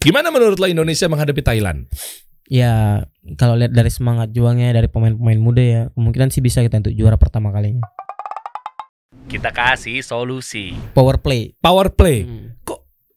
Gimana 0.00 0.32
menurut 0.32 0.56
lo 0.56 0.64
Indonesia 0.64 1.06
menghadapi 1.06 1.44
Thailand? 1.44 1.84
Ya 2.48 3.04
kalau 3.36 3.54
lihat 3.54 3.70
dari 3.70 3.92
semangat 3.92 4.32
juangnya 4.32 4.72
dari 4.72 4.88
pemain-pemain 4.88 5.38
muda 5.38 5.62
ya 5.62 5.82
kemungkinan 5.92 6.32
sih 6.32 6.40
bisa 6.40 6.64
kita 6.64 6.80
untuk 6.80 6.90
juara 6.90 7.14
pertama 7.14 7.52
kalinya. 7.52 7.84
Kita 9.28 9.52
kasih 9.52 10.02
solusi. 10.02 10.74
Power 10.90 11.20
play. 11.20 11.54
Power 11.60 11.92
play. 11.92 12.24
Hmm. 12.24 12.56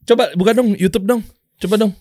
Coba 0.04 0.30
buka 0.36 0.52
dong 0.54 0.76
YouTube 0.76 1.08
dong. 1.08 1.24
Coba 1.58 1.80
dong. 1.80 1.96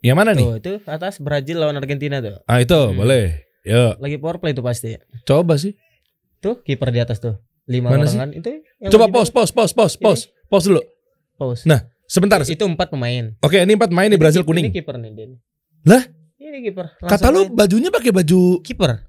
Yang 0.00 0.16
mana 0.16 0.30
nih? 0.32 0.46
Tuh 0.46 0.56
itu 0.56 0.72
atas 0.86 1.18
Brazil 1.18 1.58
lawan 1.58 1.76
Argentina 1.76 2.22
tuh. 2.22 2.38
Ah 2.46 2.62
itu 2.62 2.72
Hmm. 2.72 2.96
boleh. 2.96 3.44
Yuk, 3.66 4.00
Lagi 4.00 4.16
power 4.16 4.38
play 4.38 4.54
tuh 4.54 4.62
pasti. 4.62 4.94
coba 5.26 5.58
sih. 5.58 5.74
Tuh 6.38 6.62
kiper 6.62 6.88
di 6.88 7.02
atas 7.02 7.18
tuh. 7.18 7.36
Lima 7.66 7.92
Mana 7.92 8.06
orang 8.06 8.08
sih? 8.08 8.16
kan 8.16 8.30
itu. 8.32 8.62
Coba 8.88 9.10
pause, 9.10 9.28
pause, 9.28 9.50
pause, 9.50 9.74
pause, 9.74 9.98
pause, 9.98 10.22
pause 10.48 10.66
dulu. 10.70 10.80
Pause. 11.36 11.66
Nah, 11.68 11.84
Sebentar. 12.08 12.40
itu 12.40 12.64
empat 12.64 12.88
pemain. 12.88 13.36
Oke, 13.44 13.60
ini 13.60 13.76
empat 13.76 13.92
main 13.92 14.08
nih 14.08 14.16
Brazil 14.16 14.40
Ini 14.42 14.48
kuning. 14.48 14.64
kiper 14.72 14.96
nih 14.96 15.10
dia. 15.12 15.26
nih. 15.28 15.38
Lah? 15.84 16.02
Ini 16.40 16.58
kiper. 16.64 16.86
Kata 17.04 17.28
lu 17.28 17.52
bajunya 17.52 17.92
pakai 17.92 18.10
baju 18.16 18.64
kiper. 18.64 19.04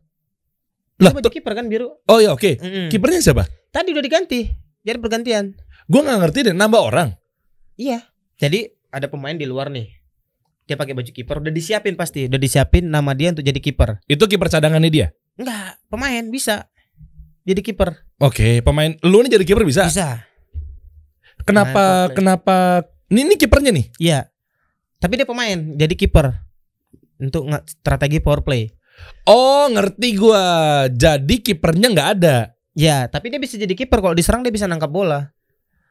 Lah, 0.99 1.11
baju 1.15 1.31
kiper 1.31 1.53
kan 1.55 1.71
biru. 1.71 1.95
Oh 2.11 2.19
ya 2.19 2.35
oke. 2.35 2.59
Mm-mm. 2.59 2.91
Kipernya 2.91 3.23
siapa? 3.23 3.47
Tadi 3.71 3.95
udah 3.95 4.03
diganti. 4.03 4.51
Jadi 4.83 4.97
pergantian. 4.99 5.55
Gua 5.87 6.03
nggak 6.03 6.19
ngerti 6.27 6.39
deh 6.51 6.55
nambah 6.55 6.81
orang. 6.83 7.09
Iya. 7.79 8.03
Jadi 8.35 8.67
ada 8.91 9.07
pemain 9.07 9.39
di 9.39 9.47
luar 9.47 9.71
nih. 9.71 9.87
Dia 10.67 10.75
pakai 10.75 10.91
baju 10.91 11.07
kiper 11.07 11.39
udah 11.39 11.53
disiapin 11.55 11.95
pasti. 11.95 12.27
Udah 12.27 12.35
disiapin 12.37 12.91
nama 12.91 13.15
dia 13.15 13.31
untuk 13.31 13.47
jadi 13.47 13.57
kiper. 13.63 14.03
Itu 14.11 14.27
kiper 14.27 14.51
cadangannya 14.51 14.91
dia. 14.91 15.07
Enggak, 15.39 15.79
pemain 15.87 16.27
bisa. 16.27 16.67
Jadi 17.47 17.63
kiper. 17.63 17.95
Oke, 18.19 18.59
pemain 18.59 18.91
lu 19.01 19.23
nih 19.23 19.39
jadi 19.39 19.45
kiper 19.47 19.63
bisa. 19.63 19.87
Bisa. 19.87 20.27
Kenapa 21.47 22.11
play. 22.11 22.15
kenapa 22.19 22.57
ini 23.09 23.19
ini 23.23 23.35
kipernya 23.35 23.71
nih? 23.71 23.85
Iya. 23.97 24.19
Tapi 24.97 25.13
dia 25.15 25.25
pemain, 25.25 25.57
jadi 25.73 25.93
kiper. 25.93 26.33
Untuk 27.17 27.45
strategi 27.65 28.19
power 28.19 28.41
play. 28.41 28.71
Oh, 29.23 29.67
ngerti 29.67 30.15
gua. 30.15 30.43
Jadi 30.87 31.39
kipernya 31.39 31.87
nggak 31.89 32.09
ada. 32.17 32.51
Ya, 32.73 33.07
tapi 33.07 33.27
dia 33.27 33.39
bisa 33.39 33.55
jadi 33.55 33.71
kiper 33.71 33.99
kalau 33.99 34.13
diserang 34.13 34.39
dia 34.39 34.51
bisa 34.51 34.63
nangkap 34.63 34.87
bola. 34.87 35.31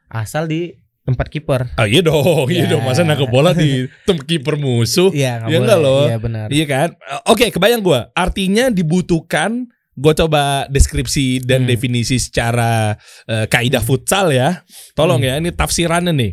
Asal 0.07 0.45
di 0.45 0.73
tempat 1.01 1.25
kiper. 1.27 1.73
Ah 1.73 1.85
iya 1.85 2.01
dong, 2.01 2.49
iya 2.49 2.65
Ya. 2.65 2.69
dong. 2.69 2.81
Masa 2.81 3.01
nangkep 3.01 3.29
bola 3.29 3.53
di 3.53 3.85
tem 4.07 4.17
kiper 4.17 4.57
musuh? 4.57 5.09
Iya, 5.09 5.41
nggak 5.41 5.49
Iya 5.49 5.57
boleh. 5.57 5.65
nggak 5.65 5.79
loh? 5.81 6.03
Iya 6.05 6.17
benar. 6.17 6.47
Iya 6.49 6.65
kan? 6.65 6.89
Oke, 7.25 7.45
kebayang 7.49 7.81
gua. 7.81 8.09
Artinya 8.13 8.69
dibutuhkan 8.69 9.69
gue 9.93 10.13
coba 10.15 10.63
deskripsi 10.69 11.43
dan 11.43 11.65
Hmm. 11.65 11.69
definisi 11.69 12.15
secara 12.15 12.95
eh, 13.27 13.45
kaidah 13.45 13.83
futsal 13.83 14.31
ya. 14.31 14.63
Tolong 14.93 15.19
Hmm. 15.19 15.27
ya, 15.27 15.33
ini 15.37 15.49
tafsirannya 15.51 16.13
nih. 16.13 16.31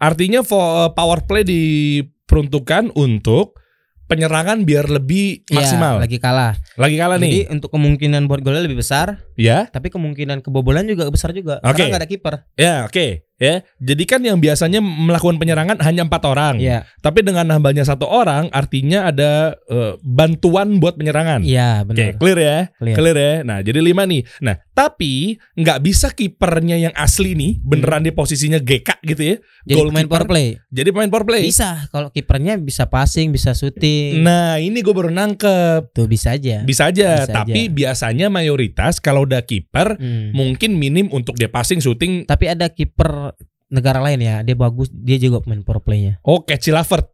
Artinya 0.00 0.40
fo- 0.40 0.90
power 0.90 1.22
play 1.22 1.44
diperuntukkan 1.44 2.96
untuk 2.96 3.60
penyerangan 4.06 4.64
biar 4.64 4.90
lebih 4.90 5.46
Iya, 5.46 5.54
maksimal. 5.54 6.02
lagi 6.02 6.18
kalah. 6.18 6.58
Lagi 6.74 6.96
kalah 6.98 7.14
Jadi 7.14 7.46
nih. 7.46 7.52
untuk 7.52 7.70
kemungkinan 7.70 8.26
buat 8.26 8.42
golnya 8.42 8.64
lebih 8.64 8.80
besar, 8.80 9.22
Ya. 9.36 9.70
tapi 9.70 9.86
kemungkinan 9.86 10.42
kebobolan 10.42 10.82
juga 10.84 11.06
besar 11.06 11.30
juga. 11.30 11.62
Oke. 11.62 11.78
Karena 11.78 11.94
nggak 11.94 12.02
ada 12.02 12.10
kiper. 12.10 12.34
Ya, 12.58 12.74
oke. 12.82 13.22
Ya. 13.40 13.64
Jadi 13.80 14.04
kan 14.04 14.20
yang 14.20 14.36
biasanya 14.36 14.78
melakukan 14.78 15.40
penyerangan 15.40 15.80
hanya 15.80 16.04
empat 16.04 16.22
orang. 16.22 16.60
Iya. 16.60 16.84
Tapi 17.00 17.24
dengan 17.24 17.48
nambahnya 17.48 17.82
satu 17.82 18.04
orang 18.04 18.52
artinya 18.52 19.08
ada 19.08 19.56
eh, 19.64 19.96
bantuan 20.00 20.76
buat 20.76 20.94
penyerangan. 20.94 21.40
Iya, 21.40 21.82
Oke, 21.82 21.88
benar. 21.88 22.10
clear 22.14 22.38
ya? 22.38 22.58
Clear. 22.76 22.96
Clear 22.96 23.16
ya. 23.16 23.34
Nah, 23.42 23.58
jadi 23.60 23.80
lima 23.80 24.04
nih. 24.04 24.22
Nah, 24.40 24.60
tapi 24.70 25.12
nggak 25.54 25.78
bisa 25.80 26.08
kipernya 26.10 26.76
yang 26.78 26.92
asli 26.92 27.32
nih 27.32 27.56
beneran 27.58 28.00
di 28.00 28.12
posisinya 28.12 28.58
GK 28.58 29.00
gitu 29.06 29.22
ya. 29.24 29.36
Jadi 29.62 29.80
pemain 29.80 30.04
Goalkeeper. 30.04 30.12
power 30.12 30.26
play. 30.26 30.48
Jadi 30.68 30.88
pemain 30.90 31.08
power 31.08 31.24
play. 31.24 31.42
Bisa 31.42 31.70
kalau 31.88 32.08
kipernya 32.10 32.54
bisa 32.56 32.84
passing, 32.86 33.32
bisa 33.32 33.52
shooting. 33.52 34.20
Nah, 34.20 34.56
ini 34.56 34.78
gue 34.78 34.92
baru 34.92 35.08
nangkep. 35.08 35.90
Tuh 35.90 36.04
bisa 36.04 36.32
aja. 36.32 36.60
Bisa 36.60 36.88
aja, 36.88 37.24
Bisa 37.24 37.32
tapi 37.34 37.66
aja. 37.66 37.72
biasanya 37.72 38.26
mayoritas 38.28 38.98
kalau 38.98 39.24
udah 39.24 39.40
kiper 39.40 39.96
Hmm. 39.96 40.32
mungkin 40.32 40.76
minim 40.76 41.08
untuk 41.08 41.36
dia 41.36 41.46
passing, 41.46 41.78
shooting. 41.78 42.24
Tapi 42.24 42.46
ada 42.46 42.68
kiper 42.68 43.29
negara 43.70 44.02
lain 44.02 44.18
ya, 44.18 44.42
dia 44.42 44.58
bagus, 44.58 44.90
dia 44.90 45.16
juga 45.16 45.40
pemain 45.40 45.62
power 45.62 45.80
play-nya. 45.80 46.18
Oh, 46.26 46.42
Cilavert. 46.42 47.06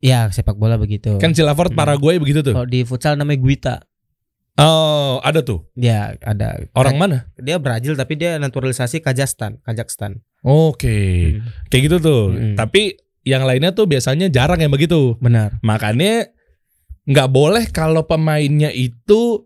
Ya, 0.00 0.32
sepak 0.32 0.56
bola 0.56 0.80
begitu. 0.80 1.20
Kan 1.20 1.36
Cilavert 1.36 1.72
Hmm. 1.72 1.78
Paraguay 1.78 2.16
begitu 2.16 2.40
tuh. 2.40 2.56
Kalau 2.56 2.64
di 2.64 2.88
futsal 2.88 3.20
namanya 3.20 3.40
Guita. 3.40 3.74
Oh, 4.56 5.20
ada 5.20 5.40
tuh. 5.40 5.68
Dia 5.76 6.16
ada 6.20 6.56
Orang 6.76 6.96
mana? 7.00 7.28
dia 7.40 7.56
Brazil 7.56 7.96
tapi 7.96 8.16
dia 8.16 8.36
naturalisasi 8.36 9.00
Kazakhstan, 9.00 9.60
Kazakhstan. 9.60 10.20
Oke. 10.40 11.36
Hmm. 11.36 11.48
Kayak 11.68 11.82
gitu 11.88 11.96
tuh. 12.00 12.22
Hmm. 12.32 12.56
Tapi 12.56 12.96
yang 13.24 13.44
lainnya 13.44 13.76
tuh 13.76 13.84
biasanya 13.84 14.32
jarang 14.32 14.60
yang 14.60 14.72
begitu. 14.72 15.20
Benar. 15.20 15.60
Makanya 15.60 16.32
nggak 17.04 17.28
boleh 17.28 17.64
kalau 17.68 18.04
pemainnya 18.04 18.72
itu 18.72 19.44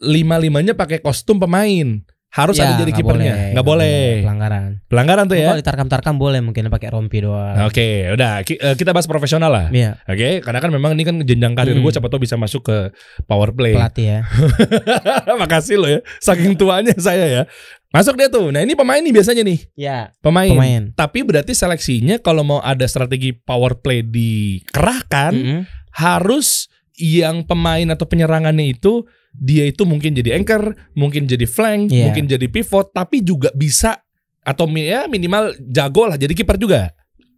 lima-limanya 0.00 0.76
pakai 0.76 1.00
kostum 1.00 1.40
pemain. 1.40 2.04
Harus 2.34 2.58
Ya, 2.58 2.66
ada 2.66 2.82
jadi 2.82 2.90
kipernya. 2.90 3.30
boleh, 3.30 3.50
Nggak 3.54 3.62
boleh. 3.64 4.02
Pelanggaran. 4.20 4.64
Pelanggaran 4.84 5.24
tuh 5.24 5.36
ya. 5.36 5.46
Kalau 5.48 5.60
ditarkam-tarkam 5.62 6.14
boleh 6.16 6.42
mungkin 6.42 6.66
pakai 6.66 6.90
rompi 6.90 7.22
doang. 7.22 7.54
Oke, 7.62 8.10
udah 8.10 8.42
Ki- 8.42 8.58
eh, 8.58 8.74
kita 8.74 8.90
bahas 8.90 9.06
profesional 9.06 9.48
lah. 9.48 9.66
Iya, 9.70 10.02
Oke, 10.02 10.42
karena 10.42 10.58
kan 10.58 10.68
memang 10.68 10.92
ini 10.92 11.02
kan 11.02 11.14
jenjang 11.20 11.54
karir 11.54 11.72
Hmm. 11.72 11.80
gue 11.80 11.92
siapa 11.92 12.08
tahu 12.08 12.18
bisa 12.18 12.34
masuk 12.34 12.62
ke 12.64 12.78
power 13.24 13.50
play. 13.50 13.72
pelatih 13.72 14.06
ya. 14.08 14.20
Makasih 15.40 15.76
loh 15.76 15.86
ya, 15.88 16.00
saking 16.18 16.54
tuanya 16.54 16.94
saya 16.96 17.24
ya. 17.24 17.42
Masuk 17.88 18.18
dia 18.18 18.26
tuh. 18.26 18.50
Nah 18.50 18.58
ini 18.58 18.74
pemain 18.74 18.98
nih 18.98 19.14
biasanya 19.14 19.42
nih, 19.42 19.70
Ya, 19.72 20.10
pemain. 20.18 20.50
pemain. 20.50 20.82
Tapi 20.92 21.22
berarti 21.22 21.54
seleksinya 21.54 22.18
kalau 22.18 22.42
mau 22.42 22.58
ada 22.58 22.82
strategi 22.84 23.30
power 23.30 23.78
play 23.78 24.02
dikerahkan, 24.02 25.32
Mm-mm. 25.32 25.60
harus 25.94 26.66
yang 26.94 27.42
pemain 27.42 27.86
atau 27.88 28.02
penyerangannya 28.04 28.66
itu 28.68 29.06
dia 29.36 29.64
itu 29.64 29.82
mungkin 29.82 30.12
jadi 30.12 30.34
anchor, 30.34 30.62
mungkin 30.92 31.26
jadi 31.26 31.44
flank, 31.44 31.90
Iya. 31.90 32.06
mungkin 32.06 32.24
jadi 32.26 32.46
pivot, 32.46 32.90
tapi 32.90 33.20
juga 33.20 33.50
bisa 33.50 33.98
atau 34.40 34.68
ya 34.68 35.04
minimal 35.04 35.56
jago 35.64 36.04
lah 36.04 36.14
jadi 36.14 36.32
kiper 36.32 36.56
juga. 36.56 36.92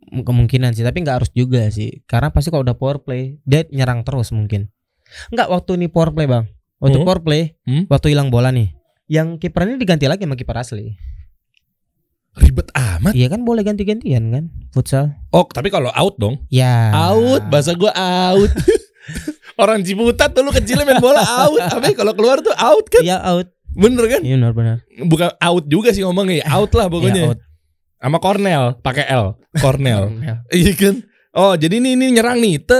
kemungkinan 0.06 0.70
sih 0.70 0.82
tapi 0.82 1.02
nggak 1.02 1.16
harus 1.18 1.30
juga 1.32 1.66
sih 1.66 2.02
karena 2.04 2.30
pasti 2.30 2.46
kalau 2.46 2.62
udah 2.62 2.74
power 2.74 2.98
play 3.00 3.42
dia 3.42 3.66
nyerang 3.66 4.02
terus 4.02 4.30
mungkin 4.30 4.70
nggak 5.28 5.50
waktu 5.50 5.74
ini 5.74 5.86
power 5.86 6.14
play 6.14 6.30
bang 6.30 6.46
waktu 6.78 6.94
Hmm. 6.94 7.02
power 7.04 7.20
play 7.20 7.58
Hmm. 7.62 7.90
waktu 7.90 8.14
hilang 8.14 8.30
bola 8.30 8.50
nih 8.50 8.70
yang 9.06 9.34
kipernya 9.34 9.74
diganti 9.74 10.06
lagi 10.06 10.22
sama 10.22 10.34
kiper 10.34 10.54
asli 10.54 10.94
Ribet 12.36 12.70
amat. 12.70 13.12
iya 13.14 13.26
kan 13.26 13.42
boleh 13.42 13.62
ganti-gantian 13.62 14.30
kan 14.30 14.44
futsal 14.70 15.10
Oh, 15.32 15.42
tapi 15.44 15.70
kalau 15.70 15.90
out 15.90 16.14
dong. 16.16 16.38
ya 16.46 16.94
Out, 16.94 17.48
bahasa 17.48 17.72
gua 17.72 17.90
out. 17.90 18.50
Orang 19.56 19.80
Ciputat 19.80 20.30
tuh 20.30 20.40
lu 20.40 20.50
kecilnya 20.50 20.84
main 20.84 21.00
bola 21.00 21.20
out. 21.20 21.56
Tapi 21.72 21.92
kalau 21.92 22.12
keluar 22.12 22.38
tuh 22.38 22.52
out 22.52 22.84
kan. 22.86 23.00
iya 23.00 23.20
out 23.20 23.48
Bener 23.72 24.04
kan? 24.06 24.20
iya 24.20 24.36
benar 24.36 24.52
benar 24.52 24.76
Bukan 24.98 25.36
out 25.36 25.64
juga 25.66 25.92
sih 25.92 26.00
ngomongnya, 26.00 26.44
out 26.46 26.72
lah 26.72 26.86
Iya, 26.86 26.92
pokoknya. 26.92 27.24
out. 27.28 27.38
Sama 27.96 28.18
Cornell, 28.18 28.64
pakai 28.80 29.04
L. 29.06 29.36
Cornell. 29.54 30.12
Ya. 30.22 30.34
Iya 30.48 30.72
kan? 30.72 30.94
Oh, 31.32 31.52
jadi 31.52 31.76
ini 31.76 31.92
ini 31.92 32.12
nyerang 32.12 32.38
nih. 32.38 32.56
Tek, 32.58 32.72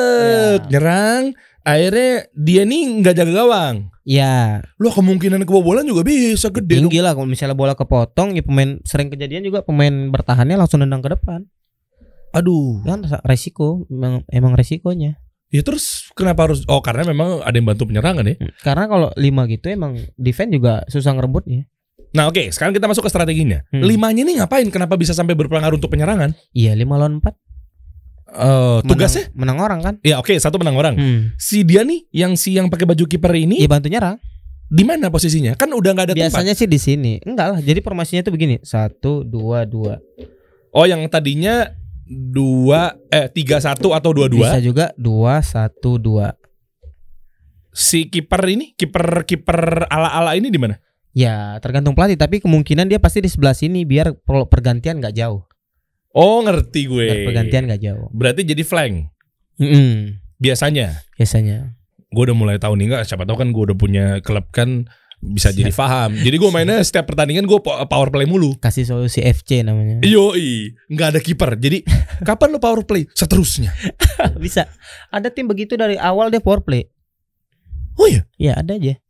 Iya. 0.65 0.69
nyerang. 0.71 1.23
Akhirnya 1.63 2.13
dia 2.33 2.63
nih 2.63 2.83
nggak 3.01 3.15
jaga 3.15 3.33
gawang. 3.35 3.77
ya 4.07 4.63
Loh, 4.79 4.95
kemungkinan 4.95 5.43
kebobolan 5.43 5.83
juga 5.83 6.01
bisa 6.01 6.47
gede 6.47 6.79
dong. 6.79 6.87
tinggi 6.87 7.03
lah 7.03 7.11
kalau 7.11 7.27
misalnya 7.27 7.53
bola 7.53 7.75
kepotong 7.75 8.33
ya 8.33 8.47
pemain 8.47 8.79
sering 8.81 9.11
kejadian 9.11 9.43
juga 9.43 9.61
pemain 9.61 9.91
bertahannya 10.09 10.55
langsung 10.55 10.79
nendang 10.79 11.03
ke 11.03 11.11
depan 11.11 11.43
Aduh. 12.31 12.87
kan 12.87 13.03
resiko 13.25 13.83
emang, 13.89 14.23
emang 14.29 14.55
resikonya 14.55 15.19
Ya 15.49 15.61
terus 15.61 16.11
kenapa 16.13 16.45
harus 16.45 16.67
Oh, 16.67 16.79
karena 16.79 17.03
memang 17.05 17.39
ada 17.41 17.53
yang 17.53 17.65
bantu 17.65 17.87
penyerangan 17.87 18.25
ya. 18.25 18.35
karena 18.61 18.85
kalau 18.85 19.09
lima 19.15 19.47
gitu 19.47 19.69
emang 19.69 19.95
defense 20.15 20.51
juga 20.51 20.83
susah 20.87 21.13
ngerebutnya 21.13 21.71
Nah, 22.11 22.27
oke, 22.27 22.49
sekarang 22.49 22.73
kita 22.73 22.87
masuk 22.87 23.05
ke 23.05 23.11
strateginya. 23.11 23.61
Hmm. 23.69 23.85
Limanya 23.85 24.25
nih 24.25 24.41
ngapain? 24.41 24.65
Kenapa 24.69 24.97
bisa 24.97 25.13
sampai 25.13 25.37
berpengaruh 25.37 25.77
untuk 25.77 25.91
penyerangan? 25.91 26.33
iya 26.51 26.73
lima 26.73 26.97
lawan 26.97 27.21
empat 27.21 27.37
Eh, 28.27 28.79
tugasnya? 28.83 29.31
menang, 29.33 29.59
orang 29.59 29.81
kan 29.81 29.95
Ya, 30.01 30.17
oke, 30.17 30.35
satu 30.35 30.57
menang 30.57 30.75
orang. 30.75 30.95
hmm. 30.95 31.21
Si 31.37 31.63
dia 31.63 31.83
nih 31.83 32.11
yang 32.11 32.35
si 32.35 32.53
yang 32.53 32.67
pakai 32.67 32.85
baju 32.85 33.05
kiper 33.05 33.33
ini 33.33 33.61
iya 33.61 33.69
bantu 33.69 33.87
nyerang 33.87 34.19
di 34.67 34.83
mana 34.83 35.07
posisinya? 35.09 35.55
Kan 35.55 35.71
udah 35.71 35.93
nggak 35.93 36.07
ada 36.07 36.13
tempat. 36.13 36.27
biasanya 36.27 36.53
sih 36.53 36.67
di 36.67 36.75
sini 36.77 37.13
enggak 37.23 37.47
lah 37.49 37.61
jadi 37.61 37.79
formasinya 37.79 38.23
tuh 38.23 38.33
begini 38.33 38.59
satu 38.61 39.23
dua 39.23 39.63
dua 39.63 40.03
Oh, 40.71 40.83
yang 40.83 41.07
tadinya 41.07 41.71
dua 42.09 42.95
eh 43.09 43.27
tiga 43.29 43.59
satu 43.59 43.91
atau 43.91 44.11
dua 44.11 44.27
dua. 44.27 44.47
bisa 44.49 44.59
juga 44.59 44.95
dua 44.95 45.39
satu 45.41 45.99
dua 45.99 46.35
Si 47.71 48.09
kiper 48.09 48.41
ini, 48.49 48.73
kiper 48.73 49.29
kiper 49.29 49.85
ala 49.87 50.09
ala 50.11 50.33
ini 50.33 50.49
di 50.49 50.57
mana? 50.57 50.81
ya 51.13 51.57
tergantung 51.59 51.93
pelatih 51.93 52.15
tapi 52.15 52.39
kemungkinan 52.39 52.87
dia 52.87 52.97
pasti 52.97 53.19
di 53.19 53.27
sebelah 53.27 53.53
sini 53.53 53.83
biar 53.83 54.13
per- 54.15 54.47
pergantian 54.47 54.97
nggak 54.97 55.13
jauh 55.15 55.45
Oh, 56.11 56.41
ngerti 56.41 56.85
gue. 56.87 57.05
biar 57.05 57.21
pergantian 57.25 57.65
nggak 57.65 57.83
jauh 57.83 58.09
Berarti 58.11 58.45
jadi 58.45 58.61
flank 58.61 59.09
Mm-mm. 59.57 60.17
biasanya. 60.37 61.05
biasanya 61.13 61.73
Gue 62.07 62.23
udah 62.23 62.37
mulai 62.37 62.57
tahu 62.57 62.77
nih 62.77 62.87
nggak? 62.87 63.03
Siapa 63.03 63.25
tahu 63.25 63.37
kan 63.37 63.49
gue 63.49 63.63
udah 63.65 63.77
punya 63.77 64.05
klub 64.21 64.49
kan 64.51 64.89
bisa 65.19 65.49
jadi 65.49 65.71
paham. 65.71 66.13
Jadi 66.15 66.37
gue 66.37 66.51
mainnya 66.51 66.79
setiap 66.79 67.07
pertandingan 67.07 67.45
gue 67.45 67.59
power 67.63 68.09
play 68.09 68.25
mulu. 68.25 68.55
Kasih 68.57 68.85
solusi 68.85 69.21
FC 69.21 69.61
namanya. 69.61 69.99
Yoi, 70.01 70.77
nggak 70.87 71.09
ada 71.09 71.21
kiper. 71.21 71.57
Jadi 71.57 71.83
kapan 72.29 72.49
lo 72.49 72.59
power 72.59 72.83
play? 72.83 73.09
Seterusnya. 73.11 73.73
Bisa. 74.39 74.69
Ada 75.09 75.29
tim 75.29 75.45
begitu 75.45 75.75
dari 75.75 75.97
awal 75.97 76.29
dia 76.29 76.39
power 76.39 76.61
play. 76.61 76.87
Oh 77.97 78.05
iya, 78.05 78.29
Ya 78.37 78.53
ada 78.55 78.77
aja. 78.77 79.01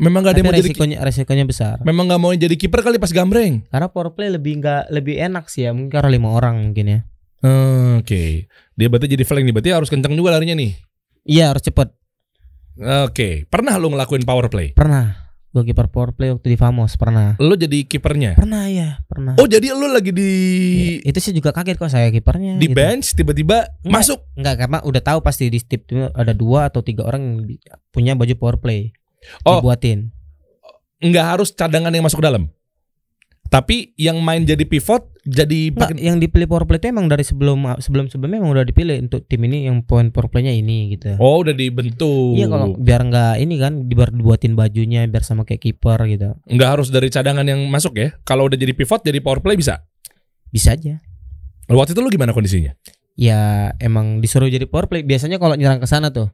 memang 0.00 0.24
nggak 0.24 0.32
ada 0.32 0.40
yang 0.40 0.46
mau 0.46 0.56
jadi 0.56 0.64
ki- 0.64 0.72
resikonya 0.72 0.96
resikonya 0.98 1.44
besar. 1.44 1.76
memang 1.84 2.08
nggak 2.08 2.18
mau 2.18 2.32
jadi 2.32 2.56
kiper 2.56 2.80
kali 2.80 2.96
pas 2.96 3.12
gambreng. 3.12 3.68
Karena 3.68 3.86
power 3.86 4.10
play 4.10 4.32
lebih 4.32 4.56
nggak 4.58 4.88
lebih 4.88 5.20
enak 5.20 5.44
sih 5.46 5.64
ya. 5.64 5.76
Mungkin 5.76 5.92
karena 5.92 6.08
lima 6.08 6.32
orang 6.32 6.56
mungkin 6.62 6.86
ya. 6.88 6.98
Hmm, 7.40 8.00
Oke, 8.00 8.48
dia 8.74 8.88
berarti 8.88 9.08
jadi 9.08 9.24
flank 9.24 9.44
nih. 9.44 9.52
Berarti 9.52 9.70
harus 9.70 9.88
kencang 9.88 10.12
juga 10.12 10.32
larinya 10.32 10.56
nih. 10.56 10.72
Iya 11.22 11.52
harus 11.52 11.60
cepet. 11.62 11.92
Oke, 13.04 13.44
pernah 13.46 13.76
lo 13.76 13.92
ngelakuin 13.92 14.24
power 14.24 14.48
play? 14.48 14.72
Pernah. 14.72 15.29
Gue 15.50 15.66
kiper 15.66 15.90
power 15.90 16.14
play 16.14 16.30
waktu 16.30 16.54
di 16.54 16.54
Famos 16.54 16.94
pernah. 16.94 17.34
Lo 17.42 17.58
jadi 17.58 17.82
kipernya? 17.82 18.38
Pernah 18.38 18.70
ya, 18.70 19.02
pernah. 19.10 19.34
Oh 19.34 19.50
jadi 19.50 19.74
lo 19.74 19.90
lagi 19.90 20.14
di 20.14 20.30
Iya, 21.02 21.10
itu 21.10 21.18
sih 21.18 21.34
juga 21.34 21.50
kaget 21.50 21.74
kok 21.74 21.90
saya 21.90 22.06
kipernya. 22.14 22.54
di 22.54 22.70
gitu. 22.70 22.78
bench 22.78 23.18
tiba-tiba 23.18 23.66
Enggak. 23.82 23.90
masuk. 23.90 24.18
Enggak 24.38 24.54
karena 24.62 24.78
udah 24.86 25.02
tahu 25.02 25.18
pasti 25.26 25.50
di 25.50 25.58
tip 25.58 25.90
itu 25.90 26.06
ada 26.06 26.30
dua 26.30 26.70
atau 26.70 26.86
tiga 26.86 27.02
orang 27.02 27.42
yang 27.50 27.78
punya 27.90 28.12
baju 28.14 28.34
power 28.38 28.56
play. 28.62 28.94
Oh. 29.42 29.58
Dibuatin. 29.58 30.14
Nggak 31.02 31.26
harus 31.26 31.50
cadangan 31.50 31.90
yang 31.90 32.06
masuk 32.06 32.22
ke 32.22 32.26
dalam. 32.30 32.46
Tapi 33.50 33.98
yang 33.98 34.22
main 34.22 34.46
jadi 34.46 34.62
pivot 34.62 35.10
jadi 35.26 35.74
pakai 35.74 35.98
yang 36.00 36.22
dipilih 36.22 36.46
power 36.46 36.64
play 36.64 36.78
itu 36.78 36.94
emang 36.94 37.10
dari 37.10 37.26
sebelum 37.26 37.66
sebelum 37.82 38.06
sebelumnya 38.06 38.38
emang 38.40 38.54
udah 38.54 38.62
dipilih 38.62 39.02
untuk 39.02 39.26
tim 39.26 39.42
ini 39.42 39.66
yang 39.66 39.82
poin 39.82 40.14
power 40.14 40.30
playnya 40.30 40.54
ini 40.54 40.94
gitu. 40.94 41.18
Oh 41.18 41.42
udah 41.42 41.50
dibentuk. 41.50 42.38
Iya 42.38 42.46
kalau 42.46 42.78
biar 42.78 43.02
nggak 43.10 43.34
ini 43.42 43.54
kan 43.58 43.90
biar 43.90 44.14
dibuatin 44.14 44.54
bajunya 44.54 45.02
biar 45.10 45.26
sama 45.26 45.42
kayak 45.42 45.66
kiper 45.66 45.98
gitu. 46.06 46.38
nggak 46.46 46.70
harus 46.70 46.94
dari 46.94 47.10
cadangan 47.10 47.42
yang 47.42 47.58
masuk 47.66 47.98
ya. 47.98 48.14
Kalau 48.22 48.46
udah 48.46 48.54
jadi 48.54 48.70
pivot 48.70 49.02
jadi 49.02 49.18
power 49.18 49.42
play 49.42 49.58
bisa. 49.58 49.82
Bisa 50.48 50.78
aja. 50.78 51.02
Waktu 51.66 51.92
itu 51.92 52.00
lo 52.00 52.08
gimana 52.08 52.30
kondisinya? 52.30 52.78
Ya 53.18 53.74
emang 53.82 54.22
disuruh 54.22 54.46
jadi 54.46 54.64
power 54.70 54.86
play. 54.86 55.02
Biasanya 55.02 55.42
kalau 55.42 55.58
nyerang 55.58 55.82
ke 55.82 55.90
sana 55.90 56.14
tuh 56.14 56.30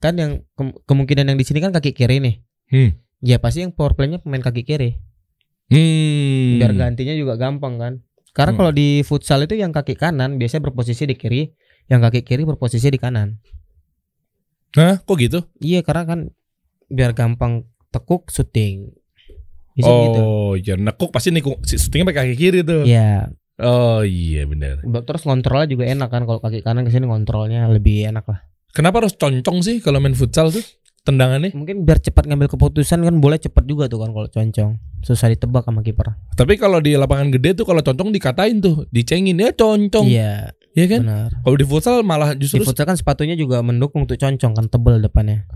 kan 0.00 0.16
yang 0.16 0.40
ke- 0.56 0.76
kemungkinan 0.88 1.28
yang 1.28 1.36
di 1.36 1.44
sini 1.44 1.60
kan 1.60 1.70
kaki 1.70 1.92
kiri 1.92 2.16
nih. 2.18 2.34
Hmm. 2.72 2.90
Ya 3.20 3.36
pasti 3.40 3.60
yang 3.60 3.76
power 3.76 3.92
playnya 3.92 4.24
pemain 4.24 4.40
kaki 4.40 4.64
kiri. 4.64 5.04
Hmm. 5.66 6.62
Biar 6.62 6.72
gantinya 6.72 7.14
juga 7.14 7.34
gampang 7.34 7.74
kan. 7.76 7.92
Karena 8.30 8.52
Hmm. 8.54 8.60
kalau 8.60 8.72
di 8.72 9.00
futsal 9.02 9.42
itu 9.42 9.56
yang 9.56 9.72
kaki 9.72 9.96
kanan 9.96 10.36
biasanya 10.36 10.68
berposisi 10.68 11.08
di 11.08 11.16
kiri, 11.16 11.50
yang 11.88 12.04
kaki 12.04 12.22
kiri 12.22 12.44
berposisi 12.44 12.86
di 12.86 13.00
kanan. 13.00 13.40
Hah? 14.76 15.00
Kok 15.00 15.16
gitu? 15.16 15.40
Iya 15.58 15.80
karena 15.80 16.04
kan 16.04 16.20
biar 16.86 17.16
gampang 17.16 17.64
tekuk 17.90 18.28
syuting. 18.28 18.92
Bisa 19.72 19.88
oh, 19.88 20.00
gitu. 20.56 20.72
ya 20.72 20.74
nekuk 20.76 21.12
pasti 21.12 21.32
nikuk 21.32 21.60
si- 21.64 21.76
syutingnya 21.76 22.12
pakai 22.12 22.20
kaki 22.32 22.36
kiri 22.36 22.60
tuh. 22.64 22.84
Iya, 22.84 23.32
Oh 23.56 24.04
iya 24.04 24.44
benar. 24.44 24.84
terus 25.08 25.24
ngontrolnya 25.24 25.64
juga 25.72 25.88
enak 25.88 26.08
kan 26.12 26.28
kalau 26.28 26.40
kaki 26.44 26.60
kanan 26.60 26.84
ke 26.84 26.92
sini 26.92 27.08
ngontrolnya 27.08 27.64
lebih 27.72 28.04
enak 28.04 28.28
lah. 28.28 28.44
Kenapa 28.76 29.00
harus 29.00 29.16
concong 29.16 29.64
sih 29.64 29.80
kalau 29.80 29.96
main 29.96 30.12
futsal 30.12 30.52
tuh? 30.52 30.60
Tendangannya. 31.06 31.54
Mungkin 31.54 31.86
biar 31.86 32.02
cepat 32.02 32.26
ngambil 32.26 32.50
keputusan 32.50 32.98
kan 33.00 33.14
boleh 33.22 33.38
cepat 33.38 33.62
juga 33.62 33.86
tuh 33.86 34.02
kan 34.02 34.10
kalau 34.10 34.26
concong. 34.26 34.82
Susah 35.06 35.30
ditebak 35.30 35.62
sama 35.62 35.86
kiper. 35.86 36.18
Tapi 36.34 36.58
kalau 36.58 36.82
di 36.82 36.98
lapangan 36.98 37.30
gede 37.30 37.54
tuh 37.54 37.62
kalau 37.62 37.78
concong 37.78 38.10
dikatain 38.10 38.58
tuh, 38.58 38.90
dicengin 38.90 39.38
ya 39.38 39.54
concong. 39.54 40.10
Iya, 40.10 40.50
Iya 40.74 40.86
kan? 40.90 41.00
benar. 41.06 41.30
Kalau 41.40 41.56
di 41.56 41.64
futsal 41.64 42.02
malah 42.02 42.34
Di 42.34 42.42
justru 42.42 42.66
futsal 42.66 42.84
kan 42.84 42.98
sepatunya 42.98 43.32
juga 43.32 43.62
mendukung 43.62 44.04
untuk 44.04 44.18
concong 44.18 44.52
kan 44.52 44.66
tebel 44.66 44.98
depannya. 44.98 45.46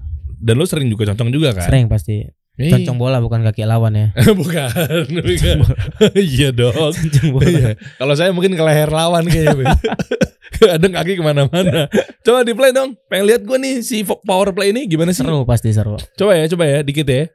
dan 0.41 0.57
lo 0.57 0.65
sering 0.65 0.89
juga 0.89 1.11
concong 1.13 1.29
juga 1.35 1.53
kan? 1.53 1.69
Sering 1.69 1.85
pasti. 1.91 2.25
Eh, 2.61 2.69
Concong 2.69 3.01
bola 3.01 3.25
bukan 3.25 3.41
kaki 3.41 3.65
lawan 3.65 3.97
ya. 3.97 4.07
bukan. 4.41 4.69
bukan. 5.09 5.57
Iya 6.13 6.53
dong. 6.53 6.77
Concong 6.77 7.31
bola. 7.33 7.49
Iya. 7.49 7.71
Kalau 7.97 8.15
saya 8.15 8.31
mungkin 8.37 8.53
ke 8.53 8.61
leher 8.61 8.93
lawan 8.93 9.25
kayaknya. 9.25 9.73
Kadang 10.61 10.93
kaki 10.93 11.17
ke 11.17 11.23
mana-mana. 11.25 11.89
Coba 12.21 12.45
di 12.45 12.53
play 12.53 12.77
dong. 12.77 12.93
Pengen 13.09 13.25
lihat 13.33 13.43
gue 13.49 13.57
nih 13.57 13.75
si 13.81 14.05
power 14.05 14.53
play 14.53 14.77
ini 14.77 14.85
gimana 14.85 15.17
sih? 15.17 15.25
Seru 15.25 15.49
pasti 15.49 15.73
seru. 15.73 15.97
Coba 16.21 16.37
ya, 16.37 16.45
coba 16.53 16.69
ya, 16.69 16.79
dikit 16.85 17.09
ya. 17.09 17.33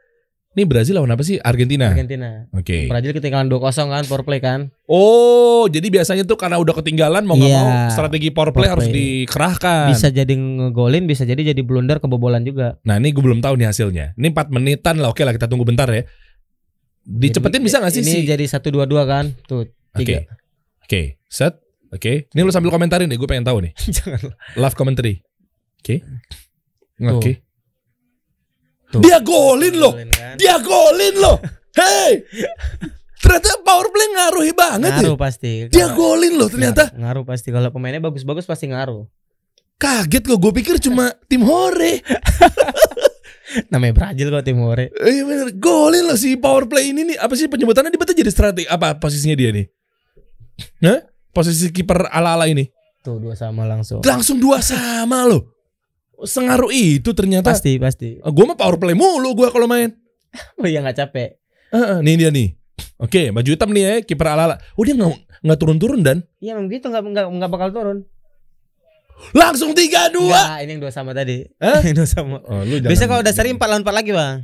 Ini 0.55 0.63
Brazil 0.63 0.95
lawan 0.95 1.11
apa 1.11 1.19
sih? 1.19 1.35
Argentina. 1.35 1.91
Argentina. 1.91 2.47
Oke. 2.49 2.87
Brazil 2.87 3.11
ketinggalan 3.11 3.51
2-0 3.51 3.59
kan 3.91 4.03
power 4.03 4.23
play 4.23 4.39
kan. 4.39 4.71
Oh, 4.85 5.67
jadi 5.67 5.83
biasanya 5.91 6.23
tuh 6.23 6.35
karena 6.35 6.55
udah 6.55 6.71
ketinggalan 6.73 7.21
mau 7.21 7.35
nggak 7.35 7.51
Iya. 7.51 7.59
mau 7.59 7.71
strategi 7.91 8.31
power 8.31 8.49
play 8.49 8.63
Power 8.63 8.73
harus 8.73 8.87
play. 8.87 8.95
dikerahkan. 9.27 9.91
Bisa 9.91 10.07
jadi 10.09 10.31
ngegolin, 10.31 11.03
bisa 11.03 11.21
jadi 11.21 11.43
jadi 11.45 11.59
blunder 11.59 11.99
kebobolan 11.99 12.41
juga. 12.41 12.79
Nah 12.81 12.95
ini 12.95 13.11
gue 13.11 13.19
belum 13.19 13.43
tahu 13.43 13.59
nih 13.59 13.67
hasilnya. 13.67 14.15
Ini 14.15 14.31
4 14.31 14.47
menitan 14.49 14.95
lah. 14.97 15.11
Oke 15.11 15.21
lah 15.21 15.35
kita 15.35 15.45
tunggu 15.45 15.67
bentar 15.67 15.91
ya. 15.91 16.07
Dicepetin 17.03 17.59
Jadi- 17.59 17.67
bisa 17.67 17.77
gak 17.77 17.91
sih 17.91 18.01
Ini 18.01 18.11
sih? 18.11 18.21
jadi 18.23 18.45
1-2-2 18.47 19.03
kan. 19.03 19.25
Tuh, 19.43 19.67
Oke. 19.91 20.25
Oke. 20.81 21.01
Set. 21.27 21.59
Oke. 21.91 22.27
Ini 22.27 22.41
lu 22.41 22.49
sambil 22.49 22.71
komentarin 22.71 23.05
deh. 23.05 23.15
Gue 23.15 23.27
pengen 23.27 23.43
tahu 23.43 23.59
nih. 23.59 23.75
Jangan. 23.95 24.31
Live 24.55 24.73
commentary. 24.73 25.19
Oke. 25.79 25.99
Tuh. 26.97 27.19
Oke. 27.19 27.31
Tuh. 28.95 29.01
Dia 29.03 29.17
golin 29.19 29.75
loh. 29.75 29.93
Golin 29.93 30.09
kan. 30.11 30.35
Dia 30.39 30.55
golin 30.63 31.15
loh. 31.19 31.37
Hey. 31.75 32.23
Ternyata 33.19 33.59
power 33.59 33.91
play 33.91 34.07
ngaruhi 34.15 34.55
banget 34.55 34.95
Ngaruh 34.95 35.19
ya. 35.19 35.19
pasti. 35.19 35.51
Dia 35.67 35.91
golin 35.91 36.39
loh 36.39 36.47
ternyata. 36.47 36.87
Ngaruh, 36.87 37.03
ngaruh 37.03 37.23
pasti 37.27 37.51
kalau 37.51 37.67
pemainnya 37.67 37.99
bagus-bagus 37.99 38.47
pasti 38.47 38.71
ngaruh. 38.71 39.03
Kaget 39.75 40.23
kok. 40.23 40.39
Gue 40.39 40.55
pikir 40.55 40.79
cuma 40.79 41.11
tim 41.29 41.43
hore. 41.43 41.99
Namanya 43.71 43.93
Brazil 43.95 44.31
kok 44.31 44.43
tim 44.43 44.59
Hore. 44.59 44.91
Iya 44.91 45.23
bener. 45.23 45.47
Golin 45.55 46.07
loh 46.07 46.15
si 46.15 46.35
power 46.35 46.67
play 46.67 46.91
ini 46.91 47.15
nih. 47.15 47.17
Apa 47.19 47.35
sih 47.35 47.47
penyebutannya 47.47 47.95
betul 47.95 48.15
jadi 48.15 48.31
strategi 48.31 48.67
apa 48.67 48.95
posisinya 48.99 49.35
dia 49.35 49.51
nih? 49.51 49.65
Hah? 50.83 50.99
Posisi 51.31 51.71
kiper 51.71 52.07
ala-ala 52.11 52.47
ini. 52.47 52.67
Tuh 53.03 53.19
dua 53.19 53.35
sama 53.35 53.67
langsung. 53.67 53.99
Langsung 54.03 54.39
dua 54.39 54.59
sama 54.63 55.27
loh. 55.27 55.54
Sengaruh 56.23 56.71
itu 56.71 57.11
ternyata. 57.11 57.51
Pasti 57.51 57.75
pasti. 57.75 58.15
gue 58.17 58.45
mah 58.45 58.55
power 58.55 58.79
play 58.79 58.95
mulu 58.95 59.35
gue 59.35 59.51
kalau 59.51 59.67
main. 59.67 59.91
Oh 60.59 60.67
iya 60.67 60.83
nggak 60.83 60.95
capek. 60.99 61.39
Heeh, 61.71 61.97
nih 62.03 62.15
dia 62.15 62.29
nih. 62.31 62.55
Oke, 62.99 63.31
baju 63.31 63.47
hitam 63.47 63.71
nih 63.71 63.83
ya, 63.83 63.93
kiper 64.03 64.27
ala-ala. 64.27 64.59
Oh 64.75 64.83
dia 64.83 64.95
nggak 64.95 65.11
nggak 65.43 65.57
turun-turun 65.59 66.03
dan 66.03 66.27
Iya 66.39 66.55
memang 66.55 66.67
gitu 66.67 66.87
nggak 66.87 67.03
nggak 67.03 67.25
nggak 67.39 67.51
bakal 67.51 67.69
turun. 67.71 67.97
langsung 69.31 69.71
tiga 69.71 70.11
dua. 70.11 70.27
Nggak, 70.35 70.57
ini 70.59 70.71
yang 70.75 70.81
dua 70.83 70.91
sama 70.91 71.11
tadi. 71.15 71.47
Hah? 71.55 71.79
Yang 71.87 71.95
dua 72.03 72.07
sama. 72.07 72.37
Oh, 72.43 72.67
lu 72.67 72.83
Biasa 72.83 73.07
kalau 73.07 73.23
udah 73.23 73.31
seri 73.31 73.55
empat 73.55 73.67
lawan 73.71 73.81
empat 73.87 73.95
lagi 73.95 74.11
bang. 74.11 74.43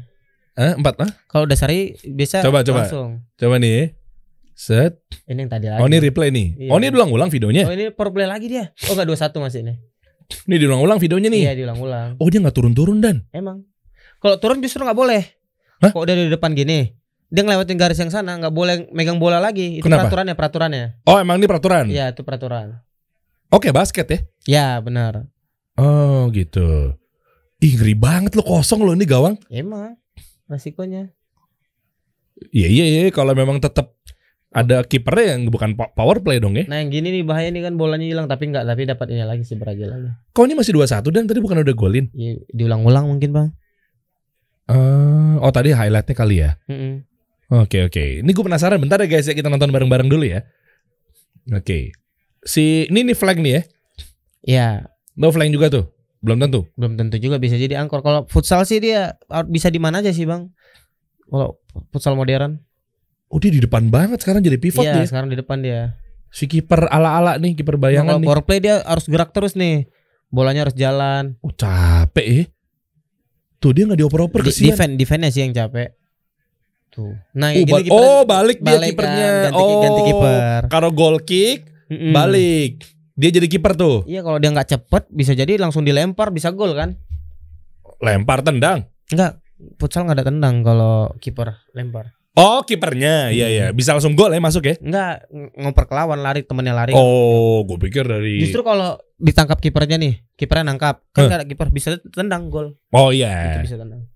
Eh, 0.56 0.74
empat 0.80 0.96
lah. 0.96 1.12
Kalau 1.28 1.44
udah 1.44 1.58
seri 1.60 1.96
biasa 2.08 2.40
Coba, 2.40 2.64
coba. 2.64 2.88
langsung. 2.88 3.20
Coba 3.36 3.56
nih. 3.60 3.72
ya. 3.72 3.84
Set. 4.56 4.94
Ini 5.28 5.44
yang 5.44 5.52
tadi 5.52 5.68
lagi. 5.68 5.80
Oh 5.84 5.88
ini 5.92 5.98
replay 6.00 6.32
nih. 6.32 6.48
Iya. 6.56 6.70
Oh 6.72 6.78
ini 6.80 6.88
diulang-ulang 6.88 7.28
videonya. 7.28 7.68
Oh 7.68 7.74
ini 7.76 7.92
power 7.92 8.16
play 8.16 8.28
lagi 8.28 8.48
dia. 8.48 8.72
Oh 8.88 8.96
enggak 8.96 9.12
21 9.12 9.44
masih 9.44 9.62
nih. 9.68 9.78
Ini 10.48 10.56
diulang-ulang 10.62 10.98
videonya 10.98 11.30
nih. 11.30 11.42
Iya 11.48 11.54
diulang-ulang. 11.64 12.18
Oh 12.18 12.28
dia 12.28 12.40
nggak 12.42 12.56
turun-turun 12.56 12.98
dan. 13.04 13.24
Emang. 13.32 13.64
Kalau 14.22 14.38
turun 14.38 14.62
justru 14.62 14.82
nggak 14.84 14.98
boleh. 14.98 15.22
Hah? 15.82 15.92
Kok 15.92 16.02
udah 16.06 16.16
di 16.16 16.30
depan 16.30 16.54
gini. 16.54 16.94
Dia 17.32 17.48
ngelewatin 17.48 17.80
garis 17.80 18.00
yang 18.00 18.12
sana 18.12 18.36
nggak 18.36 18.52
boleh 18.52 18.92
megang 18.92 19.18
bola 19.18 19.40
lagi. 19.40 19.80
Itu 19.80 19.88
Kenapa? 19.88 20.08
peraturannya 20.08 20.36
peraturannya. 20.36 20.86
Oh 21.08 21.18
emang 21.18 21.40
ini 21.40 21.48
peraturan. 21.48 21.86
Iya 21.88 22.12
itu 22.12 22.22
peraturan. 22.28 22.84
Oke 23.52 23.72
basket 23.72 24.08
ya. 24.08 24.20
Ya 24.48 24.68
benar. 24.84 25.28
Oh 25.80 26.28
gitu. 26.36 26.96
Ih 27.62 27.78
ngeri 27.78 27.96
banget 27.96 28.36
lo 28.36 28.44
kosong 28.44 28.84
lo 28.84 28.92
ini 28.92 29.08
gawang. 29.08 29.40
Emang 29.48 29.96
resikonya. 30.52 31.08
Iya 32.52 32.68
iya 32.68 32.86
iya 32.90 33.02
kalau 33.14 33.38
memang 33.38 33.62
tetap 33.62 34.01
ada 34.52 34.84
kipernya 34.84 35.40
yang 35.40 35.48
bukan 35.48 35.80
po- 35.80 35.92
power 35.96 36.20
play 36.20 36.44
dong 36.44 36.60
ya. 36.60 36.68
Nah 36.68 36.84
yang 36.84 36.92
gini 36.92 37.08
nih 37.20 37.24
bahaya 37.24 37.48
nih 37.48 37.64
kan 37.64 37.80
bolanya 37.80 38.04
hilang 38.04 38.28
tapi 38.28 38.52
nggak 38.52 38.68
tapi 38.68 38.84
dapat 38.84 39.08
ini 39.16 39.24
lagi 39.24 39.44
si 39.48 39.56
Brazil 39.56 39.88
lagi. 39.88 40.12
Kok 40.36 40.44
ini 40.44 40.56
masih 40.60 40.76
2-1 40.76 41.08
dan 41.08 41.24
tadi 41.24 41.40
bukan 41.40 41.64
udah 41.64 41.76
golin? 41.76 42.06
Iya, 42.12 42.44
diulang-ulang 42.52 43.08
mungkin 43.08 43.32
bang. 43.32 43.48
Eh, 44.72 45.34
oh 45.40 45.52
tadi 45.52 45.72
highlightnya 45.72 46.16
kali 46.16 46.36
ya. 46.44 46.52
Oke 47.52 47.88
oke. 47.88 48.24
Ini 48.24 48.30
gue 48.32 48.44
penasaran. 48.44 48.80
Bentar 48.80 49.00
ya 49.04 49.08
guys 49.08 49.28
ya 49.28 49.36
kita 49.36 49.48
nonton 49.48 49.72
bareng-bareng 49.72 50.08
dulu 50.08 50.24
ya. 50.24 50.44
Oke. 51.52 51.96
Si 52.44 52.88
ini 52.88 53.08
nih 53.12 53.16
flag 53.16 53.40
nih 53.40 53.54
ya. 53.56 53.62
Ya 54.42 54.68
No 55.20 55.32
flag 55.32 55.52
juga 55.52 55.68
tuh. 55.68 55.86
Belum 56.22 56.38
tentu. 56.38 56.70
belum 56.78 56.96
tentu 56.96 57.18
juga 57.18 57.42
bisa 57.42 57.58
jadi 57.58 57.82
angkor. 57.82 58.06
Kalau 58.06 58.30
futsal 58.30 58.64
sih 58.64 58.80
dia 58.80 59.16
bisa 59.50 59.68
di 59.68 59.80
mana 59.82 60.00
aja 60.00 60.14
sih 60.14 60.24
bang. 60.24 60.48
Kalau 61.28 61.60
futsal 61.92 62.16
modern. 62.16 62.62
Oh 63.32 63.40
dia 63.40 63.50
di 63.50 63.60
depan 63.60 63.88
banget 63.88 64.20
sekarang 64.20 64.40
jadi 64.40 64.58
pivot 64.58 64.84
Iya 64.84 64.94
dia. 64.94 65.08
sekarang 65.08 65.28
di 65.28 65.36
depan 65.36 65.60
dia. 65.60 65.96
Si 66.28 66.46
kiper 66.46 66.88
ala-ala 66.88 67.36
nih, 67.36 67.52
kiper 67.54 67.76
Nah, 67.76 67.82
bayangan 67.82 68.20
kalau 68.20 68.36
nih. 68.36 68.46
play 68.46 68.60
dia 68.60 68.76
harus 68.82 69.06
gerak 69.06 69.32
terus 69.32 69.54
nih. 69.54 69.88
Bolanya 70.28 70.64
harus 70.64 70.76
jalan. 70.76 71.36
Oh 71.40 71.50
capek 71.50 72.28
ya. 72.28 72.44
Tuh 73.58 73.72
dia 73.72 73.84
nggak 73.84 74.00
dioper-oper 74.00 74.40
Di- 74.42 74.48
kesian. 74.50 74.68
defend 74.70 74.94
defendnya 74.96 75.30
sih 75.30 75.42
yang 75.42 75.52
capek. 75.52 75.96
Tuh. 76.90 77.16
Nah, 77.34 77.50
Oh, 77.50 77.56
gini 77.58 77.72
kiper- 77.72 77.88
oh 77.90 78.22
balik 78.26 78.60
dia 78.60 78.68
balik 78.74 78.90
kipernya. 78.92 79.28
kan, 79.28 79.44
ganti, 79.48 79.62
oh, 79.62 79.80
ganti 79.82 80.02
kiper. 80.06 80.62
Kalau 80.68 80.90
goal 80.92 81.18
kick 81.22 81.60
Mm-mm. 81.88 82.12
balik. 82.12 82.84
Dia 83.14 83.30
jadi 83.30 83.48
kiper 83.48 83.74
tuh. 83.74 84.04
Iya 84.04 84.20
kalau 84.22 84.40
dia 84.40 84.50
nggak 84.50 84.70
cepet 84.70 85.04
bisa 85.10 85.32
jadi 85.32 85.56
langsung 85.56 85.84
dilempar 85.84 86.32
bisa 86.32 86.50
gol 86.50 86.72
kan? 86.74 87.00
Lempar 88.00 88.42
tendang. 88.42 88.88
Enggak, 89.08 89.40
futsal 89.78 90.04
nggak 90.04 90.18
ada 90.18 90.26
tendang 90.26 90.56
kalau 90.62 91.12
kiper 91.18 91.60
lempar. 91.72 92.12
Oh, 92.32 92.64
kipernya. 92.64 93.28
Iya, 93.36 93.48
iya. 93.52 93.66
Bisa 93.76 93.92
langsung 93.92 94.16
gol 94.16 94.32
ya 94.32 94.40
masuk 94.40 94.64
ya. 94.64 94.76
Enggak 94.80 95.28
ng- 95.28 95.52
ngoper 95.68 95.84
ke 95.84 95.94
lawan 95.96 96.24
lari 96.24 96.48
temennya 96.48 96.72
lari. 96.72 96.96
Oh, 96.96 97.68
gue 97.68 97.76
pikir 97.76 98.08
dari 98.08 98.40
Justru 98.40 98.64
kalau 98.64 98.96
ditangkap 99.20 99.60
kipernya 99.60 100.00
nih, 100.00 100.24
kipernya 100.40 100.72
nangkap, 100.72 101.04
kan 101.12 101.28
ada 101.28 101.44
kiper 101.44 101.68
bisa 101.76 102.00
tendang 102.16 102.48
gol. 102.48 102.80
Oh 102.96 103.12
Itu 103.12 103.20
iya. 103.28 103.60
bisa 103.60 103.76
tendang. 103.76 104.08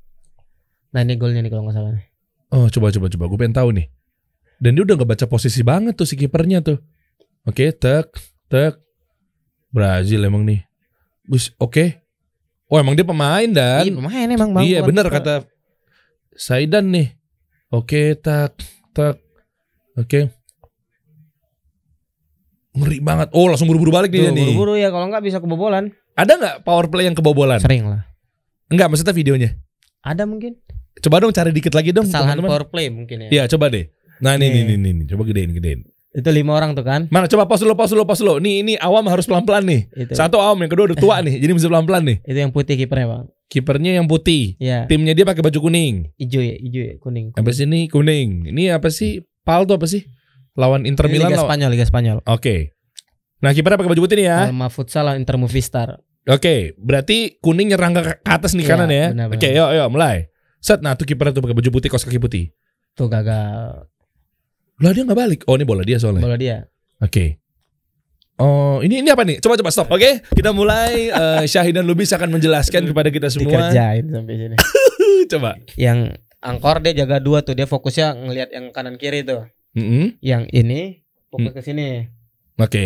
Nah 0.95 0.99
ini 1.03 1.19
golnya 1.19 1.43
nih 1.43 1.51
kalau 1.51 1.67
nggak 1.67 1.75
salah. 1.75 1.91
Oh, 2.55 2.71
coba 2.71 2.87
coba 2.95 3.11
coba. 3.11 3.25
Gue 3.27 3.39
pengen 3.43 3.55
tahu 3.59 3.69
nih. 3.75 3.87
Dan 4.63 4.79
dia 4.79 4.83
udah 4.87 4.95
nggak 4.95 5.09
baca 5.11 5.25
posisi 5.27 5.59
banget 5.59 5.99
tuh 5.99 6.07
si 6.07 6.15
kipernya 6.15 6.63
tuh. 6.63 6.79
Oke, 7.43 7.75
tek, 7.75 8.15
tek. 8.47 8.79
Brazil 9.75 10.23
emang 10.23 10.47
nih. 10.47 10.63
Bus, 11.27 11.51
oke. 11.59 11.99
Oh, 12.71 12.79
emang 12.79 12.95
dia 12.95 13.03
pemain 13.03 13.49
dan. 13.51 13.83
Iya 13.83 13.91
pemain 13.91 14.27
emang 14.31 14.49
bang. 14.55 14.63
Iya 14.63 14.79
kiper. 14.87 15.11
kata 15.19 15.35
Saidan 16.39 16.95
nih. 16.95 17.11
Oke 17.75 18.15
tak 18.15 18.55
tak. 18.91 19.19
Oke. 19.95 20.31
Ngeri 22.75 22.99
banget. 22.99 23.31
Oh 23.31 23.47
langsung 23.47 23.67
buru-buru 23.67 23.91
balik 23.91 24.11
Tuh, 24.11 24.19
dia 24.19 24.31
nih. 24.31 24.51
buru-buru 24.51 24.73
ya 24.75 24.91
kalau 24.91 25.07
nggak 25.07 25.23
bisa 25.23 25.37
kebobolan. 25.39 25.91
Ada 26.15 26.33
nggak 26.35 26.55
power 26.63 26.87
play 26.87 27.07
yang 27.07 27.15
kebobolan? 27.15 27.59
Sering 27.59 27.87
lah. 27.87 28.03
Enggak 28.67 28.87
maksudnya 28.87 29.11
videonya. 29.11 29.49
Ada 29.99 30.23
mungkin. 30.23 30.55
Coba 30.95 31.19
dong 31.19 31.31
cari 31.31 31.51
dikit 31.51 31.75
lagi 31.75 31.91
dong 31.91 32.07
Kesalahan 32.07 32.39
teman-teman. 32.39 32.49
power 32.51 32.65
play 32.67 32.87
mungkin 32.87 33.27
ya. 33.27 33.29
Iya 33.31 33.43
coba 33.51 33.67
deh. 33.67 33.91
Nah 34.19 34.39
Nih. 34.39 34.47
nih 34.47 34.79
nih, 34.79 34.91
nih. 34.95 35.05
coba 35.11 35.27
gedein 35.27 35.51
gedein. 35.51 35.79
Itu 36.15 36.31
lima 36.31 36.55
orang 36.55 36.71
tuh 36.71 36.87
kan. 36.87 37.11
Mana 37.11 37.27
coba 37.27 37.43
pause 37.43 37.67
dulu 37.67 37.75
pause 37.75 37.91
dulu 37.91 38.07
pause 38.07 38.23
dulu. 38.23 38.39
Nih 38.39 38.63
ini 38.63 38.73
awam 38.79 39.03
harus 39.11 39.27
pelan-pelan 39.27 39.67
nih. 39.67 39.81
Itu. 39.91 40.15
Satu 40.15 40.39
awam 40.39 40.55
yang 40.63 40.71
kedua 40.71 40.87
udah 40.87 40.95
tua 40.95 41.19
nih. 41.19 41.35
Jadi 41.35 41.51
mesti 41.51 41.67
pelan-pelan 41.67 42.03
nih. 42.07 42.17
Itu 42.23 42.39
yang 42.39 42.51
putih 42.55 42.75
kipernya 42.75 43.07
bang. 43.11 43.25
Kipernya 43.45 43.95
yang 43.95 44.05
putih. 44.05 44.57
Iya. 44.57 44.89
Timnya 44.89 45.13
dia 45.13 45.23
pakai 45.23 45.39
baju 45.39 45.59
kuning. 45.61 46.09
Hijau 46.17 46.41
ya, 46.41 46.55
hijau 46.57 46.81
ya, 46.83 46.93
kuning. 46.97 47.31
Apa 47.33 47.49
sih 47.49 47.63
ini 47.63 47.85
kuning? 47.85 48.49
Ini 48.49 48.73
apa 48.73 48.89
sih? 48.89 49.21
Pal 49.45 49.63
tuh 49.63 49.77
apa 49.77 49.85
sih? 49.85 50.01
Lawan 50.55 50.83
Inter 50.83 51.05
Ini 51.05 51.13
Milan 51.13 51.29
Liga 51.29 51.37
lawan- 51.37 51.47
Spanyol, 51.47 51.69
Liga 51.69 51.85
Spanyol. 51.85 52.17
Oke. 52.25 52.73
Nah 53.39 53.51
kipernya 53.53 53.77
pakai 53.77 53.91
baju 53.91 54.01
putih 54.01 54.17
nih 54.17 54.27
ya. 54.27 54.37
Alma 54.49 54.67
Futsal 54.67 55.05
lawan 55.05 55.21
Inter 55.21 55.37
Movistar. 55.37 56.01
Oke, 56.25 56.73
berarti 56.75 57.37
kuning 57.37 57.69
nyerang 57.69 57.93
ke 57.93 58.01
atas 58.25 58.57
nih 58.57 58.65
Iya, 58.65 58.71
kanan 58.71 58.89
ya. 58.89 59.05
Oke, 59.29 59.49
yuk 59.53 59.69
yuk 59.71 59.87
mulai. 59.93 60.25
Set, 60.57 60.81
nah 60.81 60.97
tuh 60.97 61.05
kipernya 61.05 61.37
tuh 61.37 61.45
pakai 61.45 61.53
baju 61.53 61.69
putih, 61.69 61.93
kaos 61.93 62.01
kaki 62.01 62.17
putih. 62.17 62.49
Tuh 62.97 63.05
gagal 63.05 63.85
Lah 64.75 64.91
dia 64.91 65.05
nggak 65.05 65.15
balik. 65.15 65.39
Oh 65.45 65.53
ini 65.53 65.63
bola 65.63 65.85
dia 65.85 65.95
soalnya. 65.95 66.19
bola 66.19 66.33
dia. 66.35 66.65
Oke. 66.97 67.37
Oh 68.35 68.83
ini 68.83 68.99
ini 68.99 69.07
apa 69.07 69.23
nih? 69.23 69.39
Coba 69.39 69.55
coba 69.55 69.71
stop. 69.71 69.87
Oke, 69.95 70.19
kita 70.35 70.51
mulai. 70.51 71.07
Eh, 71.07 71.43
Syahid 71.51 71.79
dan 71.79 71.87
Lubis 71.87 72.11
akan 72.11 72.35
menjelaskan 72.35 72.83
kepada 72.83 73.07
kita 73.07 73.31
semua. 73.31 73.71
Dikerjain 73.71 74.11
sampai 74.11 74.33
sini. 74.35 74.55
coba. 75.31 75.55
yang 75.79 76.11
angkor 76.43 76.83
dia 76.83 76.93
jaga 76.93 77.23
dua 77.23 77.41
tuh, 77.41 77.55
dia 77.55 77.65
fokusnya 77.65 78.11
ngelihat 78.13 78.49
yang 78.51 78.69
kanan 78.75 78.99
kiri 78.99 79.23
tuh. 79.23 79.47
Mm-mm. 79.73 80.19
Yang 80.19 80.43
ini 80.51 80.81
fokus 81.31 81.51
Hmm. 81.51 81.55
ke 81.55 81.61
sini. 81.63 81.87
Oke. 82.55 82.85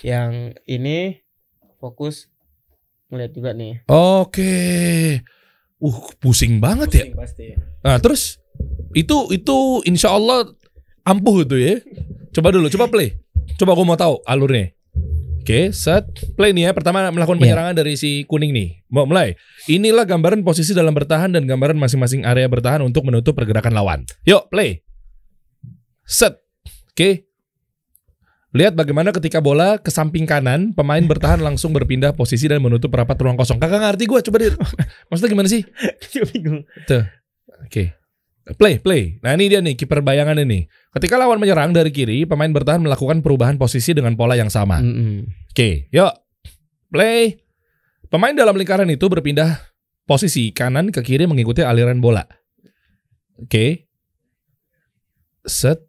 Yang 0.00 0.56
ini 0.64 1.20
fokus 1.76 2.32
ngelihat 3.08 3.32
juga 3.32 3.50
nih. 3.52 3.84
Oke. 3.88 4.52
Uh 5.78 5.96
pusing 6.18 6.58
banget 6.58 6.88
ya. 6.90 7.04
Pusing 7.06 7.16
pasti. 7.16 7.46
Nah 7.84 8.00
terus 8.00 8.40
itu 8.92 9.30
itu 9.30 9.56
insya 9.84 10.16
Allah 10.16 10.48
ampuh 11.04 11.44
itu 11.44 11.56
ya. 11.56 11.76
Coba 12.32 12.50
dulu, 12.50 12.68
coba 12.68 12.88
play. 12.88 13.16
Coba 13.56 13.72
gue 13.72 13.84
mau 13.84 13.96
tahu 13.96 14.20
alurnya. 14.24 14.74
Oke, 15.48 15.72
set 15.72 16.04
play 16.36 16.52
nih 16.52 16.68
ya. 16.68 16.70
Pertama 16.76 17.08
melakukan 17.08 17.40
Iya. 17.40 17.44
penyerangan 17.48 17.74
dari 17.80 17.96
si 17.96 18.28
kuning 18.28 18.52
nih. 18.52 18.84
Mau 18.92 19.08
mulai. 19.08 19.32
Inilah 19.64 20.04
gambaran 20.04 20.44
posisi 20.44 20.76
dalam 20.76 20.92
bertahan 20.92 21.32
dan 21.32 21.48
gambaran 21.48 21.72
masing-masing 21.72 22.20
area 22.28 22.44
bertahan 22.52 22.84
untuk 22.84 23.08
menutup 23.08 23.32
pergerakan 23.32 23.72
lawan. 23.72 24.04
Yuk, 24.28 24.52
play. 24.52 24.84
Set. 26.04 26.36
Oke. 26.92 27.24
Lihat 28.52 28.76
bagaimana 28.76 29.08
ketika 29.08 29.40
bola 29.40 29.80
ke 29.80 29.88
samping 29.88 30.28
kanan, 30.28 30.76
pemain 30.76 31.00
bertahan 31.00 31.40
langsung 31.40 31.72
berpindah 31.72 32.12
posisi 32.12 32.44
dan 32.44 32.60
menutup 32.60 32.92
rapat 32.92 33.16
ruang 33.16 33.40
kosong. 33.40 33.56
Kakak 33.56 33.80
ngerti 33.80 34.04
gue, 34.04 34.20
coba 34.28 34.36
deh. 34.44 34.52
Maksudnya 35.08 35.32
gimana 35.32 35.48
sih? 35.48 35.64
bingung. 36.36 36.68
Oke. 37.64 37.96
Play, 38.56 38.80
play. 38.80 39.20
Nah 39.20 39.36
ini 39.36 39.52
dia 39.52 39.60
nih 39.60 39.76
kiper 39.76 40.00
bayangan 40.00 40.40
ini. 40.40 40.64
Ketika 40.94 41.20
lawan 41.20 41.36
menyerang 41.36 41.76
dari 41.76 41.92
kiri, 41.92 42.24
pemain 42.24 42.48
bertahan 42.48 42.80
melakukan 42.80 43.20
perubahan 43.20 43.60
posisi 43.60 43.92
dengan 43.92 44.16
pola 44.16 44.40
yang 44.40 44.48
sama. 44.48 44.80
Mm-mm. 44.80 45.28
Oke, 45.52 45.92
yuk. 45.92 46.12
Play. 46.88 47.44
Pemain 48.08 48.32
dalam 48.32 48.56
lingkaran 48.56 48.88
itu 48.88 49.04
berpindah 49.04 49.60
posisi 50.08 50.48
kanan 50.56 50.88
ke 50.88 51.04
kiri 51.04 51.28
mengikuti 51.28 51.60
aliran 51.60 52.00
bola. 52.00 52.24
Oke. 53.36 53.84
Set. 55.44 55.84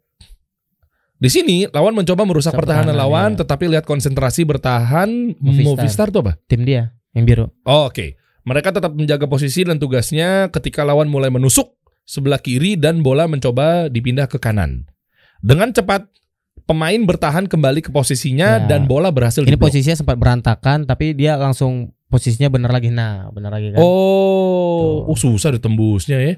Di 1.20 1.28
sini 1.32 1.68
lawan 1.72 1.96
mencoba 1.96 2.24
merusak 2.28 2.52
Merusak 2.52 2.60
pertahanan 2.60 2.96
lawan, 2.96 3.36
ya. 3.36 3.44
tetapi 3.44 3.72
lihat 3.72 3.84
konsentrasi 3.88 4.44
bertahan 4.48 5.36
Movistar. 5.40 5.68
Movistar 5.68 6.08
tuh 6.12 6.24
apa? 6.28 6.34
Tim 6.48 6.64
dia 6.64 6.96
yang 7.12 7.24
biru. 7.28 7.48
Oh, 7.68 7.92
Oke, 7.92 8.16
mereka 8.48 8.72
tetap 8.72 8.96
menjaga 8.96 9.28
posisi 9.28 9.68
dan 9.68 9.80
tugasnya 9.80 10.48
ketika 10.48 10.88
lawan 10.88 11.12
mulai 11.12 11.28
menusuk 11.28 11.76
sebelah 12.10 12.42
kiri 12.42 12.74
dan 12.74 13.06
bola 13.06 13.30
mencoba 13.30 13.86
dipindah 13.86 14.26
ke 14.26 14.42
kanan. 14.42 14.90
Dengan 15.46 15.70
cepat, 15.70 16.10
pemain 16.66 16.98
bertahan 17.06 17.46
kembali 17.46 17.86
ke 17.86 17.94
posisinya 17.94 18.66
Ya. 18.66 18.66
dan 18.66 18.90
bola 18.90 19.14
berhasil 19.14 19.46
Ini 19.46 19.54
diblok. 19.54 19.70
posisinya 19.70 19.94
sempat 19.96 20.18
berantakan 20.18 20.90
tapi 20.90 21.14
dia 21.14 21.38
langsung 21.38 21.94
posisinya 22.10 22.50
benar 22.50 22.74
lagi. 22.74 22.90
Nah, 22.90 23.30
benar 23.30 23.54
lagi 23.54 23.70
kan. 23.70 23.78
Oh, 23.78 25.06
Tuh. 25.06 25.14
oh, 25.14 25.18
susah 25.18 25.54
ditembusnya 25.54 26.18
ya. 26.18 26.34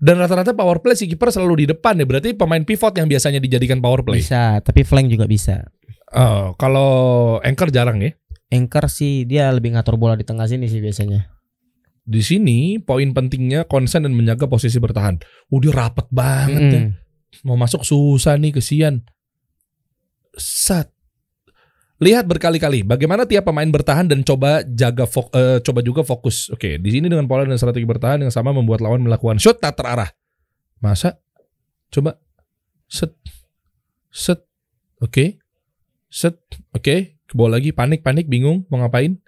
Dan 0.00 0.16
rata-rata 0.16 0.56
power 0.56 0.80
play 0.80 0.96
si 0.96 1.04
kiper 1.06 1.28
selalu 1.30 1.62
di 1.62 1.66
depan 1.70 1.94
ya. 1.94 2.08
Berarti 2.08 2.32
pemain 2.34 2.64
pivot 2.64 2.90
yang 2.96 3.06
biasanya 3.06 3.38
dijadikan 3.38 3.78
power 3.78 4.02
play. 4.02 4.18
Bisa, 4.18 4.58
tapi 4.64 4.82
flank 4.82 5.12
juga 5.12 5.28
bisa. 5.28 5.68
Oh, 6.10 6.56
kalau 6.58 6.90
anchor 7.46 7.70
jarang 7.70 8.02
ya. 8.02 8.10
Anchor 8.50 8.90
sih 8.90 9.28
dia 9.30 9.46
lebih 9.54 9.76
ngatur 9.76 9.94
bola 9.94 10.18
di 10.18 10.26
tengah 10.26 10.48
sini 10.48 10.66
sih 10.66 10.82
biasanya. 10.82 11.30
Di 12.04 12.22
sini 12.24 12.80
poin 12.80 13.12
pentingnya 13.14 13.68
konsen 13.68 14.02
dan 14.08 14.16
menjaga 14.16 14.48
posisi 14.50 14.80
bertahan. 14.80 15.20
Oh, 15.52 15.60
dia 15.62 15.70
rapet 15.70 16.08
banget 16.10 16.62
ya. 16.66 16.80
Mm-mm. 16.88 17.46
Mau 17.46 17.54
masuk 17.54 17.86
susah 17.86 18.34
nih 18.40 18.56
kesian. 18.56 19.06
Sat. 20.34 20.90
Lihat 22.00 22.24
berkali-kali 22.24 22.80
bagaimana 22.80 23.28
tiap 23.28 23.44
pemain 23.44 23.68
bertahan 23.68 24.08
dan 24.08 24.24
coba 24.24 24.64
jaga 24.64 25.04
fok- 25.04 25.36
eh, 25.36 25.60
coba 25.60 25.84
juga 25.84 26.00
fokus. 26.00 26.48
Oke, 26.48 26.80
di 26.80 26.90
sini 26.96 27.12
dengan 27.12 27.28
pola 27.28 27.44
dan 27.44 27.60
strategi 27.60 27.84
bertahan 27.84 28.24
yang 28.24 28.32
sama 28.32 28.56
membuat 28.56 28.80
lawan 28.80 29.04
melakukan 29.04 29.36
shot 29.36 29.60
tak 29.60 29.76
terarah. 29.76 30.08
Masa? 30.80 31.20
Coba 31.92 32.16
set 32.88 33.12
set. 34.08 34.48
Oke. 35.04 35.38
Set. 36.08 36.40
Oke, 36.72 37.20
ke 37.28 37.32
bawah 37.36 37.60
lagi 37.60 37.70
panik 37.70 38.00
panik 38.00 38.26
bingung 38.26 38.64
mau 38.72 38.80
ngapain. 38.80 39.20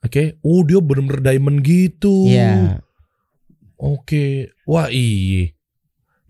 Oke, 0.00 0.40
oh 0.40 0.64
dia 0.64 0.80
bener-bener 0.80 1.20
diamond 1.20 1.60
gitu. 1.60 2.24
Iya. 2.24 2.80
Oke, 3.76 4.52
wah 4.64 4.88
iya. 4.88 5.52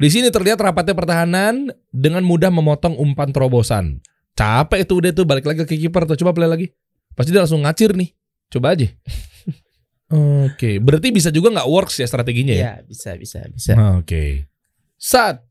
Di 0.01 0.09
sini 0.09 0.33
terlihat 0.33 0.59
rapatnya 0.59 0.97
pertahanan 0.97 1.71
dengan 1.93 2.25
mudah 2.25 2.49
memotong 2.49 2.97
umpan 2.97 3.31
terobosan. 3.31 4.01
Capek 4.33 4.89
itu 4.89 4.97
udah 4.97 5.11
tuh 5.13 5.27
balik 5.29 5.45
lagi 5.45 5.63
ke 5.69 5.77
kiper 5.77 6.09
tuh. 6.09 6.17
Coba 6.17 6.33
play 6.33 6.49
lagi. 6.49 6.67
Pasti 7.13 7.31
dia 7.31 7.45
langsung 7.45 7.61
ngacir 7.61 7.93
nih. 7.93 8.11
Coba 8.49 8.73
aja. 8.73 8.89
Oke, 10.49 10.83
berarti 10.83 11.15
bisa 11.15 11.31
juga 11.31 11.55
nggak 11.55 11.69
works 11.71 12.03
ya 12.03 12.09
strateginya 12.09 12.55
ya? 12.57 12.63
Iya, 12.63 12.75
bisa 12.83 13.15
bisa 13.15 13.45
bisa. 13.53 13.73
Oke. 14.01 14.51
Sat. 14.99 15.45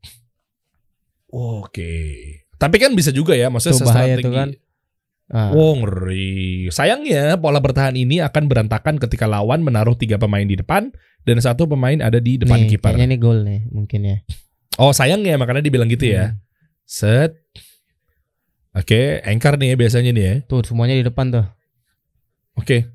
Oke. 1.32 1.92
Tapi 2.60 2.76
kan 2.76 2.92
bisa 2.92 3.08
juga 3.14 3.32
ya, 3.32 3.48
maksudnya 3.48 3.80
Tuh 3.80 3.88
bahaya 3.88 4.18
strategi. 4.18 4.26
tuh 4.26 4.32
kan. 4.36 4.48
Ah, 5.30 5.54
Wow 5.54 5.78
ngeri. 5.78 6.66
Sayangnya 6.74 7.38
pola 7.38 7.62
bertahan 7.62 7.94
ini 7.94 8.18
akan 8.18 8.50
berantakan 8.50 8.98
ketika 8.98 9.30
lawan 9.30 9.62
menaruh 9.62 9.94
tiga 9.94 10.18
pemain 10.18 10.42
di 10.42 10.58
depan 10.58 10.90
dan 11.22 11.38
satu 11.38 11.70
pemain 11.70 12.02
ada 12.02 12.18
di 12.18 12.34
depan 12.34 12.66
kiper. 12.66 12.98
Ini 12.98 13.14
gol 13.14 13.46
nih 13.46 13.70
mungkin 13.70 14.00
ya. 14.02 14.16
Oh 14.82 14.90
sayangnya 14.90 15.38
makanya 15.38 15.62
dibilang 15.62 15.86
gitu 15.86 16.10
ya. 16.10 16.34
Hmm. 16.34 16.42
Set. 16.82 17.38
Oke, 18.74 19.22
anchor 19.22 19.54
nih 19.54 19.74
ya 19.74 19.76
biasanya 19.78 20.10
nih 20.10 20.24
ya. 20.26 20.34
Tuh 20.50 20.66
semuanya 20.66 20.98
di 20.98 21.06
depan 21.06 21.30
tuh. 21.30 21.46
Oke. 22.58 22.90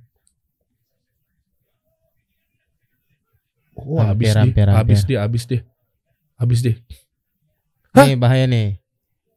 Wah, 3.76 4.12
habis 4.12 4.32
Hampir, 4.32 4.64
deh, 4.64 4.66
hampir, 4.66 4.68
habis 4.72 5.02
deh, 5.04 5.18
habis 5.20 5.44
deh. 5.48 5.62
Habis 6.36 6.60
deh. 6.64 6.76
Hah? 7.96 8.08
Nih 8.08 8.16
bahaya 8.20 8.48
nih. 8.48 8.80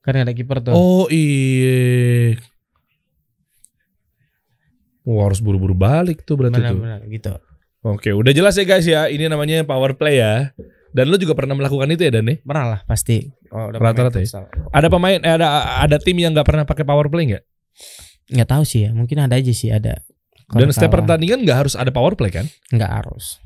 Kan 0.02 0.18
ada 0.18 0.34
kiper 0.34 0.62
tuh. 0.62 0.74
Oh 0.74 1.06
iya. 1.10 2.38
Wah, 5.08 5.24
harus 5.24 5.40
buru-buru 5.40 5.72
balik 5.72 6.20
tuh 6.28 6.36
berarti 6.36 6.60
tuh. 6.60 6.76
Benar-benar 6.76 7.00
gitu. 7.08 7.32
Oke, 7.80 8.12
udah 8.12 8.32
jelas 8.36 8.60
ya 8.60 8.64
guys 8.68 8.84
ya. 8.84 9.08
Ini 9.08 9.32
namanya 9.32 9.64
power 9.64 9.96
play 9.96 10.20
ya. 10.20 10.52
Dan 10.92 11.08
lu 11.08 11.16
juga 11.16 11.32
pernah 11.36 11.52
melakukan 11.52 11.88
itu 11.92 12.04
ya 12.04 12.12
Dan 12.12 12.28
nih? 12.28 12.44
Pernah 12.44 12.66
lah 12.76 12.80
pasti. 12.84 13.24
Oh, 13.48 13.72
udah 13.72 13.80
Rata-rata 13.80 14.20
ya? 14.20 14.44
Ada 14.68 14.88
pemain 14.92 15.16
eh, 15.16 15.34
ada 15.40 15.80
ada 15.80 15.96
tim 15.96 16.16
yang 16.20 16.36
nggak 16.36 16.44
pernah 16.44 16.64
pakai 16.68 16.84
power 16.84 17.08
play 17.08 17.32
nggak? 17.32 17.44
Nggak 18.36 18.48
tahu 18.52 18.62
sih 18.68 18.84
ya. 18.84 18.90
Mungkin 18.92 19.16
ada 19.24 19.40
aja 19.40 19.52
sih 19.52 19.72
ada. 19.72 20.04
Kalau 20.48 20.64
Dan 20.64 20.72
setiap 20.76 21.00
pertandingan 21.00 21.44
nggak 21.44 21.58
harus 21.64 21.74
ada 21.76 21.88
power 21.88 22.12
play 22.16 22.28
kan? 22.28 22.44
nggak 22.68 22.88
harus. 22.88 23.40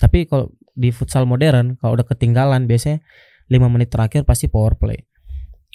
Tapi 0.00 0.24
kalau 0.24 0.48
di 0.72 0.88
futsal 0.88 1.28
modern 1.28 1.76
kalau 1.76 2.00
udah 2.00 2.08
ketinggalan 2.08 2.64
biasanya 2.64 3.04
5 3.52 3.60
menit 3.68 3.92
terakhir 3.92 4.24
pasti 4.24 4.48
power 4.48 4.80
play. 4.80 5.04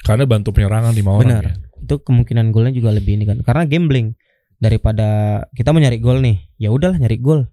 Karena 0.01 0.25
bantu 0.25 0.53
penyerangan 0.53 0.93
lima 0.93 1.13
orang. 1.13 1.29
Benar. 1.29 1.43
ya. 1.45 1.53
Itu 1.81 2.01
kemungkinan 2.01 2.49
golnya 2.49 2.73
juga 2.73 2.93
lebih 2.93 3.17
ini 3.21 3.25
kan. 3.25 3.41
Karena 3.45 3.65
gambling 3.65 4.13
daripada 4.57 5.07
kita 5.53 5.69
mau 5.69 5.79
nyari 5.79 5.97
gol 5.97 6.19
nih, 6.19 6.37
ya 6.57 6.69
udahlah 6.69 6.97
nyari 6.97 7.17
gol. 7.17 7.45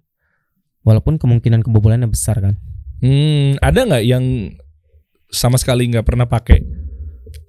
Walaupun 0.81 1.17
kemungkinan 1.17 1.65
kebobolannya 1.65 2.05
besar 2.05 2.37
kan. 2.39 2.53
Hmm, 3.01 3.57
ada 3.59 3.85
nggak 3.85 4.03
yang 4.05 4.53
sama 5.27 5.57
sekali 5.57 5.89
nggak 5.89 6.05
pernah 6.05 6.25
pakai 6.25 6.61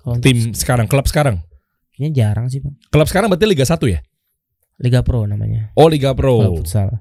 Kalau 0.01 0.17
untuk- 0.17 0.25
tim 0.25 0.53
sekarang, 0.53 0.89
klub 0.89 1.05
sekarang? 1.05 1.45
kayaknya 1.93 2.13
jarang 2.13 2.47
sih, 2.49 2.61
Bang. 2.61 2.77
Klub 2.89 3.09
sekarang 3.09 3.29
berarti 3.29 3.49
Liga 3.49 3.65
1 3.65 3.89
ya? 3.89 4.01
Liga 4.77 5.01
Pro 5.01 5.25
namanya. 5.25 5.73
Oh, 5.73 5.89
Liga 5.89 6.13
Kalau 6.13 6.53
Pro. 6.53 6.61
futsal. 6.61 7.01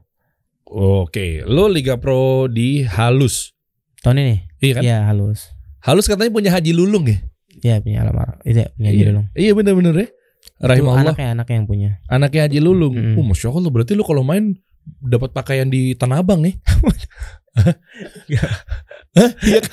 Oke, 0.66 1.44
lo 1.44 1.68
Liga 1.68 2.00
Pro 2.00 2.48
di 2.48 2.88
Halus. 2.88 3.52
Tahun 4.00 4.16
ini? 4.18 4.36
Iya 4.64 4.74
kan? 4.80 4.84
Iya, 4.84 4.98
halus. 5.06 5.52
Halus 5.84 6.08
katanya 6.08 6.32
punya 6.32 6.50
Haji 6.56 6.72
Lulung 6.72 7.06
ya? 7.06 7.20
Iya, 7.62 7.76
punya 7.84 8.02
alamar. 8.02 8.40
Itu 8.48 8.64
ya, 8.64 8.70
punya 8.72 8.90
Iya. 8.90 8.96
Haji 8.96 9.04
Lulung. 9.12 9.26
Iya 9.36 9.52
bener-bener 9.54 9.94
ya. 10.00 10.08
Itu 10.56 10.66
Rahimahullah. 10.66 11.12
anaknya 11.14 11.28
anaknya 11.36 11.56
yang 11.58 11.68
punya. 11.68 11.90
Anaknya 12.08 12.42
Haji 12.48 12.60
Lulung. 12.64 12.94
Mm-mm. 12.96 13.18
Oh, 13.20 13.26
masya 13.26 13.50
Allah. 13.52 13.72
Berarti 13.74 13.92
lu 13.98 14.04
kalau 14.08 14.24
main 14.24 14.56
dapat 15.02 15.34
pakaian 15.34 15.68
di 15.68 15.98
Tanah 15.98 16.22
Abang 16.22 16.40
nih. 16.46 16.56
Kan? 19.16 19.64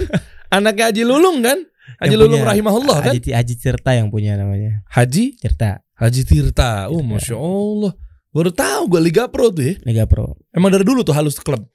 Anaknya 0.52 0.84
Haji 0.92 1.02
Lulung 1.02 1.40
kan? 1.42 1.58
Haji 1.98 2.14
Yang 2.14 2.20
Lulung 2.22 2.42
rahimahullah 2.46 2.98
kan? 3.02 3.12
Haji, 3.16 3.30
Haji 3.34 3.54
Tirta 3.58 3.90
yang 3.96 4.08
punya 4.12 4.38
namanya. 4.38 4.86
Haji 4.86 5.34
Tirta, 5.34 5.82
Haji 5.98 6.22
Tirta. 6.22 6.86
Oh, 6.92 7.02
masya 7.02 7.34
Allah. 7.34 7.92
Baru 8.32 8.48
tahu 8.54 8.82
gue 8.96 9.00
Liga 9.02 9.26
Pro 9.28 9.50
tuh 9.50 9.66
ya. 9.66 9.74
Liga 9.84 10.04
Pro. 10.06 10.38
Emang 10.54 10.70
dari 10.72 10.86
dulu 10.86 11.02
tuh 11.02 11.12
halus 11.12 11.36
klub. 11.42 11.66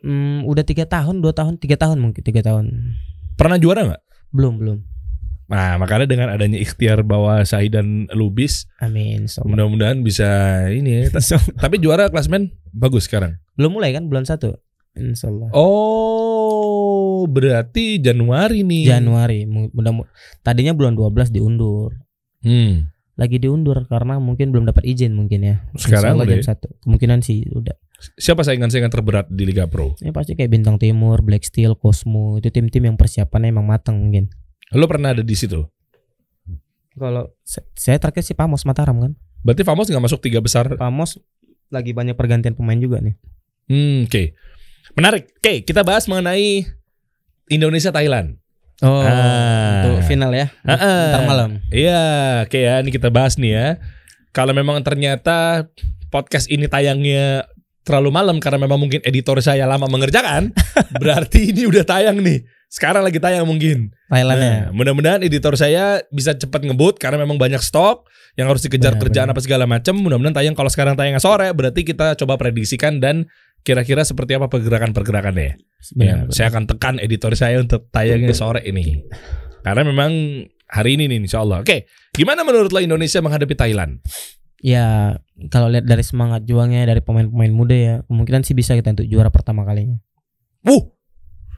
Hmm, 0.00 0.44
udah 0.48 0.64
tiga 0.64 0.88
tahun, 0.88 1.20
dua 1.20 1.32
tahun, 1.36 1.60
tiga 1.60 1.76
tahun 1.76 2.00
mungkin 2.00 2.20
tiga 2.24 2.40
tahun. 2.40 2.96
Pernah 3.36 3.56
juara 3.60 3.84
nggak? 3.86 4.02
Belum, 4.32 4.56
belum. 4.56 4.78
Nah, 5.50 5.82
makanya 5.82 6.06
dengan 6.06 6.30
adanya 6.30 6.56
ikhtiar 6.56 7.02
bahwa 7.02 7.42
Syahid 7.42 7.74
dan 7.74 8.06
Lubis, 8.14 8.70
Amin. 8.78 9.26
mudah-mudahan 9.42 9.98
bisa 10.00 10.26
ini 10.70 11.02
ya. 11.02 11.10
Ta- 11.18 11.42
Tapi 11.58 11.82
juara 11.82 12.06
klasmen 12.06 12.54
bagus 12.70 13.10
sekarang. 13.10 13.34
Belum 13.58 13.74
mulai 13.74 13.90
kan 13.90 14.06
bulan 14.06 14.22
satu. 14.22 14.54
Insyaallah. 14.94 15.50
Oh, 15.54 17.26
berarti 17.26 17.98
Januari 17.98 18.62
nih. 18.62 18.90
Januari. 18.90 19.42
Mu- 19.46 19.70
Mudah 19.74 19.92
mu- 19.92 20.08
tadinya 20.40 20.70
bulan 20.70 20.94
12 20.94 21.30
diundur. 21.30 21.98
Hmm. 22.42 22.90
Lagi 23.18 23.36
diundur 23.36 23.84
karena 23.84 24.16
mungkin 24.16 24.48
belum 24.48 24.64
dapat 24.64 24.86
izin 24.86 25.12
mungkin 25.12 25.44
ya. 25.44 25.56
Sekarang 25.76 26.16
udah 26.16 26.26
jam 26.26 26.40
ya? 26.40 26.46
satu. 26.46 26.72
Kemungkinan 26.80 27.20
sih 27.20 27.44
udah. 27.52 27.76
Siapa 28.16 28.40
saingan-saingan 28.40 28.88
terberat 28.88 29.28
di 29.28 29.44
Liga 29.44 29.68
Pro? 29.68 29.92
Ya 30.00 30.08
pasti 30.08 30.32
kayak 30.32 30.48
Bintang 30.48 30.80
Timur, 30.80 31.20
Black 31.20 31.44
Steel, 31.44 31.76
Cosmo 31.76 32.40
itu 32.40 32.48
tim-tim 32.48 32.80
yang 32.80 32.96
persiapannya 32.96 33.52
emang 33.52 33.68
matang 33.68 34.00
mungkin. 34.00 34.32
Lo 34.72 34.86
pernah 34.86 35.10
ada 35.10 35.22
di 35.22 35.34
situ? 35.34 35.62
Kalau 36.94 37.32
saya 37.74 37.96
terakhir 37.96 38.22
sih 38.22 38.34
Pamos 38.34 38.62
Mataram 38.62 38.98
kan. 38.98 39.12
Berarti 39.40 39.62
Famos 39.64 39.88
nggak 39.88 40.04
masuk 40.04 40.20
tiga 40.20 40.38
besar. 40.38 40.68
Pamos 40.76 41.18
lagi 41.70 41.94
banyak 41.94 42.14
pergantian 42.14 42.54
pemain 42.54 42.76
juga 42.76 42.98
nih. 42.98 43.14
Hmm, 43.70 44.06
oke. 44.06 44.34
Menarik. 44.98 45.30
Oke, 45.38 45.62
kita 45.62 45.86
bahas 45.86 46.10
mengenai 46.10 46.66
Indonesia 47.48 47.94
Thailand. 47.94 48.38
Oh, 48.80 49.04
Ah. 49.04 49.84
untuk 49.84 50.08
final 50.08 50.32
ya. 50.32 50.48
Ah, 50.64 51.12
Ntar 51.14 51.22
malam. 51.28 51.50
Iya, 51.68 52.02
oke 52.48 52.58
ya. 52.58 52.80
Ini 52.80 52.90
kita 52.90 53.12
bahas 53.12 53.36
nih 53.36 53.52
ya. 53.52 53.66
Kalau 54.32 54.56
memang 54.56 54.80
ternyata 54.80 55.68
podcast 56.08 56.48
ini 56.48 56.64
tayangnya 56.66 57.44
terlalu 57.84 58.10
malam 58.10 58.36
karena 58.40 58.66
memang 58.66 58.78
mungkin 58.78 59.00
editor 59.04 59.38
saya 59.42 59.66
lama 59.66 59.84
mengerjakan, 59.86 60.52
berarti 61.02 61.50
ini 61.54 61.66
udah 61.68 61.84
tayang 61.84 62.18
nih. 62.22 62.40
Sekarang 62.70 63.02
lagi 63.02 63.18
tayang 63.18 63.50
mungkin. 63.50 63.90
Thailandnya. 64.06 64.70
Nah, 64.70 64.78
mudah-mudahan 64.78 65.20
editor 65.26 65.58
saya 65.58 66.06
bisa 66.14 66.38
cepat 66.38 66.62
ngebut 66.62 67.02
karena 67.02 67.18
memang 67.18 67.34
banyak 67.34 67.58
stok 67.58 68.06
yang 68.38 68.46
harus 68.46 68.62
dikejar 68.62 68.94
Benar, 68.94 69.02
kerjaan 69.02 69.26
benar. 69.26 69.34
apa 69.34 69.42
segala 69.42 69.64
macam. 69.66 69.98
Mudah-mudahan 69.98 70.38
tayang 70.38 70.54
kalau 70.54 70.70
sekarang 70.70 70.94
tayangnya 70.94 71.18
sore 71.18 71.50
berarti 71.50 71.82
kita 71.82 72.14
coba 72.14 72.38
prediksikan 72.38 73.02
dan 73.02 73.26
kira-kira 73.66 74.06
seperti 74.06 74.38
apa 74.38 74.46
pergerakan-pergerakannya. 74.46 75.58
Ya, 75.98 76.24
benar. 76.24 76.30
saya 76.30 76.46
akan 76.54 76.70
tekan 76.70 76.94
editor 77.02 77.34
saya 77.34 77.58
untuk 77.58 77.90
tayangnya 77.90 78.38
sore 78.38 78.62
ini. 78.62 79.02
Karena 79.66 79.82
memang 79.82 80.12
hari 80.70 80.94
ini 80.94 81.10
nih 81.10 81.26
insya 81.26 81.42
Allah. 81.42 81.66
Oke, 81.66 81.90
gimana 82.14 82.46
menurut 82.46 82.70
lo 82.70 82.78
Indonesia 82.78 83.18
menghadapi 83.18 83.58
Thailand? 83.58 83.98
Ya 84.62 85.18
kalau 85.50 85.72
lihat 85.72 85.88
dari 85.88 86.04
semangat 86.04 86.46
juangnya 86.46 86.86
dari 86.86 87.02
pemain-pemain 87.02 87.50
muda 87.50 87.74
ya 87.74 87.94
kemungkinan 88.06 88.44
sih 88.46 88.54
bisa 88.54 88.76
kita 88.78 88.94
untuk 88.94 89.08
juara 89.10 89.32
pertama 89.32 89.66
kalinya. 89.66 89.98
Wuh, 90.62 90.92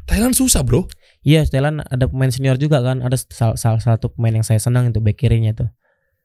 Thailand 0.07 0.35
susah 0.39 0.63
bro. 0.63 0.87
Iya, 1.23 1.47
Thailand 1.47 1.87
ada 1.87 2.05
pemain 2.07 2.31
senior 2.31 2.59
juga 2.59 2.83
kan. 2.83 2.99
Ada 2.99 3.15
sal- 3.31 3.55
salah 3.55 3.79
satu 3.79 4.11
pemain 4.11 4.35
yang 4.35 4.47
saya 4.47 4.59
senang 4.59 4.91
itu 4.91 4.99
back 4.99 5.19
kirinya 5.19 5.55
tuh. 5.55 5.71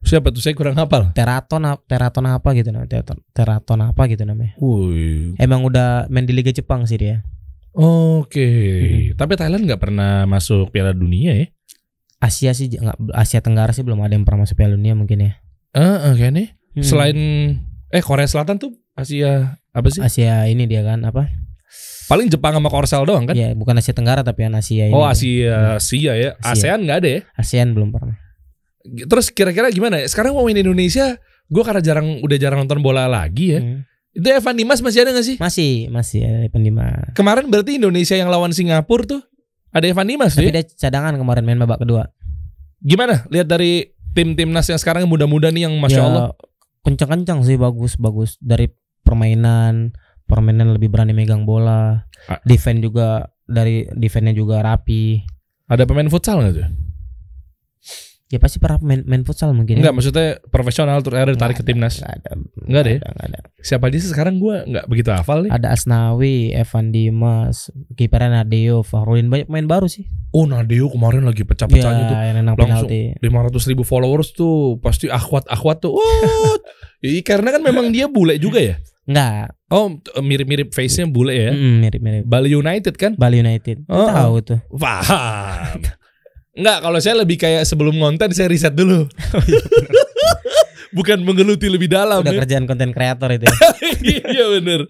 Siapa 0.02 0.30
tuh? 0.30 0.42
Saya 0.42 0.54
kurang 0.54 0.78
hafal. 0.78 1.10
Teraton 1.14 1.62
Teraton 1.86 2.26
apa 2.26 2.50
gitu 2.54 2.70
namanya. 2.70 2.90
Teraton, 2.90 3.18
Teraton 3.34 3.80
apa 3.82 4.02
gitu 4.06 4.24
namanya. 4.26 4.54
Wih, 4.58 5.34
Emang 5.38 5.62
udah 5.62 6.06
main 6.10 6.26
di 6.26 6.34
Liga 6.34 6.50
Jepang 6.50 6.86
sih 6.86 6.98
dia. 6.98 7.22
oke. 7.74 8.50
Tapi 9.14 9.34
Thailand 9.38 9.66
nggak 9.66 9.82
pernah 9.82 10.26
masuk 10.26 10.70
Piala 10.70 10.94
Dunia 10.94 11.34
ya? 11.36 11.48
Asia 12.18 12.50
sih 12.54 12.74
nggak 12.74 13.14
Asia 13.14 13.42
Tenggara 13.42 13.70
sih 13.70 13.86
belum 13.86 14.02
ada 14.02 14.18
yang 14.18 14.26
pernah 14.26 14.46
masuk 14.46 14.58
Piala 14.58 14.74
Dunia 14.74 14.98
mungkin 14.98 15.22
ya. 15.22 15.32
Ah, 15.74 16.10
oke 16.10 16.26
nih. 16.26 16.58
Hmm. 16.74 16.86
Selain 16.86 17.18
eh 17.90 18.02
Korea 18.02 18.26
Selatan 18.26 18.58
tuh 18.58 18.74
Asia 18.94 19.62
apa 19.72 19.88
sih? 19.90 20.02
Asia 20.02 20.50
ini 20.50 20.66
dia 20.66 20.82
kan 20.82 21.06
apa? 21.06 21.30
Paling 22.08 22.28
Jepang 22.28 22.56
sama 22.56 22.68
Korsel 22.68 23.04
doang 23.04 23.28
kan? 23.28 23.36
Ya 23.36 23.52
bukan 23.52 23.76
Asia 23.76 23.92
Tenggara 23.92 24.24
tapi 24.24 24.44
kan 24.44 24.56
Asia 24.56 24.88
ini. 24.88 24.96
Oh 24.96 25.04
Asia, 25.04 25.76
Asia 25.76 26.14
ya. 26.16 26.32
Asia. 26.40 26.52
ASEAN 26.74 26.80
nggak 26.84 26.98
ada 27.04 27.10
ya? 27.10 27.22
ASEAN 27.36 27.76
belum 27.76 27.92
pernah. 27.92 28.16
Terus 28.88 29.28
kira-kira 29.30 29.68
gimana 29.68 30.00
ya? 30.00 30.08
Sekarang 30.08 30.32
pemain 30.32 30.56
Indonesia, 30.56 31.20
gue 31.46 31.64
karena 31.64 31.84
jarang 31.84 32.24
udah 32.24 32.38
jarang 32.40 32.64
nonton 32.64 32.80
bola 32.80 33.06
lagi 33.06 33.54
ya. 33.54 33.60
Hmm. 33.60 33.84
Itu 34.12 34.24
Evan 34.26 34.56
Dimas 34.56 34.80
masih 34.80 35.04
ada 35.04 35.12
gak 35.14 35.22
sih? 35.22 35.36
Masih 35.38 35.92
masih 35.92 36.26
ada 36.26 36.48
Pendima. 36.50 36.90
Kemarin 37.14 37.52
berarti 37.52 37.78
Indonesia 37.78 38.16
yang 38.16 38.32
lawan 38.32 38.50
Singapura 38.50 39.06
tuh 39.06 39.22
ada 39.70 39.86
Evan 39.86 40.08
Dimas 40.08 40.34
tuh 40.34 40.42
Tapi 40.42 40.50
ya? 40.50 40.54
dia 40.58 40.66
cadangan 40.66 41.14
kemarin 41.14 41.44
main 41.44 41.60
babak 41.60 41.84
kedua. 41.84 42.08
Gimana? 42.80 43.28
Lihat 43.28 43.46
dari 43.46 43.84
tim 44.16 44.34
timnas 44.34 44.66
yang 44.66 44.80
sekarang 44.80 45.06
yang 45.06 45.12
muda-muda 45.12 45.52
nih 45.52 45.70
yang 45.70 45.76
masya 45.78 46.02
Ya, 46.02 46.06
Allah. 46.08 46.26
kencang-kencang 46.82 47.44
sih 47.44 47.60
bagus 47.60 47.94
bagus 47.94 48.40
dari 48.40 48.72
permainan 49.04 49.92
permainan 50.28 50.70
lebih 50.70 50.88
berani 50.88 51.12
megang 51.12 51.42
bola 51.42 52.04
Ah. 52.26 52.38
defend 52.44 52.80
juga 52.80 53.24
dari 53.42 53.88
defendnya 53.90 54.32
juga 54.32 54.60
rapi 54.60 55.24
Ada 55.66 55.84
pemain 55.84 56.08
futsal 56.08 56.40
nggak 56.40 56.54
tuh? 56.54 56.68
ya 58.28 58.38
pasti 58.38 58.60
pernah 58.60 58.76
main, 58.82 59.08
main 59.08 59.24
futsal 59.24 59.56
mungkin 59.56 59.80
Enggak, 59.80 59.96
maksudnya 59.96 60.44
profesional 60.46 61.00
terus 61.00 61.16
akhirnya 61.16 61.40
ditarik 61.40 61.56
ke 61.56 61.64
timnas. 61.64 61.96
nggak 61.98 62.12
ada 62.14 62.32
Nggak 62.62 62.82
ada 62.82 62.92
ya? 62.92 63.00
ada, 63.24 63.40
Siapa 63.58 63.88
aja 63.88 63.98
sih 63.98 64.12
sekarang 64.12 64.36
gue 64.38 64.68
nggak 64.68 64.86
begitu 64.86 65.10
hafal 65.10 65.48
nih. 65.48 65.52
ada 65.54 65.72
Asnawi 65.72 66.52
Evan 66.52 66.92
Dimas 66.92 67.72
kipernya 67.94 68.44
Nadeo 68.44 68.84
Fahrudin 68.84 69.32
banyak 69.32 69.48
pemain 69.48 69.64
baru 69.66 69.88
sih 69.88 70.12
Oh 70.30 70.44
Nadeo 70.44 70.92
kemarin 70.92 71.24
lagi 71.24 71.42
pecah-pecahnya 71.42 72.04
tuh. 72.06 72.14
ya, 72.14 72.24
yang 72.26 72.36
nendang 72.38 72.60
langsung. 72.60 72.92
penalti 72.92 73.16
500 73.18 73.64
ribu 73.66 73.84
followers 73.86 74.30
tuh 74.34 74.56
pasti 74.78 75.08
akhwat-akhwat 75.08 75.78
tuh. 75.80 75.96
Ih, 77.08 77.24
karena 77.24 77.48
kan 77.50 77.62
memang 77.62 77.88
dia 77.90 78.06
bule 78.06 78.36
juga 78.36 78.60
ya. 78.60 78.76
Enggak, 79.06 79.56
Oh 79.68 79.92
mirip-mirip 80.24 80.72
face-nya 80.72 81.04
bule 81.12 81.36
ya. 81.36 81.52
mirip-mirip 81.52 82.24
Bali 82.24 82.56
United 82.56 82.96
kan? 82.96 83.20
Bali 83.20 83.44
United 83.44 83.84
Oh, 83.92 84.08
tahu 84.08 84.36
tuh 84.42 84.60
Paham. 84.72 85.84
Enggak, 86.58 86.78
kalau 86.82 86.98
saya 86.98 87.16
lebih 87.22 87.38
kayak 87.38 87.70
sebelum 87.70 88.00
ngonten 88.02 88.34
saya 88.34 88.50
riset 88.50 88.74
dulu. 88.74 89.06
Bukan 90.98 91.22
menggeluti 91.22 91.68
lebih 91.70 91.92
dalam 91.92 92.24
udah 92.24 92.34
ya. 92.34 92.40
kerjaan 92.42 92.66
konten 92.66 92.96
kreator 92.96 93.30
itu 93.36 93.46
ya. 93.46 93.54
Iya 94.34 94.46
bener. 94.58 94.88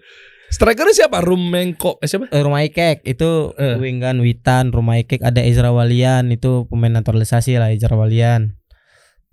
Strikernya 0.48 0.94
siapa? 0.96 1.20
Rumengko 1.20 2.00
eh, 2.00 2.08
siapa? 2.08 2.32
Eh, 2.32 2.40
Rumah 2.40 2.64
Ikek 2.64 3.04
itu 3.04 3.52
Eh. 3.60 3.76
Wingan 3.76 4.22
Witan, 4.24 4.72
Rumah 4.72 4.96
Ikek 5.04 5.20
ada 5.20 5.44
Ezra 5.44 5.68
Walian 5.68 6.32
itu 6.32 6.64
pemain 6.72 6.94
naturalisasi 6.94 7.60
lah 7.60 7.68
Ezra 7.68 7.98
Walian. 7.98 8.56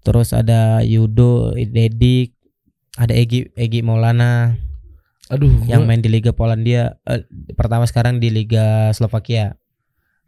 Terus 0.03 0.36
ada 0.36 0.84
Yudo, 0.84 1.55
Dedik, 1.55 2.36
ada 2.99 3.15
Egi 3.15 3.47
Egi 3.55 3.79
Maulana 3.79 4.60
Aduh, 5.28 5.50
yang 5.66 5.82
gua- 5.82 5.90
main 5.90 6.00
di 6.00 6.08
Liga 6.08 6.30
Polandia 6.30 7.02
eh, 7.04 7.26
pertama 7.54 7.84
sekarang 7.84 8.18
di 8.18 8.30
Liga 8.30 8.90
Slovakia. 8.92 9.58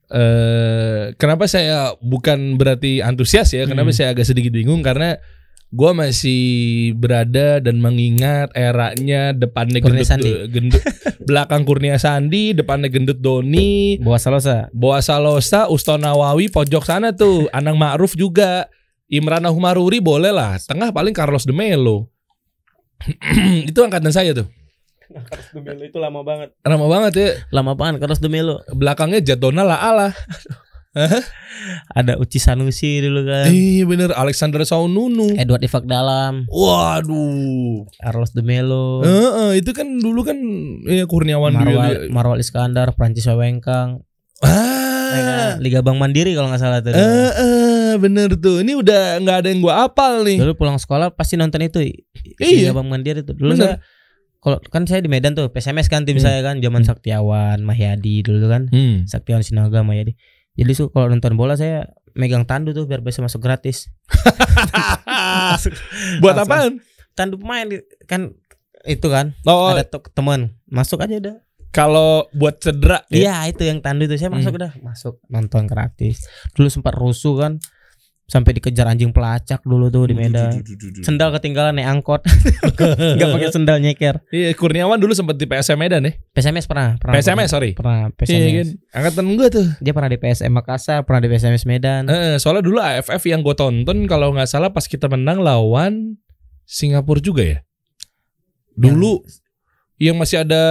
eh 0.08 1.12
kenapa 1.16 1.46
saya 1.46 1.92
bukan 2.00 2.56
berarti 2.56 3.04
antusias 3.04 3.52
ya? 3.52 3.68
Kenapa 3.68 3.92
Hmm. 3.92 3.98
saya 3.98 4.08
agak 4.12 4.24
sedikit 4.24 4.56
bingung 4.56 4.80
karena 4.80 5.20
gua 5.68 5.92
masih 5.92 6.40
berada 6.96 7.60
dan 7.60 7.78
mengingat 7.78 8.48
eranya 8.56 9.36
depannya 9.36 9.84
Kurnia 9.84 10.02
gendut, 10.02 10.08
Sandi. 10.08 10.32
gendut 10.48 10.80
belakang 11.28 11.68
Kurnia 11.68 12.00
Sandi, 12.00 12.56
depannya 12.56 12.88
gendut 12.88 13.20
Doni, 13.20 14.00
Boa 14.00 14.16
Salosa. 14.16 14.72
Boa 14.72 15.04
Salosa, 15.04 15.68
Usto 15.68 16.00
Nawawi, 16.00 16.48
pojok 16.48 16.88
sana 16.88 17.12
tuh, 17.12 17.52
Anang 17.52 17.76
Ma'ruf 17.76 18.16
juga, 18.16 18.72
Imran 19.06 19.44
Humaruri 19.44 20.00
boleh 20.00 20.32
lah, 20.32 20.56
tengah 20.58 20.90
paling 20.90 21.12
Carlos 21.12 21.44
de 21.44 21.52
Melo. 21.52 22.08
Itu 23.70 23.84
angkatan 23.84 24.10
saya 24.10 24.32
tuh. 24.32 24.48
Carlos 25.26 25.50
de 25.54 25.60
Melo 25.64 25.84
itu 25.88 25.98
lama 25.98 26.22
banget. 26.22 26.50
Lama 26.62 26.86
banget 26.86 27.14
ya. 27.18 27.30
Lama 27.50 27.74
banget 27.74 27.98
Carlos 28.04 28.22
de 28.22 28.30
Melo. 28.30 28.62
Belakangnya 28.76 29.20
Jadona 29.24 29.64
lah 29.66 29.80
ala. 29.82 30.08
Ada 31.98 32.18
Uci 32.18 32.42
Sanusi 32.42 33.02
dulu 33.02 33.26
kan. 33.28 33.50
Iya 33.54 33.86
bener 33.86 34.10
Alexander 34.14 34.62
Saununu. 34.66 35.38
Edward 35.38 35.62
Ifak 35.62 35.86
Dalam, 35.86 36.50
Waduh. 36.50 37.86
Carlos 38.02 38.32
de 38.34 38.42
Melo, 38.42 39.06
Heeh, 39.06 39.62
itu 39.62 39.72
kan 39.78 39.86
dulu 40.02 40.26
kan 40.26 40.38
ya 40.90 41.06
Kurniawan 41.06 41.54
dulu. 41.54 41.78
Marwal, 41.78 41.94
Marwal 42.10 42.40
Iskandar, 42.42 42.94
Prancis 42.98 43.30
Wewengkang, 43.30 44.02
ya 44.42 45.22
kan? 45.22 45.38
Ah. 45.38 45.54
Liga 45.62 45.80
Bank 45.82 45.98
Mandiri 45.98 46.34
kalau 46.34 46.50
nggak 46.52 46.62
salah 46.62 46.80
tuh. 46.84 46.94
Eh, 46.94 47.32
eh, 47.34 47.94
bener 47.98 48.34
tuh. 48.38 48.62
Ini 48.62 48.78
udah 48.78 49.22
nggak 49.24 49.38
ada 49.46 49.48
yang 49.50 49.62
gua 49.64 49.88
apal 49.88 50.26
nih. 50.26 50.38
Dulu 50.42 50.54
pulang 50.58 50.78
sekolah 50.78 51.14
pasti 51.14 51.40
nonton 51.40 51.64
itu. 51.64 51.80
Iya. 52.42 52.70
Liga 52.70 52.74
Bank 52.76 52.88
Mandiri 52.90 53.22
itu. 53.24 53.34
Dulu 53.34 53.54
Bener. 53.56 53.62
saya 53.62 53.76
kalau 54.38 54.58
kan 54.64 54.84
saya 54.84 55.00
di 55.00 55.08
Medan 55.08 55.34
tuh 55.34 55.48
PSMS 55.48 55.86
kan 55.86 56.04
tim 56.04 56.14
Hmm. 56.14 56.22
saya 56.22 56.40
kan 56.42 56.58
zaman 56.58 56.80
Hmm. 56.80 56.88
Saktiawan, 56.88 57.58
Mahyadi 57.62 58.22
dulu 58.22 58.48
kan. 58.48 58.62
Hmm. 58.68 59.04
Saktiawan 59.04 59.42
Sinaga, 59.42 59.82
Mahyadi. 59.82 60.14
Jadi 60.54 60.72
su 60.72 60.88
kalau 60.88 61.08
nonton 61.08 61.34
bola 61.34 61.54
saya 61.54 61.86
megang 62.14 62.44
tandu 62.44 62.72
tuh 62.72 62.84
biar 62.84 63.00
bisa 63.00 63.20
masuk 63.20 63.40
gratis. 63.40 63.88
Buat 66.20 66.36
Langsung. 66.36 66.48
apaan? 66.48 66.72
Tandu 67.14 67.36
pemain 67.36 67.66
kan 68.06 68.32
itu 68.84 69.08
kan 69.08 69.34
Oh, 69.44 69.68
ada 69.68 69.84
tuh 69.84 70.00
teman 70.08 70.56
masuk 70.66 71.00
aja 71.00 71.18
udah. 71.18 71.36
kalau 71.70 72.26
buat 72.32 72.58
cedera 72.58 73.04
ya. 73.08 73.44
Iya 73.44 73.52
itu 73.52 73.62
yang 73.64 73.80
tandu 73.80 74.04
itu 74.04 74.16
saya 74.16 74.30
masuk 74.30 74.56
udah 74.56 74.72
masuk 74.80 75.14
nonton 75.28 75.66
gratis. 75.66 76.26
Dulu 76.52 76.68
sempat 76.68 76.94
rusuh 76.94 77.34
kan 77.38 77.52
sampai 78.28 78.60
dikejar 78.60 78.92
anjing 78.92 79.16
pelacak 79.16 79.64
dulu 79.64 79.88
tuh 79.88 80.12
di 80.12 80.16
Medan. 80.20 80.60
Sendal 81.00 81.32
ketinggalan 81.32 81.80
naik 81.80 81.88
angkot. 81.88 82.28
Enggak 83.16 83.28
pakai 83.32 83.50
sendal 83.56 83.80
nyeker. 83.80 84.20
Iya, 84.36 84.52
Kurniawan 84.52 85.00
dulu 85.00 85.16
sempat 85.16 85.40
di 85.40 85.48
PSM 85.48 85.80
Medan 85.80 86.04
ya. 86.04 86.12
PSMS 86.36 86.68
pernah, 86.68 87.00
pernah. 87.00 87.16
PSMS 87.16 87.48
sorry. 87.48 87.72
Pernah 87.72 88.12
Iya 88.12 88.20
PSMS. 88.20 88.52
kan. 88.52 88.68
Angkatan 89.00 89.26
gua 89.40 89.48
tuh. 89.48 89.68
Dia 89.80 89.96
pernah 89.96 90.10
di 90.12 90.20
PSM 90.20 90.52
Makassar, 90.52 91.08
pernah 91.08 91.24
di 91.24 91.32
PSMS 91.32 91.64
Medan. 91.64 92.04
Eh, 92.12 92.36
soalnya 92.36 92.68
dulu 92.68 92.84
AFF 92.84 93.24
yang 93.32 93.40
gue 93.40 93.56
tonton 93.56 94.04
kalau 94.12 94.36
nggak 94.36 94.52
salah 94.52 94.76
pas 94.76 94.84
kita 94.84 95.08
menang 95.08 95.40
lawan 95.40 96.20
Singapura 96.68 97.24
juga 97.24 97.48
ya. 97.48 97.58
Dulu 98.76 99.24
yang, 99.98 100.20
masih 100.20 100.44
ada 100.44 100.62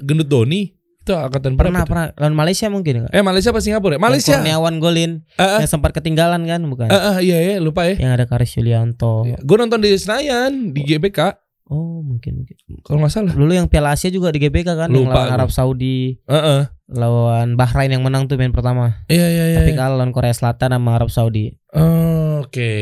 Gendut 0.00 0.26
Doni 0.26 0.74
itu 1.02 1.12
angkatan 1.12 1.54
pernah 1.54 1.82
berapa 1.82 1.82
tuh? 1.82 1.90
pernah 1.90 2.06
lawan 2.16 2.34
Malaysia 2.34 2.66
mungkin 2.66 2.92
enggak? 2.96 3.12
Eh 3.12 3.20
Malaysia 3.20 3.50
apa 3.50 3.58
Singapura? 3.58 3.94
ya? 3.94 4.00
Malaysia. 4.00 4.32
Kurniawan 4.32 4.74
golin 4.78 5.26
Eh, 5.32 5.42
eh, 5.42 5.58
yang 5.60 5.70
sempat 5.72 5.90
ketinggalan 5.92 6.42
kan 6.42 6.62
bukan? 6.64 6.86
eh, 6.86 6.94
eh, 6.94 7.16
iya 7.24 7.38
ya, 7.42 7.54
lupa 7.58 7.84
ya. 7.84 7.98
Yang 7.98 8.12
ada 8.12 8.24
Karis 8.24 8.54
Yulianto. 8.54 9.26
Gue 9.36 9.56
nonton 9.56 9.78
di 9.78 9.90
Senayan 9.92 10.70
di 10.70 10.80
GBK 10.80 11.34
Oh, 11.64 12.00
mungkin 12.00 12.38
mungkin. 12.38 12.56
kalau 12.82 13.00
nggak 13.00 13.10
salah. 13.10 13.32
Dulu 13.32 13.48
yang 13.50 13.64
Piala 13.64 13.92
Asia 13.92 14.08
juga 14.08 14.28
di 14.28 14.38
GBK 14.38 14.76
kan 14.76 14.86
yang 14.86 15.08
Lupa 15.08 15.14
lawan 15.16 15.26
gua. 15.26 15.34
Arab 15.34 15.50
Saudi, 15.50 16.20
Eh, 16.20 16.36
eh. 16.36 16.62
lawan 16.86 17.56
Bahrain 17.56 17.88
yang 17.88 18.02
menang 18.02 18.28
tuh 18.28 18.36
main 18.36 18.50
pertama. 18.50 19.00
Iya 19.06 19.24
iya 19.26 19.44
iya. 19.48 19.58
Tapi 19.58 19.72
iya. 19.72 19.78
kalah 19.78 19.96
lawan 19.96 20.12
Korea 20.12 20.30
Selatan 20.30 20.68
sama 20.70 20.90
Arab 20.92 21.08
Saudi. 21.08 21.56
Oke. 21.72 22.74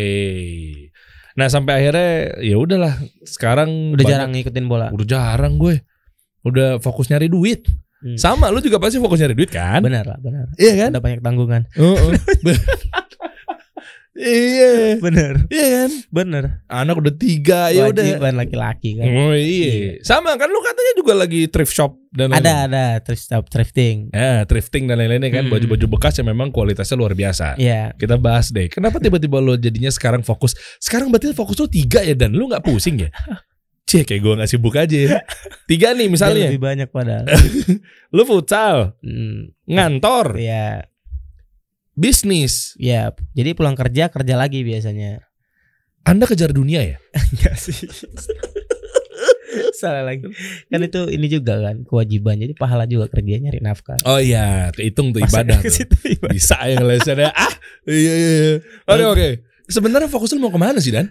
Nah 1.33 1.47
sampai 1.47 1.73
akhirnya 1.79 2.11
ya 2.41 2.57
udahlah. 2.57 2.99
Sekarang 3.23 3.95
Udah 3.95 4.01
banyak- 4.01 4.11
jarang 4.11 4.31
ngikutin 4.35 4.67
bola. 4.67 4.87
Udah 4.91 5.07
jarang 5.07 5.55
gue. 5.57 5.81
Udah 6.43 6.81
fokus 6.81 7.07
nyari 7.07 7.29
duit. 7.29 7.69
Hmm. 8.01 8.17
Sama 8.17 8.49
lu 8.49 8.59
juga 8.59 8.77
pasti 8.77 8.97
fokus 8.97 9.21
nyari 9.21 9.37
duit 9.37 9.49
kan? 9.49 9.81
Benar 9.81 10.05
lah, 10.05 10.19
benar. 10.19 10.49
Iya 10.57 10.73
kan? 10.79 10.91
Ada 10.91 11.01
banyak 11.01 11.21
tanggungan. 11.21 11.63
Heeh. 11.71 12.11
iya. 14.17 14.97
Benar. 14.97 15.35
Iya 15.49 15.67
kan? 15.71 15.91
Benar. 16.09 16.45
Anak 16.67 16.97
udah 16.97 17.15
tiga 17.15 17.69
ya 17.69 17.89
udah. 17.89 18.01
Kewajiban 18.01 18.35
laki-laki 18.37 18.97
kan. 18.97 19.07
Oh 19.07 19.33
iya. 19.33 20.01
Sama 20.01 20.35
kan 20.35 20.49
lu 20.49 20.61
katanya 20.61 20.93
juga 20.97 21.13
lagi 21.15 21.47
thrift 21.47 21.73
shop 21.73 21.97
dan 22.11 22.33
Ada 22.33 22.41
lain-lain. 22.41 22.69
ada 22.69 22.85
thrift 23.01 23.25
shop 23.27 23.45
thrifting. 23.49 23.97
Ya, 24.11 24.43
thrifting 24.45 24.89
dan 24.89 24.97
lain-lainnya 24.97 25.31
kan 25.31 25.45
Hmm. 25.47 25.53
baju-baju 25.53 25.87
bekas 25.95 26.17
yang 26.17 26.29
memang 26.29 26.51
kualitasnya 26.51 26.97
luar 26.97 27.13
biasa. 27.13 27.55
Iya. 27.57 27.93
Kita 27.97 28.17
bahas 28.17 28.49
deh. 28.49 28.67
Kenapa 28.67 28.97
tiba-tiba 28.97 29.39
lo 29.39 29.55
jadinya 29.55 29.89
sekarang 29.89 30.21
fokus? 30.21 30.53
Sekarang 30.81 31.09
berarti 31.09 31.33
fokus 31.33 31.57
lo 31.57 31.69
tiga 31.69 32.01
ya 32.01 32.13
dan 32.13 32.33
lu 32.33 32.49
nggak 32.49 32.65
pusing 32.65 33.07
ya? 33.07 33.13
Cek 33.91 34.05
kayak 34.07 34.21
gue 34.21 34.35
nggak 34.39 34.47
sibuk 34.49 34.75
aja. 34.75 34.95
ya. 34.95 35.19
Tiga 35.67 35.91
nih 35.93 36.07
misalnya. 36.07 36.47
lebih 36.47 36.63
banyak 36.63 36.89
padahal. 36.89 37.27
Lu 38.15 38.23
futsal, 38.23 38.95
Hmm, 39.01 39.51
ngantor, 39.67 40.39
Iya, 40.39 40.87
bisnis. 41.93 42.75
iya. 42.77 43.11
Jadi 43.33 43.51
pulang 43.53 43.75
kerja 43.75 44.07
kerja 44.07 44.35
lagi 44.35 44.63
biasanya. 44.63 45.27
Anda 46.01 46.25
kejar 46.25 46.51
dunia 46.51 46.81
ya? 46.81 46.97
Enggak 47.31 47.55
sih. 47.57 47.75
Salah 49.73 50.07
lagi. 50.07 50.25
Kan 50.67 50.81
itu 50.81 51.11
ini 51.11 51.27
juga 51.27 51.59
kan 51.61 51.83
kewajiban. 51.83 52.39
Jadi 52.39 52.55
pahala 52.55 52.87
juga 52.87 53.11
kerja 53.11 53.37
nyari 53.39 53.59
nafkah. 53.59 53.99
Oh 54.05 54.17
iya, 54.17 54.71
kehitung 54.71 55.11
tuh 55.11 55.21
ibadah 55.21 55.59
ke 55.59 55.67
tuh. 55.67 55.75
situ 55.77 55.97
ibadah. 56.15 56.33
Bisa 56.33 56.57
ya 56.63 56.77
ngelesannya. 56.77 57.31
Ah, 57.37 57.53
iya 57.87 58.15
iya 58.15 58.31
iya. 58.31 58.55
Oke 58.87 59.05
oke. 59.09 59.29
Sebenarnya 59.67 60.07
fokus 60.07 60.31
lu 60.31 60.39
mau 60.39 60.49
ke 60.49 60.57
mana 60.57 60.79
sih 60.79 60.91
Dan? 60.91 61.11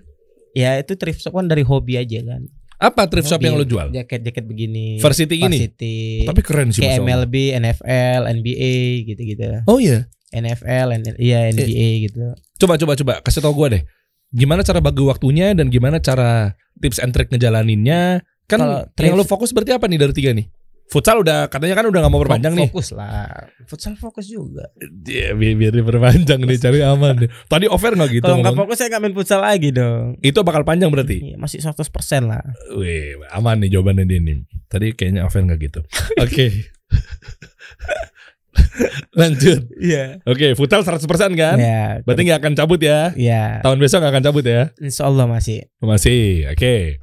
Ya 0.51 0.77
itu 0.77 0.95
thrift 0.95 1.19
shop 1.19 1.33
kan 1.33 1.45
dari 1.45 1.61
hobi 1.61 1.95
aja 1.95 2.19
kan. 2.23 2.47
Apa 2.79 3.11
thrift 3.11 3.27
shop 3.27 3.43
yang 3.43 3.59
lo 3.59 3.67
jual? 3.67 3.91
Jaket-jaket 3.91 4.43
begini. 4.47 5.03
Varsity 5.03 5.35
gini? 5.35 5.67
Varsity. 5.67 5.97
Tapi 6.23 6.39
keren 6.39 6.71
sih. 6.71 6.79
kayak. 6.79 7.03
MLB, 7.03 7.35
NFL, 7.59 8.21
NBA 8.39 8.73
gitu-gitu. 9.03 9.43
Oh 9.67 9.83
iya. 9.83 10.07
NFL, 10.31 10.95
N- 10.95 11.19
iya 11.19 11.51
NBA 11.51 12.07
gitu. 12.07 12.23
Coba 12.55 12.79
coba 12.79 12.93
coba 12.95 13.13
kasih 13.19 13.43
tau 13.43 13.51
gue 13.51 13.67
deh. 13.75 13.83
Gimana 14.31 14.63
cara 14.63 14.79
bagi 14.79 15.03
waktunya 15.03 15.51
dan 15.51 15.67
gimana 15.67 15.99
cara 15.99 16.55
tips 16.79 17.03
and 17.03 17.11
trick 17.11 17.27
ngejalaninnya? 17.35 18.23
Kan 18.47 18.63
Kalau 18.63 18.87
yang 18.97 19.19
lo 19.19 19.25
fokus 19.27 19.51
berarti 19.51 19.75
apa 19.75 19.85
nih 19.85 19.99
dari 19.99 20.13
tiga 20.15 20.31
nih? 20.31 20.47
Futsal 20.89 21.21
udah 21.21 21.45
katanya 21.53 21.77
kan 21.77 21.85
udah 21.85 22.01
gak 22.01 22.09
mau 22.09 22.17
perpanjang 22.17 22.57
nih. 22.57 22.73
Fokus 22.73 22.97
lah. 22.97 23.29
Futsal 23.69 23.93
fokus 23.93 24.25
juga. 24.25 24.73
Iya, 25.05 25.37
biar, 25.37 25.53
biar 25.53 25.73
diperpanjang 25.77 26.41
nih 26.41 26.57
cari 26.57 26.81
aman 26.81 27.13
deh. 27.25 27.29
Tadi 27.45 27.69
offer 27.69 27.93
nggak 27.93 28.09
gitu? 28.09 28.25
Kalau 28.25 28.41
nggak 28.41 28.57
fokus 28.57 28.75
saya 28.81 28.89
nggak 28.89 29.01
main 29.05 29.13
futsal 29.13 29.45
lagi 29.45 29.69
dong. 29.69 30.17
Itu 30.25 30.41
bakal 30.41 30.65
panjang 30.65 30.89
berarti. 30.89 31.21
Iya, 31.21 31.35
masih 31.37 31.61
100% 31.61 31.85
lah. 32.25 32.41
Wih, 32.73 33.21
aman 33.29 33.61
nih 33.61 33.77
jawabannya 33.77 34.09
dia 34.09 34.17
nih. 34.17 34.41
Tadi 34.65 34.97
kayaknya 34.97 35.29
offer 35.29 35.45
nggak 35.45 35.59
gitu. 35.61 35.85
Oke. 36.17 36.73
Lanjut. 39.13 39.69
Iya. 39.77 40.25
Oke, 40.25 40.57
futsal 40.57 40.81
100% 40.81 41.05
kan? 41.37 41.57
Ya. 41.61 42.01
Berarti 42.01 42.21
nggak 42.25 42.41
akan 42.41 42.53
cabut 42.57 42.81
ya? 42.81 43.13
Ya. 43.13 43.61
Tahun 43.61 43.77
besok 43.77 44.01
nggak 44.01 44.13
akan 44.17 44.25
cabut 44.25 44.45
ya? 44.45 44.73
Insya 44.81 45.05
Allah 45.05 45.29
masih 45.29 45.69
Masih. 45.85 46.49
Oke. 46.49 46.97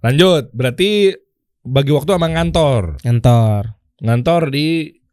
Lanjut. 0.00 0.48
Berarti 0.56 1.12
bagi 1.62 1.90
waktu 1.90 2.10
sama 2.12 2.28
ngantor. 2.28 2.98
kantor. 2.98 3.62
Ngantor 3.98 4.42
di 4.48 4.66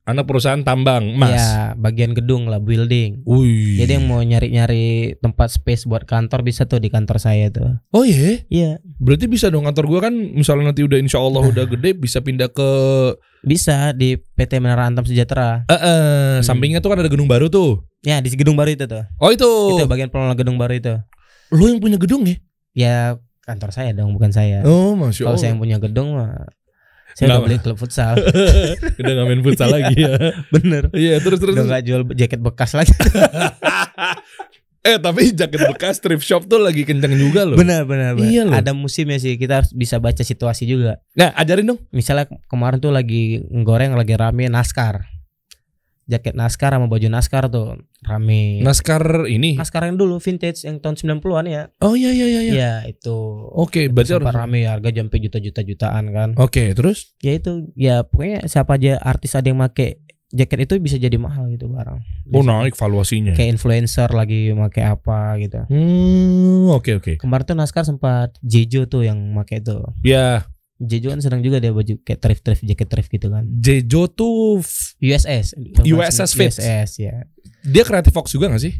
anak 0.05 0.29
perusahaan 0.29 0.61
tambang 0.61 1.17
emas. 1.17 1.33
Ya, 1.33 1.73
bagian 1.73 2.13
gedung 2.13 2.45
lah, 2.45 2.61
building. 2.61 3.25
Wih. 3.25 3.81
Jadi 3.81 3.97
yang 3.97 4.05
mau 4.05 4.21
nyari-nyari 4.21 5.17
tempat 5.17 5.49
space 5.51 5.89
buat 5.89 6.05
kantor 6.05 6.45
bisa 6.45 6.63
tuh 6.63 6.77
di 6.77 6.93
kantor 6.93 7.17
saya 7.17 7.49
tuh. 7.49 7.81
Oh 7.89 8.05
iya. 8.05 8.45
Iya, 8.45 8.77
Berarti 8.95 9.25
bisa 9.25 9.49
dong 9.49 9.65
kantor 9.65 9.85
gua 9.87 9.99
kan 10.03 10.13
misalnya 10.13 10.69
nanti 10.69 10.85
udah 10.85 11.01
insya 11.01 11.17
Allah 11.17 11.41
udah 11.43 11.65
gede 11.67 11.97
bisa 11.97 12.21
pindah 12.21 12.47
ke 12.47 12.69
bisa 13.41 13.91
di 13.91 14.13
PT 14.15 14.57
Menara 14.57 14.85
Antam 14.85 15.03
Sejahtera. 15.03 15.65
eh 15.65 15.73
eh, 15.73 15.81
Hmm. 16.37 16.45
sampingnya 16.45 16.77
tuh 16.79 16.93
kan 16.93 17.01
ada 17.01 17.09
gedung 17.09 17.25
baru 17.25 17.49
tuh. 17.49 17.81
Ya, 18.05 18.21
di 18.21 18.29
gedung 18.29 18.53
baru 18.53 18.69
itu 18.69 18.85
tuh. 18.85 19.01
Oh 19.17 19.33
itu. 19.33 19.49
Itu 19.73 19.89
bagian 19.89 20.13
pengelola 20.13 20.37
gedung 20.37 20.61
baru 20.61 20.77
itu. 20.77 20.93
Lo 21.49 21.65
yang 21.65 21.81
punya 21.81 21.97
gedung 21.97 22.21
ya? 22.23 22.37
Ya, 22.75 22.97
kantor 23.45 23.69
saya 23.71 23.93
dong, 23.93 24.11
bukan 24.17 24.33
saya. 24.33 24.65
Oh 24.65 24.97
masya 24.97 25.29
Kalau 25.29 25.37
saya 25.37 25.53
yang 25.53 25.61
punya 25.61 25.77
gedung 25.77 26.17
mah 26.17 26.49
saya 27.15 27.31
Nggak, 27.31 27.43
beli 27.47 27.57
klub 27.63 27.77
futsal. 27.79 28.19
udah 28.99 29.11
gak 29.15 29.25
main 29.31 29.39
futsal 29.39 29.71
lagi 29.71 29.95
ya. 29.95 30.19
Bener. 30.55 30.91
Iya 30.91 31.23
terus 31.23 31.39
terus. 31.39 31.55
Udah 31.55 31.63
nggak 31.63 31.83
jual 31.87 32.01
jaket 32.11 32.43
bekas 32.43 32.75
lagi. 32.75 32.91
eh 34.89 34.99
tapi 34.99 35.31
jaket 35.31 35.63
bekas 35.63 36.03
thrift 36.03 36.27
shop 36.27 36.43
tuh 36.51 36.59
lagi 36.59 36.83
kenceng 36.83 37.15
juga 37.15 37.47
loh. 37.47 37.55
benar, 37.55 37.87
benar, 37.87 38.19
benar. 38.19 38.27
Iya 38.27 38.43
loh. 38.43 38.59
Ada 38.59 38.75
musimnya 38.75 39.15
sih, 39.15 39.39
kita 39.39 39.63
harus 39.63 39.71
bisa 39.71 39.95
baca 40.03 40.27
situasi 40.27 40.67
juga. 40.67 40.99
Nah 41.15 41.31
ajarin 41.39 41.71
dong. 41.71 41.79
Misalnya 41.95 42.27
kemarin 42.51 42.83
tuh 42.83 42.91
lagi 42.91 43.39
ngoreng 43.47 43.95
lagi 43.95 44.19
rame 44.19 44.51
naskar. 44.51 45.14
Jaket 46.05 46.37
naskar 46.37 46.69
sama 46.69 46.85
baju 46.85 47.07
naskar 47.09 47.49
tuh 47.49 47.81
rame. 48.05 48.61
Naskar 48.61 49.25
ini. 49.25 49.57
naskar 49.57 49.89
yang 49.89 49.97
dulu 49.97 50.21
vintage 50.21 50.61
yang 50.61 50.77
tahun 50.77 51.17
90-an 51.17 51.45
ya. 51.49 51.63
Oh 51.81 51.97
iya 51.97 52.13
iya 52.13 52.25
iya. 52.29 52.41
iya. 52.45 52.53
Iya, 52.53 52.73
itu. 52.93 53.17
Oke 53.57 53.89
berarti 53.89 54.13
Sempat 54.13 54.37
harus. 54.37 54.41
rame 54.45 54.69
harga 54.69 54.89
sampai 54.93 55.19
juta-juta-jutaan 55.25 56.03
kan. 56.13 56.29
Oke 56.37 56.77
terus. 56.77 57.17
Ya 57.25 57.33
itu 57.33 57.73
ya 57.73 58.05
pokoknya 58.05 58.45
siapa 58.45 58.77
aja 58.77 59.01
artis 59.01 59.33
ada 59.33 59.49
yang 59.49 59.57
make 59.57 60.05
jaket 60.29 60.67
itu 60.67 60.73
bisa 60.77 60.97
jadi 60.99 61.15
mahal 61.17 61.49
gitu 61.49 61.71
barang. 61.71 61.97
Oh 62.33 62.41
Bisa. 62.43 62.49
naik 62.53 62.75
valuasinya. 62.77 63.33
Kayak 63.33 63.57
influencer 63.57 64.09
lagi 64.13 64.53
make 64.53 64.81
apa 64.85 65.41
gitu. 65.41 65.63
Hmm 65.65 66.69
oke 66.69 67.01
oke. 67.01 67.13
Kemarin 67.17 67.45
tuh 67.45 67.57
naskar 67.57 67.81
sempat 67.81 68.37
Jejo 68.45 68.85
tuh 68.85 69.05
yang 69.09 69.17
make 69.33 69.57
itu. 69.57 69.81
Ya 70.05 70.45
Jejo 70.75 71.07
kan 71.07 71.23
sedang 71.23 71.39
juga 71.39 71.63
dia 71.63 71.71
baju 71.71 71.95
kayak 72.03 72.19
thrift-thrift 72.19 72.61
jaket 72.67 72.87
thrift 72.91 73.09
gitu 73.11 73.27
kan. 73.31 73.47
Jejo 73.47 74.11
tuh 74.11 74.59
USS. 74.99 75.55
USS 75.87 76.31
Fits. 76.35 76.59
USS 76.59 76.89
ya. 76.99 77.23
dia 77.63 77.83
kreatif 77.87 78.11
Fox 78.11 78.35
juga 78.35 78.51
gak 78.51 78.59
sih? 78.59 78.75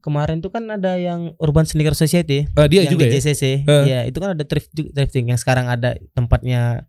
Kemarin 0.00 0.40
tuh 0.40 0.52
kan 0.52 0.64
ada 0.68 0.96
yang 1.00 1.32
Urban 1.40 1.64
Sneaker 1.64 1.96
Society. 1.96 2.44
Eh, 2.44 2.68
dia 2.68 2.84
yang 2.84 2.92
juga 2.92 3.08
di 3.08 3.16
ya. 3.16 3.20
JCC. 3.20 3.44
Eh. 3.64 3.84
Iya, 3.88 4.00
itu 4.08 4.16
kan 4.20 4.36
ada 4.36 4.44
thrift 4.44 4.68
thrifting 4.72 5.32
yang 5.32 5.40
sekarang 5.40 5.68
ada 5.68 5.96
tempatnya 6.12 6.84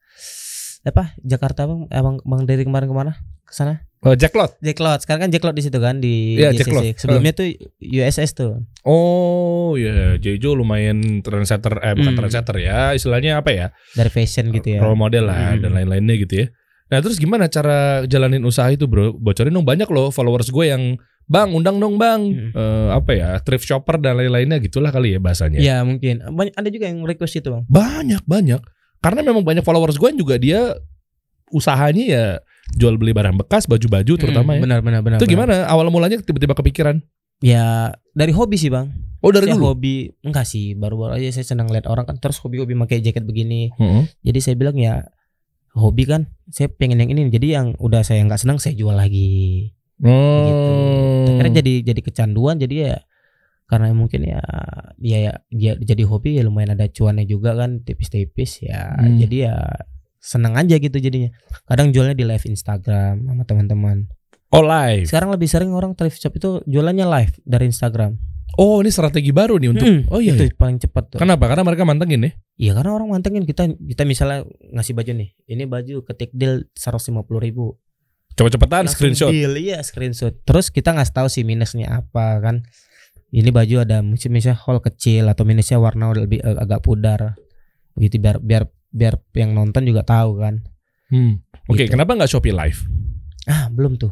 apa 0.82 1.14
Jakarta 1.22 1.70
bang 1.70 1.86
abang 1.94 2.18
bang 2.26 2.42
dari 2.50 2.66
kemarin 2.66 2.90
ke 2.90 2.96
mana 2.96 3.14
ke 3.46 3.54
sana 3.54 3.86
Oh, 4.02 4.18
Jack 4.18 4.34
Lot. 4.34 4.58
Jacklot 4.60 5.06
sekarang 5.06 5.22
kan 5.22 5.30
Jacklot 5.30 5.54
di 5.54 5.62
situ 5.62 5.78
kan 5.78 6.02
di 6.02 6.34
Iya, 6.36 6.50
JCC. 6.50 6.58
Jacklot. 6.66 6.84
sebelumnya 6.98 7.32
tuh 7.32 7.46
USS 7.80 8.34
tuh 8.34 8.66
Oh 8.82 9.78
ya, 9.78 10.18
Jejo 10.18 10.58
lumayan 10.58 11.22
trendsetter 11.22 11.78
eh 11.80 11.94
bukan 11.94 12.10
Hmm. 12.10 12.20
trendsetter 12.20 12.58
ya, 12.58 12.92
istilahnya 12.92 13.38
apa 13.38 13.50
ya? 13.50 13.68
dari 13.94 14.10
fashion 14.10 14.50
gitu 14.50 14.74
ya 14.74 14.82
Role 14.82 14.98
model 14.98 15.30
lah 15.30 15.54
Hmm. 15.54 15.62
dan 15.62 15.72
lain-lainnya 15.72 16.18
gitu 16.18 16.34
ya. 16.34 16.48
Nah, 16.90 17.00
terus 17.00 17.16
gimana 17.16 17.46
cara 17.46 18.04
jalanin 18.04 18.42
usaha 18.42 18.68
itu, 18.68 18.84
Bro? 18.84 19.16
Bocorin 19.16 19.54
dong 19.54 19.64
banyak 19.64 19.88
loh 19.88 20.10
followers 20.10 20.50
gue 20.50 20.66
yang 20.66 20.98
Bang, 21.24 21.54
undang 21.54 21.78
dong 21.78 21.96
Bang. 21.96 22.26
Hmm. 22.26 22.52
Eh, 22.52 22.90
apa 22.92 23.12
ya? 23.14 23.30
Thrift 23.40 23.64
shopper 23.64 23.96
dan 23.96 24.18
lain-lainnya 24.18 24.58
gitulah 24.60 24.90
kali 24.90 25.14
ya 25.14 25.20
bahasanya. 25.20 25.62
Iya 25.62 25.78
mungkin 25.82 26.20
banyak 26.26 26.52
ada 26.52 26.68
juga 26.68 26.90
yang 26.90 27.06
request 27.06 27.38
itu 27.38 27.48
bang 27.48 27.64
Banyak, 27.66 28.26
banyak. 28.26 28.60
Karena 28.98 29.22
memang 29.22 29.42
banyak 29.42 29.62
followers 29.62 29.96
gue 29.96 30.10
yang 30.10 30.18
juga 30.18 30.36
dia 30.36 30.74
usahanya 31.50 32.04
ya 32.04 32.26
jual 32.72 32.96
beli 32.96 33.12
barang 33.12 33.36
bekas, 33.38 33.66
baju-baju 33.66 34.14
terutama 34.16 34.56
ya. 34.56 34.62
benar 34.62 34.80
benar 34.80 35.02
benar 35.02 35.18
Itu 35.18 35.26
benar. 35.26 35.34
gimana? 35.50 35.56
Awal 35.66 35.88
mulanya 35.88 36.18
tiba-tiba 36.18 36.54
kepikiran. 36.54 37.02
ya 37.40 37.90
dari 38.12 38.32
hobi 38.32 38.54
sih 38.56 38.70
bang 38.70 38.90
Oh, 39.20 39.30
dari 39.30 39.46
saya 39.46 39.54
dulu. 39.54 39.74
hobi 39.74 40.10
enggak 40.22 40.46
sih 40.46 40.74
baru-baru 40.74 41.14
aja 41.16 41.30
saya 41.32 41.46
senang 41.48 41.70
lihat 41.70 41.86
orang 41.86 42.06
kan 42.06 42.18
terus 42.18 42.38
hobi-hobi 42.38 42.74
pakai 42.76 43.00
jaket 43.00 43.22
begini 43.22 43.70
Heeh. 43.72 44.10
jadi 44.22 44.40
saya 44.40 44.56
bilang 44.56 44.74
ya 44.76 45.06
hobi 45.72 46.06
kan 46.06 46.26
saya 46.48 46.70
pengen 46.70 46.98
yang 46.98 47.10
ini 47.10 47.30
jadi 47.30 47.48
yang 47.56 47.68
udah 47.78 48.02
saya 48.02 48.22
nggak 48.22 48.38
senang 48.38 48.58
saya 48.58 48.74
jual 48.74 48.94
lagi 48.94 49.70
gitu 49.98 50.10
Oh. 50.10 51.26
akhirnya 51.32 51.62
jadi 51.62 51.74
jadi 51.84 52.02
kecanduan 52.02 52.58
jadi 52.58 52.76
ya 52.84 52.96
karena 53.66 53.90
mungkin 53.92 54.22
ya 54.22 54.42
ya, 54.98 55.18
ya 55.18 55.34
dia 55.48 55.74
jadi 55.78 56.02
hobi 56.04 56.38
ya 56.38 56.44
lumayan 56.44 56.74
ada 56.74 56.86
cuannya 56.86 57.24
juga 57.24 57.54
kan 57.56 57.80
tipis-tipis 57.80 58.62
ya 58.64 58.98
Hmm. 58.98 59.18
jadi 59.18 59.38
ya 59.48 59.56
seneng 60.22 60.54
aja 60.54 60.78
gitu 60.78 60.96
jadinya 61.02 61.34
kadang 61.66 61.90
jualnya 61.90 62.14
di 62.14 62.24
live 62.24 62.46
Instagram 62.46 63.26
sama 63.26 63.44
teman-teman 63.44 64.06
Oh 64.52 64.62
live. 64.62 65.10
sekarang 65.10 65.34
lebih 65.34 65.50
sering 65.50 65.74
orang 65.74 65.98
thrift 65.98 66.22
shop 66.22 66.38
itu 66.38 66.62
jualannya 66.70 67.08
live 67.10 67.34
dari 67.44 67.68
Instagram 67.68 68.16
Oh 68.60 68.84
ini 68.84 68.92
strategi 68.92 69.32
baru 69.32 69.56
nih 69.64 69.72
untuk. 69.72 69.88
Mm, 69.88 70.12
oh 70.12 70.20
iya. 70.20 70.36
itu 70.36 70.52
iya. 70.52 70.60
paling 70.60 70.76
cepat 70.76 71.16
tuh 71.16 71.24
Kenapa? 71.24 71.48
Karena 71.48 71.64
mereka 71.64 71.88
mantengin 71.88 72.20
ya. 72.20 72.32
iya 72.60 72.72
karena 72.76 72.92
orang 72.92 73.08
mantengin 73.08 73.48
kita 73.48 73.64
kita 73.80 74.04
misalnya 74.04 74.44
ngasih 74.76 74.92
baju 74.92 75.12
nih 75.24 75.30
ini 75.48 75.64
baju 75.64 76.04
ketik 76.04 76.36
deal 76.36 76.68
150 76.76 77.16
ribu 77.40 77.80
Cepet-cepetan 78.32 78.88
Langsung 78.88 78.96
screenshot. 78.96 79.32
deal, 79.32 79.54
iya 79.60 79.84
screenshot. 79.84 80.34
Terus 80.48 80.72
kita 80.72 80.96
ngasih 80.96 81.14
tahu 81.14 81.28
sih 81.28 81.44
minusnya 81.44 82.00
apa 82.04 82.40
kan. 82.40 82.64
Ini 83.32 83.48
baju 83.52 83.84
ada 83.84 84.04
misalnya 84.04 84.60
hole 84.60 84.84
kecil 84.84 85.28
atau 85.32 85.44
minusnya 85.48 85.80
warna 85.80 86.12
lebih 86.12 86.40
eh, 86.44 86.58
agak 86.60 86.84
pudar. 86.84 87.36
Begitu 87.96 88.20
biar 88.20 88.40
biar 88.40 88.64
biar 88.92 89.18
yang 89.34 89.56
nonton 89.56 89.88
juga 89.88 90.04
tahu 90.04 90.38
kan. 90.38 90.62
Hmm. 91.10 91.40
Oke, 91.68 91.88
Gitu. 91.88 91.96
kenapa 91.96 92.16
nggak 92.16 92.30
Shopee 92.30 92.56
Live? 92.56 92.84
Ah, 93.48 93.68
belum 93.72 93.96
tuh. 93.96 94.12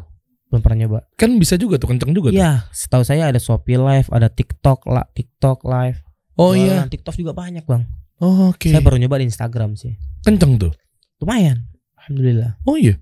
Belum 0.50 0.60
pernah 0.60 0.84
nyoba. 0.84 0.98
Kan 1.14 1.38
bisa 1.38 1.54
juga 1.54 1.78
tuh 1.78 1.94
kenceng 1.94 2.10
juga 2.10 2.34
tuh. 2.34 2.40
Iya, 2.40 2.66
setahu 2.74 3.06
saya 3.06 3.30
ada 3.30 3.38
Shopee 3.38 3.78
Live, 3.78 4.10
ada 4.10 4.26
TikTok 4.26 4.88
lah, 4.90 5.06
TikTok 5.14 5.62
Live. 5.62 6.02
Oh 6.34 6.56
iya. 6.56 6.88
TikTok 6.88 7.14
juga 7.14 7.36
banyak, 7.36 7.62
Bang. 7.68 7.86
Oh, 8.20 8.52
Oke. 8.52 8.68
Saya 8.68 8.84
baru 8.84 9.00
nyoba 9.00 9.20
di 9.20 9.28
Instagram 9.28 9.76
sih. 9.80 9.96
Kenceng 10.26 10.60
tuh. 10.60 10.72
Lumayan. 11.22 11.64
Alhamdulillah. 12.00 12.56
Oh 12.66 12.76
iya. 12.76 12.96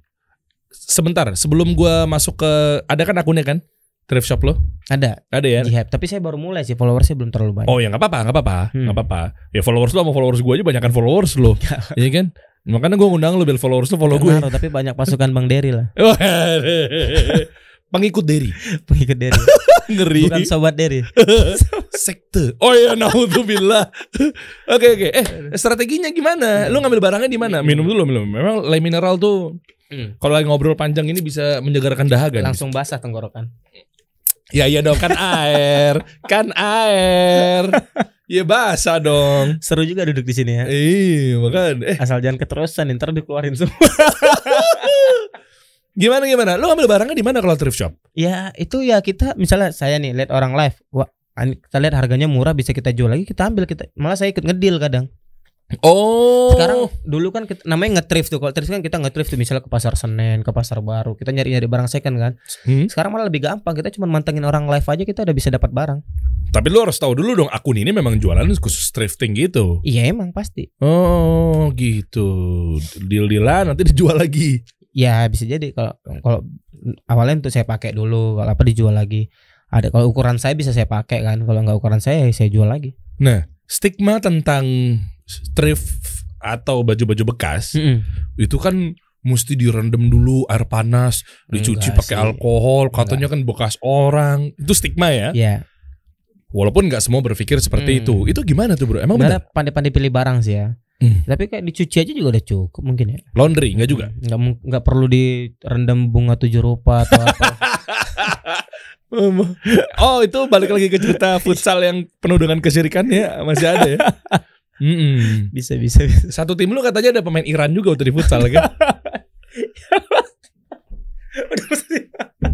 Sebentar, 0.70 1.26
sebelum 1.34 1.72
gua 1.72 2.04
masuk 2.04 2.44
ke 2.44 2.52
ada 2.84 3.02
kan 3.02 3.16
akunnya 3.16 3.42
kan? 3.42 3.58
Thrift 4.08 4.24
shop 4.24 4.40
lo? 4.40 4.56
Ada 4.88 5.20
Ada 5.28 5.44
ya? 5.46 5.60
Jihab, 5.62 5.86
tapi 5.86 6.08
saya 6.08 6.18
baru 6.18 6.34
mulai 6.34 6.64
sih, 6.64 6.72
followersnya 6.72 7.12
belum 7.14 7.28
terlalu 7.28 7.52
banyak. 7.54 7.68
Oh 7.68 7.76
ya 7.76 7.92
nggak 7.92 8.00
apa-apa, 8.00 8.18
nggak 8.24 8.34
apa-apa, 8.34 8.58
Hmm. 8.72 8.84
nggak 8.88 8.96
apa-apa. 8.96 9.20
Ya 9.52 9.60
followers 9.60 9.92
lo 9.92 10.00
sama 10.00 10.12
followers 10.12 10.40
gue 10.40 10.52
aja 10.54 10.64
banyakan 10.64 10.90
followers 10.90 11.36
lo, 11.36 11.52
Iya 12.00 12.08
kan? 12.10 12.26
Makanya 12.64 12.96
gue 12.96 13.04
ngundang 13.06 13.36
lo 13.36 13.44
biar 13.44 13.56
followers 13.56 13.88
lo 13.88 13.96
follow 13.96 14.16
gue. 14.16 14.32
Ngaruh, 14.32 14.48
tapi 14.48 14.68
banyak 14.68 14.92
pasukan 14.92 15.28
Bang 15.30 15.44
Dery 15.46 15.70
lah. 15.70 15.92
Pengikut 17.88 18.20
Derry. 18.20 18.52
Pengikut 18.84 19.16
Dery. 19.16 19.40
Ngeri. 19.88 20.22
Bukan 20.28 20.44
sobat 20.44 20.76
Dery. 20.76 21.00
sekte. 21.90 22.52
Oh 22.60 22.72
iya, 22.72 22.92
naudzubillah. 22.92 23.88
Oke 24.68 24.86
oke. 24.90 25.08
Eh, 25.08 25.24
strateginya 25.54 26.08
gimana? 26.08 26.68
Lu 26.68 26.76
ngambil 26.78 27.00
barangnya 27.02 27.28
di 27.28 27.40
mana? 27.40 27.64
Minum 27.64 27.88
dulu, 27.88 28.04
minum. 28.04 28.24
Memang 28.24 28.60
lem 28.62 28.80
mineral 28.80 29.16
tuh 29.16 29.56
Hmm. 29.88 30.20
kalau 30.20 30.36
lagi 30.36 30.44
ngobrol 30.44 30.76
panjang 30.76 31.08
ini 31.08 31.24
bisa 31.24 31.64
menyegarkan 31.64 32.04
dahaga. 32.04 32.36
nih. 32.36 32.44
Langsung 32.44 32.68
basah 32.68 33.00
tenggorokan. 33.00 33.48
Ya 34.48 34.64
iya 34.64 34.80
dong 34.80 34.96
kan 34.96 35.12
air, 35.12 36.00
kan 36.24 36.48
air. 36.56 37.68
Ya 38.24 38.48
basah 38.48 38.96
dong. 38.96 39.60
Seru 39.60 39.84
juga 39.84 40.08
duduk 40.08 40.24
di 40.24 40.32
sini 40.32 40.56
ya. 40.56 40.64
Iya, 40.64 41.36
makan. 41.36 41.74
Eh, 41.84 41.96
Asal 42.00 42.24
jangan 42.24 42.40
keterusan, 42.40 42.88
ntar 42.96 43.12
dikeluarin 43.12 43.52
semua. 43.52 43.76
gimana 46.00 46.24
gimana? 46.24 46.56
Lu 46.56 46.64
ngambil 46.72 46.88
barangnya 46.88 47.16
di 47.16 47.24
mana 47.24 47.44
kalau 47.44 47.60
thrift 47.60 47.76
shop? 47.76 47.92
ya 48.16 48.48
itu 48.56 48.80
ya 48.80 49.04
kita 49.04 49.36
misalnya 49.36 49.68
saya 49.68 50.00
nih 50.00 50.16
lihat 50.16 50.32
orang 50.32 50.56
live, 50.56 50.80
wah 50.96 51.08
kita 51.36 51.76
lihat 51.84 51.94
harganya 52.00 52.24
murah 52.24 52.56
bisa 52.56 52.72
kita 52.72 52.90
jual 52.96 53.12
lagi 53.12 53.28
kita 53.28 53.46
ambil 53.46 53.68
kita 53.68 53.92
malah 54.00 54.16
saya 54.16 54.32
ikut 54.32 54.48
ngedil 54.48 54.80
kadang. 54.80 55.12
Oh. 55.84 56.56
Sekarang 56.56 56.88
dulu 57.04 57.28
kan 57.28 57.44
kita, 57.44 57.60
namanya 57.68 58.00
nge-thrift 58.00 58.32
tuh. 58.32 58.40
Kalau 58.40 58.56
thrift 58.56 58.72
kan 58.72 58.80
kita 58.80 58.96
nge-thrift 58.96 59.28
tuh 59.28 59.36
misalnya 59.36 59.60
ke 59.60 59.68
pasar 59.68 59.92
Senen, 60.00 60.40
ke 60.40 60.48
pasar 60.48 60.80
baru. 60.80 61.12
Kita 61.12 61.28
nyari-nyari 61.28 61.68
barang 61.68 61.88
second 61.92 62.16
kan. 62.16 62.32
Hmm? 62.64 62.88
Sekarang 62.88 63.12
malah 63.12 63.28
lebih 63.28 63.44
gampang. 63.44 63.76
Kita 63.76 63.92
cuma 63.92 64.08
mantengin 64.08 64.48
orang 64.48 64.64
live 64.64 64.88
aja 64.88 65.04
kita 65.04 65.28
udah 65.28 65.34
bisa 65.36 65.52
dapat 65.52 65.68
barang. 65.68 66.00
Tapi 66.48 66.66
lu 66.72 66.80
harus 66.80 66.96
tahu 66.96 67.12
dulu 67.12 67.44
dong 67.44 67.50
akun 67.52 67.76
ini 67.76 67.92
memang 67.92 68.16
jualan 68.16 68.48
khusus 68.56 68.88
thrifting 68.96 69.36
gitu. 69.36 69.84
Iya 69.84 70.08
emang 70.08 70.32
pasti. 70.32 70.72
Oh, 70.80 71.68
gitu. 71.76 72.28
Deal-dealan 73.04 73.68
nanti 73.68 73.84
dijual 73.92 74.16
lagi. 74.16 74.64
Ya 74.96 75.28
bisa 75.28 75.44
jadi 75.44 75.68
kalau 75.76 75.92
kalau 76.24 76.40
awalnya 77.04 77.44
untuk 77.44 77.52
saya 77.52 77.68
pakai 77.68 77.92
dulu, 77.92 78.40
kalau 78.40 78.50
apa 78.56 78.62
dijual 78.64 78.96
lagi. 78.96 79.28
Ada 79.68 79.92
kalau 79.92 80.08
ukuran 80.08 80.40
saya 80.40 80.56
bisa 80.56 80.72
saya 80.72 80.88
pakai 80.88 81.20
kan. 81.20 81.44
Kalau 81.44 81.60
nggak 81.60 81.76
ukuran 81.76 82.00
saya 82.00 82.24
ya 82.24 82.32
saya 82.32 82.48
jual 82.48 82.64
lagi. 82.64 82.96
Nah, 83.20 83.44
stigma 83.68 84.16
tentang 84.16 84.64
thrift 85.52 85.86
atau 86.38 86.80
baju-baju 86.82 87.34
bekas 87.34 87.74
Mm-mm. 87.74 88.02
itu 88.38 88.56
kan 88.56 88.94
mesti 89.18 89.58
direndam 89.58 90.06
dulu 90.08 90.46
air 90.46 90.64
panas, 90.64 91.26
dicuci 91.50 91.90
Enggak 91.90 91.98
pakai 92.00 92.16
alkohol, 92.16 92.88
katanya 92.88 93.26
kan 93.26 93.42
bekas 93.42 93.74
orang. 93.82 94.54
Itu 94.54 94.72
stigma 94.72 95.10
ya. 95.10 95.34
Ya, 95.34 95.66
Walaupun 96.48 96.88
nggak 96.88 97.04
semua 97.04 97.20
berpikir 97.20 97.60
seperti 97.60 97.92
Hmm. 97.92 98.00
itu. 98.00 98.14
Itu 98.24 98.40
gimana 98.40 98.72
tuh, 98.72 98.88
Bro? 98.88 99.04
Emang 99.04 99.20
benar? 99.20 99.44
pandai-pandai 99.52 99.92
pilih 99.92 100.08
barang 100.08 100.40
sih 100.40 100.56
ya. 100.56 100.72
Hmm. 100.96 101.22
Tapi 101.28 101.44
kayak 101.44 101.60
dicuci 101.62 101.96
aja 102.00 102.12
juga 102.14 102.28
udah 102.32 102.44
cukup 102.46 102.82
mungkin 102.82 103.06
ya. 103.12 103.18
Laundry 103.36 103.76
nggak 103.76 103.90
juga? 103.90 104.06
Nggak 104.16 104.40
mung- 104.40 104.60
nggak 104.64 104.82
perlu 104.82 105.06
direndam 105.06 106.08
bunga 106.08 106.34
tujuh 106.34 106.62
rupa 106.64 107.04
atau 107.04 107.20
apa. 107.20 107.52
oh, 110.04 110.18
itu 110.24 110.38
balik 110.48 110.72
lagi 110.72 110.88
ke 110.88 110.96
cerita 110.96 111.36
futsal 111.38 111.80
yang 111.80 112.08
penuh 112.18 112.38
dengan 112.40 112.58
kesyirikan 112.58 113.06
ya, 113.08 113.40
masih 113.44 113.66
ada 113.68 113.88
ya. 113.88 113.98
Mm-mm. 114.78 115.50
bisa 115.50 115.74
bisa. 115.74 116.02
bisa. 116.02 116.30
Satu 116.30 116.54
tim 116.54 116.70
lu 116.70 116.78
katanya 116.78 117.18
ada 117.18 117.22
pemain 117.22 117.42
Iran 117.42 117.70
juga 117.70 117.92
waktu 117.92 118.08
di 118.08 118.14
futsal 118.14 118.46
kan? 118.48 118.70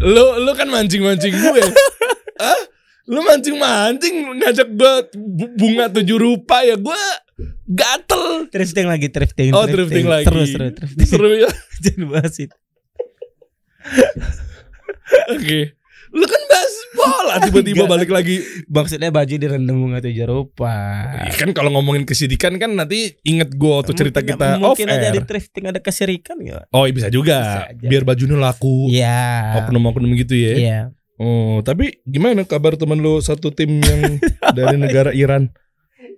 lu 0.01 0.25
lu 0.41 0.51
kan 0.53 0.67
mancing-mancing 0.67 1.33
gue. 1.33 1.61
Hah? 2.37 2.59
Lu 3.05 3.21
mancing-mancing 3.21 4.41
ngajak 4.41 4.69
gue 4.73 4.93
bu- 5.13 5.53
bunga 5.55 5.85
tujuh 5.91 6.17
rupa 6.17 6.65
ya 6.65 6.75
gue 6.75 7.01
gatel. 7.69 8.49
Thrifting 8.49 8.87
lagi 8.89 9.07
thrifting. 9.09 9.53
Oh, 9.53 9.65
thrifting 9.69 10.05
lagi. 10.05 10.25
Seru 10.25 10.43
seru 10.45 10.67
thrifting. 10.73 11.05
Seru 11.05 11.29
ya. 11.29 11.49
Jangan 11.83 12.05
bahas 12.09 12.35
itu. 12.37 12.57
Oke. 15.29 15.59
Bahas 15.69 15.84
bola 16.95 17.35
tiba-tiba 17.43 17.83
balik 17.85 18.09
lagi. 18.09 18.39
Maksudnya 18.65 19.11
baju 19.11 19.35
direndam 19.35 19.75
bunga 19.77 19.99
tujuh 19.99 20.25
rupa. 20.25 20.73
Ya 21.21 21.35
kan 21.35 21.51
kalau 21.51 21.69
ngomongin 21.71 22.03
kesidikan 22.03 22.55
kan 22.55 22.73
nanti 22.73 23.19
inget 23.21 23.51
gue 23.51 23.71
waktu 23.71 23.91
cerita 23.91 24.19
Mungkin- 24.19 24.35
kita 24.39 24.47
off 24.57 24.73
mungkin 24.73 24.87
aja 24.89 25.09
di 25.11 25.21
thrifting 25.21 25.65
ada 25.67 25.79
kesirikan 25.79 26.37
ya. 26.39 26.63
Oh 26.69 26.87
bisa 26.87 27.07
juga. 27.07 27.37
Bisa 27.37 27.61
aja. 27.75 27.87
Biar 27.87 28.03
bajunya 28.03 28.35
laku. 28.35 28.87
Iya. 28.89 29.61
Oknum-oknum 29.63 30.11
gitu 30.15 30.33
ya. 30.33 30.53
Iya. 30.55 30.79
Oh, 31.15 31.63
tapi 31.63 32.03
gimana 32.03 32.43
kabar 32.43 32.75
teman 32.75 32.99
lu 32.99 33.19
satu 33.19 33.47
tim 33.47 33.79
yang 33.79 34.19
dari 34.57 34.75
negara 34.75 35.15
Iran? 35.15 35.47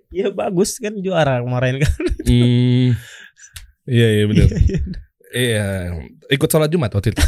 Iya 0.08 0.32
bagus 0.32 0.80
kan 0.80 0.96
juara 0.98 1.38
kemarin 1.38 1.84
kan. 1.84 1.94
Hmm. 2.24 2.96
Iya, 3.84 4.06
iya 4.10 4.24
benar. 4.26 4.48
Iya, 5.28 5.66
ikut 6.28 6.48
sholat 6.48 6.68
Jumat 6.68 6.88
waktu 6.90 7.12
itu. 7.12 7.20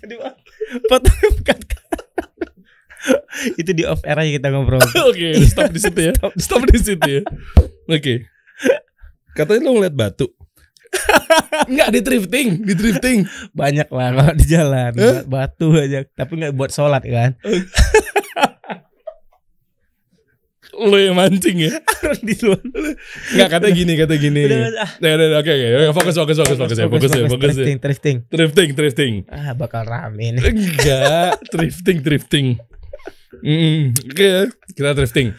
Jadi 0.00 0.16
itu 3.60 3.70
di 3.74 3.82
off 3.82 4.02
air 4.06 4.18
aja 4.18 4.30
kita 4.30 4.48
ngobrol. 4.50 4.82
Oke, 5.10 5.34
stop 5.46 5.70
di 5.70 5.80
situ 5.80 6.00
ya. 6.00 6.12
Stop 6.44 6.62
di 6.68 6.78
situ 6.78 7.02
ya. 7.02 7.22
Oke. 7.88 8.26
Katanya 9.32 9.60
lu 9.66 9.80
ngeliat 9.80 9.96
batu. 9.96 10.28
Enggak 11.72 11.88
di 11.88 12.00
drifting, 12.04 12.48
di 12.62 12.74
drifting. 12.76 13.24
Banyak 13.56 13.88
lah 13.88 14.08
kalau 14.12 14.34
di 14.36 14.44
jalan 14.44 14.92
Eh? 14.92 15.24
batu 15.24 15.72
aja, 15.72 16.04
tapi 16.12 16.36
nggak 16.36 16.52
buat 16.52 16.68
sholat 16.68 17.00
kan. 17.08 17.32
Lu 20.72 20.96
yang 20.96 21.12
mancing 21.16 21.68
ya? 21.68 21.72
di 22.24 22.32
luar. 22.40 22.60
Enggak 23.32 23.48
kata 23.52 23.68
gini, 23.72 23.92
kata 23.92 24.16
gini. 24.16 24.40
Udah, 24.48 24.58
udah, 24.68 24.88
udah, 25.00 25.12
udah, 25.16 25.38
oke, 25.40 25.52
oke, 25.52 25.66
oke, 25.68 25.88
fokus, 25.92 26.14
fokus, 26.16 26.36
fokus, 26.40 26.58
fokus, 26.58 26.76
ya, 26.80 26.86
fokus, 26.88 27.10
ya, 27.12 27.24
fokus, 27.28 27.52
ya. 27.52 27.56
Drifting, 27.56 27.76
drifting. 27.78 28.16
Drifting, 28.28 28.68
drifting. 28.72 29.12
Ah, 29.28 29.52
bakal 29.52 29.84
rame 29.84 30.32
nih. 30.32 30.40
Enggak, 30.44 31.40
drifting, 31.52 31.98
drifting. 32.00 32.46
Kita 34.68 34.92
drifting. 34.92 35.32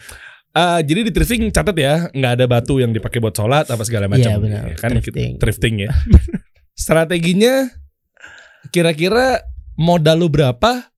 Ah, 0.50 0.78
jadi 0.78 1.06
di 1.06 1.10
drifting 1.10 1.50
catat 1.50 1.74
ya, 1.74 2.06
nggak 2.10 2.32
ada 2.38 2.44
batu 2.46 2.78
yang 2.78 2.94
dipakai 2.94 3.18
buat 3.18 3.34
sholat 3.34 3.66
apa 3.66 3.82
segala 3.82 4.06
macam. 4.06 4.22
Iya, 4.22 4.38
benar. 4.38 4.62
Ya, 4.70 4.74
kan 4.78 4.90
kita- 4.98 5.10
Drifting. 5.10 5.32
drifting 5.38 5.74
ya. 5.82 5.90
Strateginya 6.78 7.70
kira-kira 8.70 9.42
modal 9.74 10.22
lu 10.22 10.28
berapa, 10.30 10.90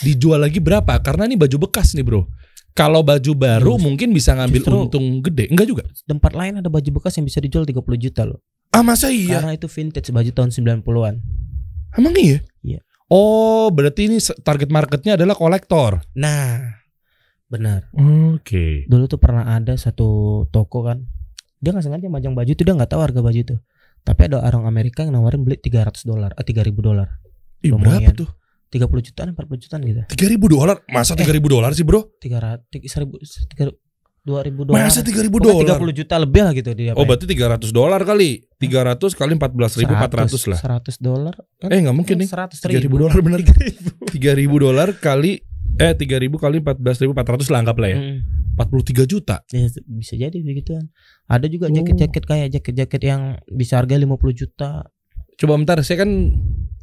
dijual 0.00 0.40
lagi 0.40 0.60
berapa? 0.60 0.96
Karena 1.04 1.28
ini 1.28 1.36
baju 1.36 1.68
bekas 1.68 1.92
nih, 1.92 2.04
Bro. 2.04 2.24
Kalau 2.72 3.04
baju 3.04 3.32
baru 3.36 3.76
Just- 3.76 3.84
mungkin 3.84 4.08
bisa 4.16 4.32
ngambil 4.32 4.60
justru- 4.64 4.80
untung 4.88 5.06
gede. 5.20 5.44
Enggak 5.52 5.66
juga. 5.68 5.84
Tempat 6.08 6.32
lain 6.32 6.64
ada 6.64 6.68
baju 6.72 6.90
bekas 6.96 7.12
yang 7.20 7.28
bisa 7.28 7.36
dijual 7.36 7.68
30 7.68 8.00
juta 8.00 8.24
loh. 8.24 8.40
Ah, 8.72 8.80
masa 8.80 9.12
iya? 9.12 9.44
Karena 9.44 9.52
itu 9.52 9.68
vintage 9.68 10.08
baju 10.08 10.30
tahun 10.32 10.48
90-an. 10.48 11.20
Emang 12.00 12.16
iya? 12.16 12.40
Oh, 13.12 13.68
berarti 13.68 14.08
ini 14.08 14.16
target 14.40 14.72
marketnya 14.72 15.20
adalah 15.20 15.36
kolektor. 15.36 16.00
Nah, 16.16 16.80
benar. 17.44 17.92
Oke. 18.32 18.88
Dulu 18.88 19.04
tuh 19.04 19.20
pernah 19.20 19.52
ada 19.52 19.76
satu 19.76 20.42
toko 20.48 20.80
kan. 20.80 21.04
Dia 21.60 21.76
nggak 21.76 21.84
sengaja 21.84 22.08
majang 22.08 22.32
baju 22.32 22.48
itu 22.48 22.64
dia 22.64 22.72
nggak 22.72 22.88
tahu 22.88 23.04
harga 23.04 23.20
baju 23.20 23.36
itu. 23.36 23.56
Tapi 24.00 24.32
ada 24.32 24.40
orang 24.40 24.64
Amerika 24.64 25.04
yang 25.04 25.14
nawarin 25.14 25.44
beli 25.44 25.60
300 25.60 26.08
dolar, 26.08 26.32
eh 26.34 26.42
3000 26.42 26.72
dolar. 26.80 27.20
Ih, 27.60 27.70
berapa 27.70 28.16
tuh? 28.16 28.32
30 28.72 29.04
jutaan, 29.12 29.28
40 29.36 29.60
jutaan 29.60 29.80
gitu. 29.84 30.00
3000 30.08 30.48
dolar? 30.48 30.80
Masa 30.88 31.12
3000 31.12 31.38
dolar 31.44 31.70
sih, 31.76 31.84
Bro? 31.84 32.16
300, 32.16 32.72
1000, 32.72 33.76
2000 34.22 34.62
dolar. 34.62 34.86
Masa 34.86 35.02
3000 35.02 35.26
Pokoknya 35.28 35.74
dolar? 35.74 35.78
30 35.82 35.98
juta 35.98 36.14
lebih 36.14 36.40
lah 36.46 36.52
gitu 36.54 36.70
dia. 36.72 36.92
Oh, 36.94 37.02
berarti 37.02 37.26
300 37.26 37.74
dolar 37.74 38.00
kali. 38.02 38.46
300 38.56 39.18
kali 39.18 39.32
14.400 39.34 40.46
lah. 40.46 40.58
100 40.78 41.02
dolar. 41.02 41.34
Kan 41.58 41.68
Eh, 41.74 41.82
nggak 41.82 41.96
mungkin 41.96 42.16
nih. 42.22 42.28
100 42.30 42.62
3000 42.62 42.86
dolar 42.86 43.18
bener. 43.18 43.42
3000 44.14 44.46
dolar 44.54 44.88
kali 44.94 45.42
eh 45.74 45.92
3000 45.98 46.30
kali 46.38 46.56
14.400 46.62 47.50
lah 47.50 47.58
anggap 47.66 47.76
lah 47.82 47.90
ya. 47.90 47.98
Hmm. 47.98 48.18
43 48.52 49.08
juta. 49.08 49.40
Ya, 49.48 49.64
bisa 49.88 50.14
jadi 50.14 50.38
begituan. 50.38 50.92
Ada 51.26 51.48
juga 51.48 51.66
Oh. 51.66 51.74
jaket-jaket 51.74 52.22
kayak 52.22 52.48
jaket-jaket 52.52 53.02
yang 53.02 53.22
bisa 53.48 53.80
harga 53.80 53.96
50 53.96 54.06
juta. 54.30 54.86
Coba 55.34 55.56
bentar, 55.56 55.80
saya 55.80 56.04
kan 56.04 56.10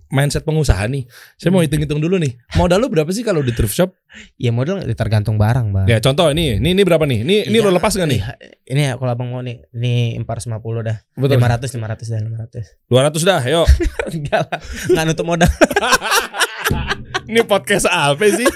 mindset 0.10 0.42
pengusaha 0.42 0.82
nih. 0.86 1.06
Saya 1.36 1.50
mau 1.50 1.62
hitung-hitung 1.62 1.98
dulu 1.98 2.18
nih. 2.18 2.34
Modal 2.54 2.82
lu 2.82 2.90
berapa 2.90 3.10
sih 3.10 3.22
kalau 3.22 3.40
di 3.40 3.54
thrift 3.54 3.72
shop? 3.72 3.94
Ya 4.36 4.50
modal 4.50 4.82
tergantung 4.94 5.38
barang, 5.38 5.70
Bang. 5.70 5.86
Ya 5.86 6.02
contoh 6.02 6.30
ini, 6.30 6.58
ini 6.58 6.74
ini 6.74 6.82
berapa 6.82 7.06
nih? 7.06 7.22
Ini 7.22 7.36
ini 7.48 7.58
Iya. 7.58 7.66
lo 7.66 7.72
lepas 7.72 7.94
gak 7.94 8.10
nih? 8.10 8.20
Iya, 8.20 8.34
Ini 8.68 8.82
ya 8.84 8.94
kalau 8.98 9.12
Abang 9.14 9.30
mau 9.30 9.42
nih, 9.42 9.62
ini 9.72 10.18
450 10.22 10.82
dah. 10.82 10.98
Betul. 11.14 11.38
500 11.38 11.70
500 11.74 12.10
dah 12.10 12.20
500. 12.20 12.66
200 12.90 13.22
dah, 13.24 13.42
yuk. 13.46 13.68
Enggak 14.14 14.42
lah. 14.46 14.60
Enggak 14.90 15.04
nutup 15.08 15.26
modal. 15.26 15.50
Ini 17.30 17.46
podcast 17.46 17.86
apa 17.86 18.26
sih? 18.26 18.48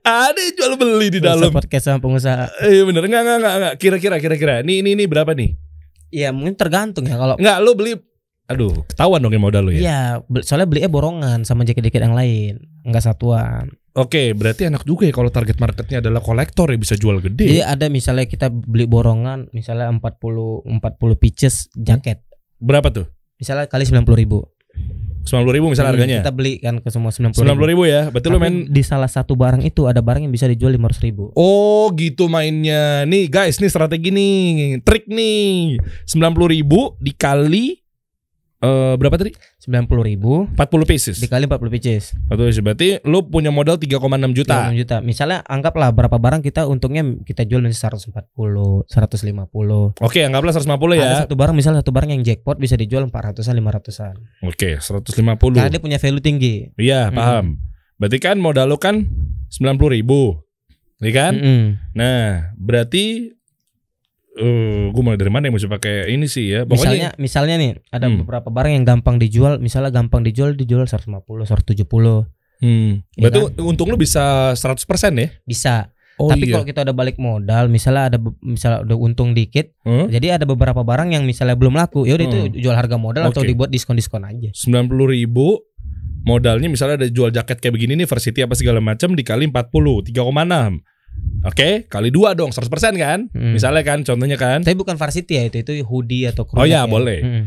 Ada 0.00 0.40
jual 0.56 0.76
beli 0.76 1.08
di 1.08 1.20
dalam. 1.20 1.48
podcast 1.52 1.88
sama 1.88 2.00
pengusaha. 2.00 2.48
Eh 2.64 2.84
bener 2.84 3.04
enggak 3.04 3.20
enggak 3.24 3.54
enggak. 3.56 3.74
Kira-kira 3.76 4.16
kira-kira. 4.16 4.54
Ini 4.60 4.80
ini 4.80 4.90
ini 4.96 5.04
berapa 5.04 5.32
nih? 5.32 5.56
Iya, 6.08 6.30
mungkin 6.30 6.54
tergantung 6.54 7.04
ya 7.04 7.16
kalau 7.16 7.34
Enggak, 7.36 7.56
lu 7.60 7.72
beli 7.74 7.92
Aduh, 8.44 8.84
ketahuan 8.92 9.24
dong 9.24 9.32
yang 9.32 9.44
modal 9.44 9.64
lu 9.64 9.72
ya. 9.72 9.80
Iya, 9.80 10.00
soalnya 10.44 10.68
belinya 10.68 10.92
borongan 10.92 11.48
sama 11.48 11.64
jaket-jaket 11.64 12.04
yang 12.04 12.12
lain, 12.12 12.60
enggak 12.84 13.04
satuan. 13.08 13.72
Oke, 13.94 14.34
berarti 14.34 14.68
enak 14.68 14.84
juga 14.84 15.06
ya 15.08 15.14
kalau 15.14 15.30
target 15.30 15.56
marketnya 15.56 16.02
adalah 16.04 16.20
kolektor 16.20 16.68
ya 16.68 16.76
bisa 16.76 16.98
jual 16.98 17.22
gede. 17.24 17.46
Jadi 17.46 17.62
ada 17.64 17.86
misalnya 17.88 18.26
kita 18.26 18.50
beli 18.50 18.84
borongan, 18.84 19.48
misalnya 19.54 19.88
40 19.88 20.66
40 20.66 21.22
pieces 21.22 21.70
jaket. 21.78 22.20
Berapa 22.60 22.90
tuh? 22.90 23.06
Misalnya 23.40 23.70
kali 23.70 23.86
90 23.86 24.18
ribu. 24.18 24.44
90 25.24 25.56
ribu 25.56 25.66
misalnya 25.72 25.96
harganya. 25.96 26.20
Kita 26.20 26.34
beli 26.36 26.60
kan 26.60 26.84
ke 26.84 26.88
semua 26.92 27.08
90 27.08 27.38
90 27.38 27.70
ribu 27.72 27.88
ya. 27.88 28.12
Berarti 28.12 28.28
lu 28.28 28.36
Tapi 28.36 28.44
main 28.44 28.56
di 28.68 28.82
salah 28.84 29.08
satu 29.08 29.32
barang 29.38 29.64
itu 29.64 29.88
ada 29.88 30.04
barang 30.04 30.28
yang 30.28 30.34
bisa 30.34 30.44
dijual 30.44 30.76
500 30.76 31.00
ribu. 31.00 31.32
Oh 31.32 31.88
gitu 31.96 32.28
mainnya 32.28 33.08
Nih 33.08 33.32
guys 33.32 33.56
nih 33.56 33.72
strategi 33.72 34.12
nih 34.12 34.84
Trik 34.84 35.08
nih 35.08 35.80
90 36.04 36.54
ribu 36.60 37.00
dikali 37.00 37.83
eh 38.64 38.94
Berapa 38.96 39.20
tadi? 39.20 39.36
90 39.60 39.84
ribu 40.08 40.48
40 40.56 40.88
pieces 40.88 41.16
dikali 41.20 41.44
40 41.44 41.74
pieces. 41.76 42.02
40 42.32 42.48
pieces 42.48 42.62
Berarti 42.64 42.88
lu 43.04 43.28
punya 43.28 43.52
modal 43.52 43.76
3,6 43.76 44.00
juta 44.32 44.72
36 44.72 44.80
juta. 44.80 44.96
Misalnya 45.04 45.38
anggaplah 45.44 45.92
berapa 45.92 46.16
barang 46.16 46.40
kita 46.40 46.64
untungnya 46.64 47.04
kita 47.22 47.44
jual 47.44 47.60
misalnya 47.60 48.00
140, 48.00 48.88
150. 48.88 50.00
Oke 50.00 50.20
anggaplah 50.24 50.52
150 50.56 50.64
Ada 50.64 50.96
ya 50.96 51.10
satu 51.28 51.34
barang 51.36 51.54
misalnya 51.54 51.84
satu 51.84 51.92
barang 51.92 52.10
yang 52.16 52.22
jackpot 52.24 52.56
bisa 52.56 52.74
dijual 52.80 53.04
400-an, 53.08 53.54
500-an. 53.60 54.14
Oke 54.48 54.80
150 54.80 55.12
Karena 55.52 55.68
dia 55.68 55.82
punya 55.82 55.98
value 56.00 56.24
tinggi. 56.24 56.54
Iya 56.80 57.12
Hmm. 57.12 57.16
paham 57.16 57.46
Berarti 58.00 58.18
kan 58.18 58.36
modal 58.40 58.66
lu 58.72 58.78
kan 58.80 59.04
90 59.52 59.96
ribu 60.00 60.40
Iya 61.02 61.12
kan? 61.12 61.32
Mm-mm. 61.36 61.62
Nah 61.92 62.54
berarti 62.56 63.34
eh 64.34 64.90
gue 64.90 64.98
mulai 65.00 65.14
dari 65.14 65.28
mana 65.28 65.46
yang 65.46 65.54
mesti 65.54 65.68
pakai 65.68 66.10
ini 66.10 66.26
sih 66.26 66.46
ya 66.48 66.60
Misalnya 66.62 66.74
Pokoknya 66.74 67.10
misalnya 67.16 67.54
nih 67.54 67.70
ada 67.88 68.06
Hmm. 68.06 68.18
beberapa 68.20 68.48
barang 68.48 68.72
yang 68.72 68.84
gampang 68.84 69.16
dijual, 69.16 69.58
misalnya 69.58 69.90
gampang 69.90 70.22
dijual 70.22 70.52
dijual 70.52 70.84
150, 70.84 71.22
170 71.44 72.26
hmm, 72.58 72.92
Iya 73.14 73.22
Berarti 73.22 73.38
untung 73.60 73.88
lu 73.88 73.96
bisa 73.96 74.52
100% 74.52 75.14
ya? 75.14 75.28
bisa. 75.42 75.88
Oh 76.14 76.30
Tapi 76.30 76.46
iya 76.46 76.54
kalau 76.54 76.62
kita 76.64 76.80
udah 76.82 76.94
balik 76.94 77.18
modal, 77.18 77.66
misalnya 77.66 78.06
ada 78.06 78.18
misalnya 78.40 78.82
udah 78.82 78.96
untung 78.96 79.34
dikit, 79.34 79.74
Huh? 79.82 80.06
jadi 80.06 80.38
ada 80.38 80.46
beberapa 80.46 80.80
barang 80.80 81.10
yang 81.10 81.26
misalnya 81.26 81.54
belum 81.54 81.74
laku, 81.74 82.02
ya 82.02 82.14
udah 82.14 82.22
Hmm. 82.24 82.34
itu 82.46 82.62
jual 82.62 82.70
harga 82.72 82.94
modal 82.94 83.26
atau 83.28 83.42
Oke. 83.42 83.50
dibuat 83.50 83.66
diskon-diskon 83.68 84.22
aja. 84.22 84.50
90 84.54 85.10
ribu 85.10 85.58
modalnya 86.22 86.66
misalnya 86.66 86.96
ada 86.96 87.08
jual 87.08 87.28
jaket 87.28 87.58
kayak 87.58 87.74
begini 87.74 87.92
nih 87.96 88.06
Varsity 88.06 88.40
apa 88.40 88.54
segala 88.54 88.78
macam 88.78 89.12
dikali 89.12 89.44
40 89.44 90.06
3,6 90.06 90.80
Oke 91.42 91.84
kali 91.84 92.08
dua 92.08 92.32
dong 92.32 92.50
100% 92.50 92.68
kan 92.94 93.28
Hmm. 93.28 93.52
misalnya 93.52 93.82
kan 93.82 94.00
contohnya 94.00 94.34
kan 94.34 94.60
Tapi 94.60 94.72
bukan 94.74 94.94
varsity 94.94 95.34
ya 95.34 95.44
itu 95.46 95.60
itu 95.60 95.72
hoodie 95.82 96.24
atau 96.24 96.48
Oh 96.52 96.64
ya, 96.64 96.82
ya. 96.82 96.88
boleh. 96.88 97.20
Mm. 97.20 97.44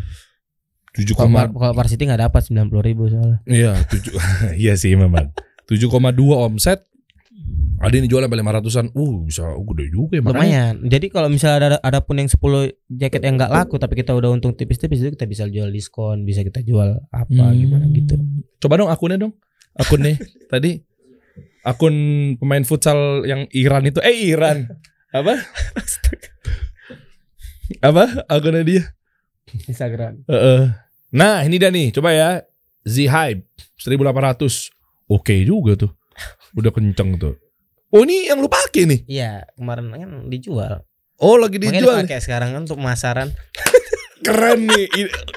7, 0.94 1.14
Kalau 1.14 1.30
var- 1.30 1.50
kalau 1.52 1.74
varsity 1.76 2.04
nggak 2.04 2.22
dapat 2.24 2.42
90 2.44 2.82
ribu 2.84 3.06
soalnya. 3.06 3.38
iya 3.46 3.74
7 3.84 4.18
iya 4.60 4.74
sih 4.74 4.94
memang 4.94 5.30
7,2 5.66 5.90
omset 6.40 6.82
ada 7.78 7.94
yang 7.94 8.06
dijual 8.06 8.22
sampai 8.24 8.40
500an 8.40 8.86
uh 8.92 9.14
bisa 9.22 9.46
uh, 9.46 9.62
gede 9.64 9.86
juga 9.92 10.14
ya 10.14 10.22
makanya 10.24 10.42
Lumayan. 10.74 10.76
Jadi 10.88 11.06
kalau 11.08 11.30
misalnya 11.30 11.58
ada 11.60 11.78
ada 11.80 12.00
pun 12.02 12.18
yang 12.18 12.26
10 12.26 12.42
jaket 12.92 13.22
yang 13.22 13.38
nggak 13.38 13.50
laku 13.52 13.78
tapi 13.78 13.94
kita 13.94 14.12
udah 14.12 14.30
untung 14.32 14.52
tipis-tipis 14.52 14.98
itu 15.00 15.14
kita 15.14 15.26
bisa 15.26 15.46
jual 15.46 15.70
diskon, 15.70 16.22
bisa 16.22 16.42
kita 16.42 16.62
jual 16.62 16.98
apa 17.08 17.30
Hmm. 17.30 17.54
gimana 17.56 17.86
gitu. 17.92 18.18
coba 18.58 18.74
dong 18.76 18.90
akunnya 18.90 19.18
dong 19.20 19.34
akunnya 19.76 20.18
tadi 20.52 20.82
akun 21.66 21.96
pemain 22.38 22.64
futsal 22.66 23.24
yang 23.26 23.46
Iran 23.56 23.88
itu. 23.88 24.00
Eh 24.04 24.34
Iran. 24.34 24.68
Apa? 25.14 25.34
Apa 27.84 28.04
akunnya 28.28 28.64
dia? 28.64 28.84
Instagram. 29.68 30.24
Heeh. 30.28 30.72
Nah 31.16 31.44
ini 31.44 31.56
dia 31.58 31.72
nih. 31.72 31.96
Coba 31.96 32.12
ya. 32.14 32.30
Z 32.88 33.04
Hype 33.12 33.44
1800 33.84 34.72
Oke 35.08 35.36
juga 35.44 35.76
tuh. 35.80 35.92
Udah 36.56 36.72
kenceng 36.72 37.16
tuh. 37.20 37.36
Oh 37.92 38.04
ini 38.04 38.28
yang 38.28 38.44
lu 38.44 38.52
pakai 38.52 38.84
nih? 38.84 39.00
Iya, 39.08 39.48
kemarin 39.56 39.88
kan 39.96 40.12
dijual. 40.28 40.84
Oh 41.24 41.40
lagi 41.40 41.56
dijual. 41.56 42.04
dipakai 42.04 42.20
sekarang 42.20 42.52
kan 42.52 42.68
untuk 42.68 42.80
pemasaran. 42.80 43.32
Keren 44.28 44.68
nih. 44.68 44.88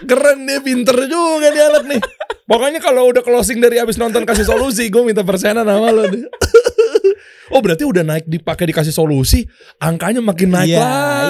Keren 0.03 0.47
nih 0.47 0.59
Pinter 0.63 0.99
juga 1.07 1.49
nih 1.55 1.63
anak 1.71 1.85
nih 1.87 2.03
Pokoknya 2.51 2.83
kalau 2.83 3.15
udah 3.15 3.23
closing 3.23 3.63
dari 3.63 3.79
abis 3.79 3.95
nonton 3.95 4.27
kasih 4.27 4.43
solusi 4.43 4.91
Gue 4.91 5.07
minta 5.07 5.23
persenan 5.23 5.63
sama 5.63 5.95
lo 5.95 6.11
nih 6.11 6.27
Oh 7.55 7.63
berarti 7.63 7.83
udah 7.83 8.03
naik 8.03 8.27
dipakai 8.27 8.67
dikasih 8.71 8.91
solusi 8.91 9.47
Angkanya 9.79 10.19
makin 10.19 10.51
naik 10.51 10.75
Iya, 10.75 10.83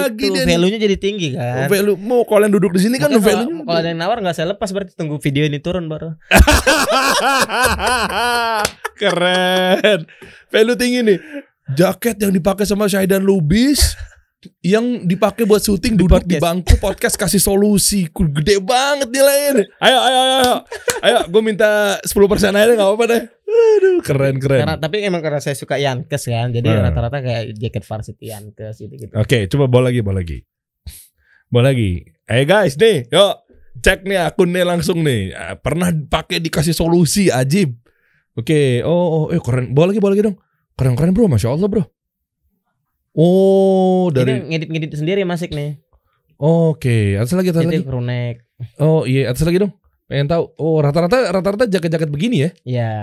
lagi 0.05 0.25
itu 0.29 0.37
value-nya 0.37 0.79
jadi 0.81 0.97
tinggi 0.97 1.37
kan. 1.37 1.69
Value 1.69 1.97
Mau 1.97 2.25
kalian 2.25 2.49
duduk 2.49 2.73
di 2.73 2.89
sini 2.89 2.97
kan 2.97 3.13
Makanya 3.13 3.25
value 3.25 3.53
kalau, 3.53 3.65
kalau 3.69 3.77
ada 3.77 3.89
yang 3.93 4.01
nawar 4.01 4.17
nggak 4.21 4.33
saya 4.33 4.49
lepas 4.53 4.69
berarti 4.73 4.97
tunggu 4.97 5.21
video 5.21 5.45
ini 5.45 5.61
turun 5.61 5.85
baru. 5.89 6.13
Keren. 9.01 10.05
Value 10.53 10.77
tinggi 10.77 10.99
nih. 11.05 11.17
Jaket 11.73 12.21
yang 12.21 12.33
dipakai 12.33 12.65
sama 12.69 12.85
Syaidan 12.85 13.25
Lubis 13.25 13.97
yang 14.65 15.05
dipakai 15.05 15.45
buat 15.45 15.61
syuting 15.61 15.93
duduk 15.93 16.25
di 16.25 16.41
bangku 16.41 16.73
podcast 16.81 17.13
kasih 17.13 17.37
solusi. 17.37 18.09
Gede 18.09 18.57
banget 18.57 19.13
nilainya 19.13 19.49
nih. 19.61 19.67
ayo 19.77 19.97
ayo 20.01 20.17
ayo 20.17 20.35
ayo. 20.41 20.55
Ayo 21.01 21.19
gue 21.29 21.41
minta 21.45 22.01
10% 22.01 22.09
aja 22.49 22.73
nggak 22.73 22.89
apa-apa 22.89 23.05
deh. 23.05 23.21
Aduh. 23.51 23.99
Keren 24.01 24.35
keren. 24.41 24.59
Karena 24.65 24.75
tapi 24.81 25.05
emang 25.05 25.21
karena 25.21 25.37
saya 25.37 25.53
suka 25.53 25.77
Yankes 25.77 26.25
kan, 26.25 26.49
jadi 26.49 26.65
Hmm. 26.73 26.89
rata-rata 26.89 27.21
kayak 27.21 27.43
jaket 27.53 27.83
varsity 27.85 28.25
Yankes 28.33 28.75
gitu 28.81 28.93
gitu. 28.97 29.13
oke 29.13 29.37
coba 29.45 29.65
bawa 29.69 29.93
lagi 29.93 29.99
bawa 30.01 30.25
lagi. 30.25 30.37
Bawa 31.51 31.63
lagi. 31.69 32.01
Eh 32.25 32.43
guys 32.47 32.73
nih 32.81 33.05
yuk. 33.13 33.35
Cek 33.81 34.03
nih 34.03 34.25
akunnya 34.25 34.65
langsung 34.65 35.05
nih. 35.05 35.31
Ah, 35.31 35.55
pernah 35.55 35.93
pakai 35.93 36.41
dikasih 36.41 36.73
solusi 36.73 37.29
ajib? 37.29 37.77
Oke 38.33 38.81
oh, 38.81 38.89
oh 38.89 39.25
eh 39.29 39.37
keren. 39.37 39.69
Bawa 39.71 39.93
lagi 39.93 40.01
bawa 40.01 40.17
lagi 40.17 40.25
dong. 40.25 40.37
Keren 40.73 40.97
keren 40.97 41.13
bro. 41.13 41.29
Masya 41.29 41.53
allah 41.53 41.69
bro 41.69 41.85
Oh, 43.11 44.07
Dari 44.07 44.39
ngedit-ngedit 44.47 44.95
sendiri 44.95 45.27
masik 45.27 45.51
nih. 45.51 45.75
Oke, 46.39 47.19
atas 47.19 47.35
lagi 47.35 47.51
atas 47.51 47.67
lagi. 47.67 47.83
Neck. 47.83 48.35
Oh, 48.79 49.03
iya, 49.05 49.29
atas 49.29 49.43
lagi 49.43 49.61
dong. 49.61 49.75
Pengen 50.07 50.31
tahu. 50.31 50.43
Oh, 50.57 50.79
rata-rata 50.79 51.29
rata-rata 51.29 51.67
jaket-jaket 51.67 52.09
begini 52.09 52.37
ya? 52.43 52.49
Ya, 52.63 52.93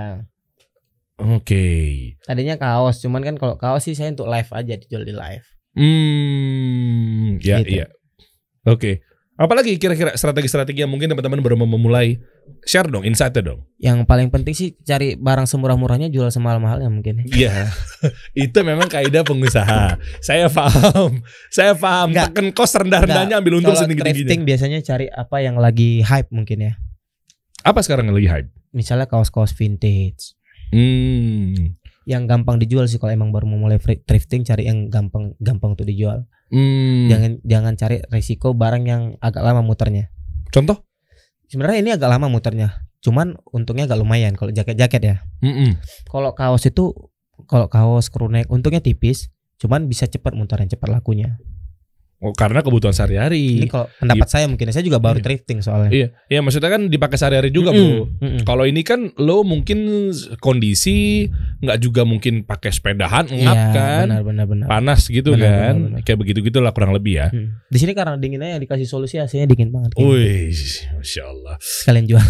Oke. 1.18 2.14
tadinya 2.22 2.54
kaos, 2.54 3.02
cuman 3.02 3.26
kan 3.26 3.34
kalau 3.34 3.58
kaos 3.58 3.82
sih 3.82 3.98
saya 3.98 4.14
untuk 4.14 4.30
live 4.30 4.50
aja 4.54 4.74
dijual 4.78 5.02
di 5.02 5.14
live. 5.14 5.46
Hmm, 5.74 7.42
ya 7.42 7.58
Gitu. 7.62 7.82
iya. 7.82 7.86
Oke. 8.64 9.02
Apalagi 9.38 9.78
kira-kira 9.78 10.18
strategi-strategi 10.18 10.82
yang 10.82 10.90
mungkin 10.90 11.14
teman-teman 11.14 11.38
baru 11.38 11.54
mau 11.54 11.70
memulai 11.70 12.18
share 12.66 12.90
dong, 12.90 13.06
insight-nya 13.06 13.54
dong. 13.54 13.62
Yang 13.78 14.02
paling 14.10 14.34
penting 14.34 14.50
sih 14.50 14.74
cari 14.82 15.14
barang 15.14 15.46
semurah-murahnya 15.46 16.10
jual 16.10 16.26
semahal-mahalnya 16.34 16.90
mungkin. 16.90 17.22
ya. 17.22 17.30
Iya, 17.30 17.54
itu 18.50 18.58
memang 18.66 18.90
kaidah 18.90 19.22
pengusaha. 19.22 19.94
Saya 20.18 20.50
paham, 20.50 21.22
saya 21.54 21.78
paham. 21.78 22.10
Enggak. 22.10 22.34
Tekan 22.34 22.50
kos 22.50 22.74
rendah-rendahnya 22.82 23.38
ambil 23.38 23.62
untung 23.62 23.78
setinggi-tingginya. 23.78 24.26
thrifting 24.26 24.42
biasanya 24.42 24.78
cari 24.82 25.06
apa 25.06 25.36
yang 25.38 25.54
lagi 25.54 26.02
hype 26.02 26.34
mungkin 26.34 26.58
ya. 26.58 26.72
Apa 27.62 27.78
sekarang 27.86 28.10
yang 28.10 28.18
lagi 28.18 28.26
hype? 28.26 28.50
Misalnya 28.74 29.06
kaos-kaos 29.06 29.54
vintage. 29.54 30.34
Hmm, 30.74 31.78
Yang 32.08 32.24
gampang 32.24 32.56
dijual 32.56 32.88
sih 32.88 32.96
kalau 32.96 33.12
emang 33.12 33.28
baru 33.28 33.44
mau 33.44 33.68
mulai 33.68 33.76
thrifting 33.76 34.40
cari 34.48 34.64
yang 34.64 34.88
gampang 34.88 35.36
gampang 35.36 35.76
untuk 35.76 35.84
dijual. 35.84 36.24
hmm. 36.48 37.12
Jangan 37.12 37.30
jangan 37.44 37.72
cari 37.76 38.00
risiko 38.08 38.56
barang 38.56 38.84
yang 38.88 39.02
agak 39.20 39.44
lama 39.44 39.60
muternya. 39.60 40.08
Contoh? 40.48 40.88
Sebenarnya 41.52 41.78
ini 41.84 41.90
agak 41.92 42.08
lama 42.08 42.32
muternya. 42.32 42.88
Cuman 43.04 43.36
untungnya 43.52 43.84
agak 43.84 44.00
lumayan 44.00 44.34
kalau 44.34 44.50
jaket-jaket 44.50 45.02
ya. 45.04 45.16
Mm-mm. 45.44 45.76
Kalau 46.08 46.32
kaos 46.32 46.64
itu 46.64 47.12
kalau 47.46 47.70
kaos 47.70 48.10
crew 48.10 48.26
neck 48.26 48.50
untungnya 48.50 48.82
tipis, 48.82 49.30
cuman 49.62 49.86
bisa 49.86 50.08
cepat 50.08 50.34
muternya, 50.34 50.74
cepat 50.74 50.90
lakunya. 50.90 51.38
Oh, 52.18 52.34
karena 52.34 52.60
kebutuhan 52.60 52.90
Ini 52.90 52.98
sehari-hari. 52.98 53.46
kalau 53.66 53.86
pendapat 53.94 54.26
saya 54.26 54.44
mungkin 54.44 54.66
saya 54.68 54.82
juga 54.82 54.98
baru 54.98 55.18
Iya. 55.18 55.24
thrifting 55.24 55.58
soalnya. 55.60 55.86
Iya, 55.88 56.06
iya 56.26 56.40
maksudnya 56.42 56.66
kan 56.68 56.82
dipakai 56.84 57.14
sehari-hari 57.14 57.48
juga, 57.48 57.70
Bro. 57.70 58.10
mm-mm. 58.12 58.42
Kalau 58.42 58.66
ini 58.66 58.82
kan 58.82 59.14
lo 59.16 59.40
mungkin 59.40 60.10
kondisi 60.38 61.30
nggak 61.58 61.78
juga 61.78 62.02
mungkin 62.02 62.42
pakai 62.42 62.70
sepedahan 62.70 63.22
ngap 63.24 63.38
Iya, 63.54 63.70
kan, 63.70 64.04
benar 64.04 64.22
benar 64.24 64.46
benar. 64.46 64.66
panas 64.66 65.06
gitu 65.06 65.30
Benar, 65.30 65.46
kan, 65.46 65.74
benar, 65.76 65.88
benar. 65.94 66.00
kayak 66.02 66.18
begitu 66.18 66.38
gitulah 66.42 66.72
kurang 66.72 66.90
lebih 66.90 67.14
ya. 67.16 67.30
Hmm. 67.30 67.54
Di 67.64 67.78
sini 67.78 67.94
karena 67.94 68.14
dinginnya 68.14 68.58
dikasih 68.58 68.84
solusi 68.84 69.14
AC-nya 69.16 69.46
dingin 69.46 69.70
banget. 69.70 69.94
kayak 69.94 70.02
gitu. 70.02 70.10
Wih, 70.10 70.50
masya 70.98 71.22
Allah. 71.24 71.54
Sekalian 71.62 72.06
jual. 72.08 72.26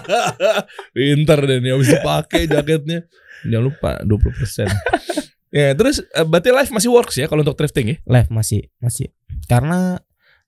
Pinter 0.96 1.38
deh 1.42 1.58
nih 1.60 1.70
habis 1.70 1.88
dipakai 1.90 2.42
jaketnya. 2.46 3.04
Jangan 3.42 3.64
lupa 3.66 3.90
20%. 4.00 4.68
ya, 5.50 5.74
terus 5.74 6.00
eh, 6.02 6.26
berarti 6.26 6.50
live 6.50 6.72
masih 6.72 6.90
works 6.90 7.16
ya 7.18 7.26
kalau 7.26 7.42
untuk 7.42 7.58
thrifting 7.58 7.86
ya? 7.92 7.96
Live 8.06 8.30
masih 8.30 8.70
masih. 8.78 9.10
Karena 9.46 9.98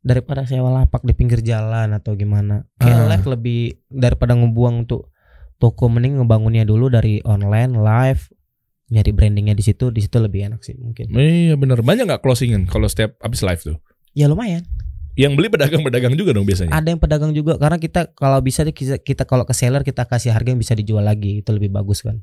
daripada 0.03 0.43
sewa 0.43 0.83
lapak 0.83 1.07
di 1.07 1.15
pinggir 1.15 1.43
jalan 1.43 1.95
atau 1.95 2.19
gimana. 2.19 2.67
Kayak 2.79 2.99
Ah. 2.99 3.09
live 3.15 3.27
lebih 3.39 3.61
daripada 3.87 4.35
ngebuang 4.35 4.87
untuk 4.87 5.11
toko 5.63 5.87
mending 5.87 6.19
ngebangunnya 6.19 6.67
dulu 6.67 6.91
dari 6.91 7.23
online 7.23 7.79
live 7.79 8.23
nyari 8.93 9.11
brandingnya 9.15 9.55
di 9.57 9.65
situ 9.65 9.89
di 9.89 10.03
situ 10.05 10.19
lebih 10.21 10.51
enak 10.53 10.61
sih 10.61 10.75
mungkin. 10.77 11.15
Iya 11.15 11.55
bener 11.57 11.81
Banyak 11.81 12.05
nggak 12.05 12.21
closingan 12.21 12.67
kalau 12.69 12.91
setiap 12.91 13.15
habis 13.23 13.41
live 13.41 13.63
tuh? 13.63 13.77
Ya 14.13 14.29
lumayan. 14.29 14.67
Yang 15.13 15.33
beli 15.37 15.49
pedagang-pedagang 15.53 16.17
juga 16.17 16.33
dong 16.33 16.45
biasanya. 16.49 16.73
Ada 16.73 16.89
yang 16.93 17.01
pedagang 17.01 17.33
juga 17.37 17.57
karena 17.61 17.77
kita 17.77 18.13
kalau 18.17 18.41
bisa 18.41 18.65
kita, 18.65 18.97
kita 19.01 19.23
kalau 19.29 19.45
ke 19.45 19.53
seller 19.57 19.85
kita 19.85 20.09
kasih 20.09 20.33
harga 20.33 20.53
yang 20.53 20.61
bisa 20.61 20.73
dijual 20.73 21.05
lagi 21.05 21.41
itu 21.41 21.51
lebih 21.53 21.69
bagus 21.73 22.01
kan. 22.05 22.21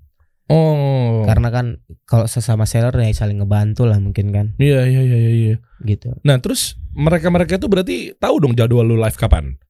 Oh. 0.50 1.22
Karena 1.30 1.54
kan 1.54 1.66
kalau 2.10 2.26
sesama 2.26 2.66
seller 2.66 2.90
ya 2.98 3.14
saling 3.14 3.38
ngebantu 3.38 3.86
lah 3.86 4.02
mungkin 4.02 4.34
kan 4.34 4.58
Iya 4.58 4.90
iya 4.90 5.02
iya 5.06 5.18
iya, 5.18 5.32
iya. 5.32 5.56
gitu. 5.86 6.18
Nah, 6.26 6.42
terus 6.42 6.74
mereka-mereka 6.98 7.62
tuh 7.62 7.70
berarti 7.70 8.18
tahu 8.18 8.42
dong 8.42 8.58
jadwal 8.58 8.82
lu 8.82 8.98
live 8.98 9.14
kapan? 9.14 9.62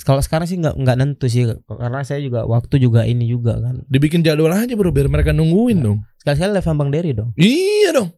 Kalau 0.00 0.18
sekarang 0.24 0.48
sih 0.48 0.58
nggak 0.58 0.74
nggak 0.74 0.96
nentu 0.98 1.30
sih 1.30 1.46
karena 1.64 2.02
saya 2.02 2.18
juga 2.24 2.48
waktu 2.48 2.82
juga 2.82 3.04
ini 3.04 3.28
juga 3.28 3.60
kan. 3.60 3.84
Dibikin 3.86 4.24
jadwal 4.24 4.50
aja 4.50 4.74
bro 4.74 4.90
biar 4.90 5.12
mereka 5.12 5.30
nungguin 5.30 5.84
dong. 5.84 6.02
Sekali-sekali 6.18 6.50
live 6.56 6.66
sama 6.66 6.76
Bang 6.82 6.90
Dery 6.90 7.12
dong. 7.14 7.30
Iya 7.36 7.94
dong. 7.94 8.10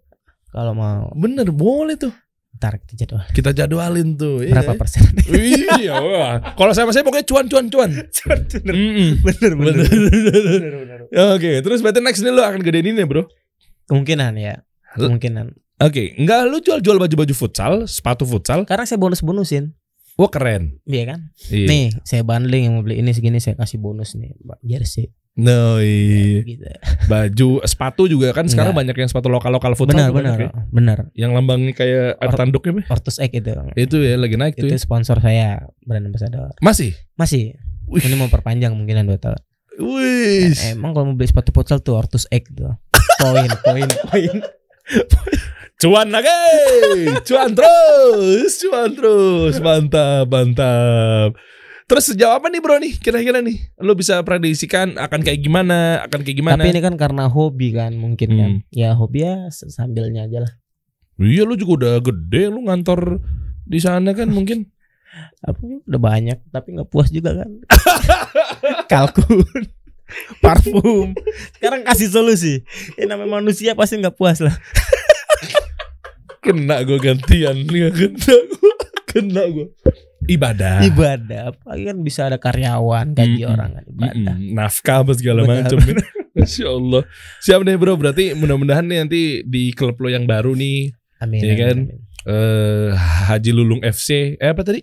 Kalau 0.54 0.72
mau 0.72 1.10
Bener 1.12 1.50
boleh 1.52 1.98
tuh. 2.00 2.14
Ntar 2.56 2.80
kita 2.82 3.04
jadwal. 3.04 3.22
Kita 3.30 3.50
jadwalin 3.52 4.16
tuh. 4.16 4.42
iya. 4.42 4.52
Berapa 4.56 4.74
persen? 4.80 5.04
iya. 5.28 5.96
Kalau 6.56 6.72
sama 6.72 6.90
saya 6.90 7.04
pokoknya 7.04 7.26
cuan 7.28 7.46
cuan 7.46 7.66
cuan. 7.68 7.90
Mm-mm. 8.66 9.20
bener 9.22 9.52
Bener. 9.54 9.86
Oke, 11.36 11.60
terus 11.60 11.84
berarti 11.84 12.00
next 12.00 12.24
nih 12.24 12.32
lu 12.32 12.42
akan 12.42 12.60
gedein 12.64 12.90
ini 12.90 13.04
ya, 13.04 13.06
bro. 13.06 13.28
Kemungkinan 13.86 14.32
ya. 14.40 14.64
Kemungkinan. 14.96 15.54
Oke, 15.76 16.16
enggak 16.16 16.48
lu 16.48 16.58
jual-jual 16.64 16.96
baju-baju 16.96 17.34
futsal, 17.36 17.84
sepatu 17.84 18.24
futsal. 18.24 18.64
Karena 18.64 18.88
saya 18.88 18.96
bonus-bonusin. 18.96 19.76
Wah 20.16 20.32
keren. 20.32 20.80
Iya 20.88 21.04
kan? 21.12 21.20
Iya. 21.52 21.66
Nih, 21.68 21.86
saya 22.02 22.24
bundling 22.24 22.64
yang 22.64 22.74
mau 22.80 22.82
beli 22.84 23.04
ini 23.04 23.12
segini 23.12 23.36
saya 23.36 23.52
kasih 23.60 23.76
bonus 23.76 24.16
nih, 24.16 24.32
Mbak 24.40 24.58
jersey. 24.64 25.12
No, 25.36 25.76
iya. 25.84 26.40
Gitu. 26.40 26.64
Baju, 27.12 27.60
sepatu 27.68 28.08
juga 28.08 28.32
kan 28.32 28.48
sekarang 28.48 28.72
Enggak. 28.72 28.96
banyak 28.96 28.96
yang 29.04 29.08
sepatu 29.12 29.28
lokal-lokal 29.28 29.76
futsal. 29.76 30.08
Benar, 30.08 30.16
benar. 30.16 30.36
ya. 30.40 30.50
Benar. 30.72 30.98
Yang 31.12 31.30
lambangnya 31.36 31.72
kayak 31.76 32.16
air 32.16 32.32
Or- 32.32 32.40
tanduknya, 32.40 32.72
Be. 32.80 32.82
Ortus 32.88 33.20
Egg 33.20 33.36
itu. 33.36 33.52
Itu 33.76 34.00
ya 34.00 34.16
lagi 34.16 34.40
naik 34.40 34.56
tuh. 34.56 34.64
Itu 34.64 34.74
ya. 34.74 34.80
sponsor 34.80 35.20
saya 35.20 35.68
brand 35.84 36.08
ambassador. 36.08 36.56
Masih. 36.64 36.96
Masih. 37.20 37.60
Wih. 37.84 38.00
Ini 38.00 38.16
mau 38.16 38.32
perpanjang 38.32 38.72
mungkinan 38.72 39.04
2 39.04 39.20
tahun. 39.20 39.40
Wih. 39.76 40.56
Emang 40.72 40.96
kalau 40.96 41.12
mau 41.12 41.16
beli 41.20 41.28
sepatu 41.28 41.52
futsal 41.52 41.84
tuh 41.84 42.00
Ortus 42.00 42.24
Egg 42.32 42.48
tuh. 42.56 42.72
Poin, 43.20 43.48
poin, 43.64 43.88
poin. 44.08 44.36
Cuan 45.76 46.08
lagi, 46.08 46.32
cuan 47.28 47.52
terus, 47.52 48.64
cuan 48.64 48.90
terus, 48.96 49.60
mantap, 49.60 50.24
mantap. 50.24 51.36
Terus 51.86 52.04
sejauh 52.10 52.34
apa 52.34 52.50
nih 52.50 52.58
bro 52.58 52.80
nih 52.80 52.98
kira-kira 52.98 53.38
nih? 53.44 53.76
Lo 53.78 53.94
bisa 53.94 54.18
prediksikan 54.24 54.98
akan 54.98 55.20
kayak 55.22 55.38
gimana, 55.44 56.02
akan 56.08 56.24
kayak 56.24 56.38
gimana? 56.42 56.64
Tapi 56.64 56.74
ini 56.74 56.82
kan 56.82 56.96
karena 56.98 57.28
hobi 57.28 57.76
kan 57.76 57.94
mungkin 57.94 58.28
kan. 58.34 58.52
Hmm. 58.58 58.74
Ya 58.74 58.96
hobi 58.96 59.22
ya 59.22 59.52
sambilnya 59.52 60.26
aja 60.26 60.48
lah. 60.48 60.52
Iya 61.20 61.44
lu 61.44 61.54
juga 61.54 61.72
udah 61.84 61.94
gede, 62.02 62.50
lu 62.50 62.66
ngantor 62.66 63.20
di 63.62 63.78
sana 63.78 64.16
kan 64.16 64.32
mungkin. 64.32 64.66
Apa 65.46 65.60
udah 65.60 66.00
banyak 66.00 66.38
tapi 66.50 66.74
nggak 66.74 66.88
puas 66.88 67.12
juga 67.12 67.44
kan. 67.44 67.50
Kalkun. 68.90 69.75
Parfum. 70.44 71.12
Sekarang 71.58 71.82
kasih 71.82 72.08
solusi. 72.08 72.54
Ya 72.94 73.06
namanya 73.06 73.38
manusia 73.38 73.74
pasti 73.74 73.98
nggak 73.98 74.14
puas 74.14 74.38
lah. 74.38 74.54
Kena 76.44 76.78
gue 76.86 76.98
gantian, 77.02 77.66
Nggak 77.66 77.90
kena 77.98 78.36
gue, 78.46 78.72
kena 79.04 79.42
gue. 79.50 79.66
Ibadah. 80.26 80.82
Ibadah. 80.86 81.42
Apalagi 81.50 81.84
kan 81.86 81.98
bisa 82.02 82.30
ada 82.30 82.38
karyawan, 82.38 83.14
gaji 83.14 83.42
Mm-mm. 83.42 83.50
orang 83.50 83.70
kan 83.74 83.84
ibadah. 83.86 84.34
Mm-mm, 84.38 84.54
nafkah 84.54 85.02
apa 85.02 85.12
segala 85.14 85.42
macam. 85.42 85.78
Masya 86.38 86.66
Allah. 86.70 87.02
Siap 87.42 87.60
deh 87.62 87.74
bro, 87.74 87.98
berarti 87.98 88.34
mudah-mudahan 88.38 88.86
nih 88.86 88.98
nanti 89.02 89.20
di 89.42 89.74
klub 89.74 89.98
lo 89.98 90.06
yang 90.06 90.22
baru 90.22 90.54
nih, 90.54 90.92
Amin. 91.18 91.40
Iya 91.42 91.50
amin, 91.50 91.58
kan? 91.58 91.76
amin. 91.90 91.98
eh 92.26 92.88
Haji 92.94 93.50
Lulung 93.50 93.80
FC, 93.82 94.36
eh 94.36 94.50
apa 94.50 94.62
tadi? 94.62 94.82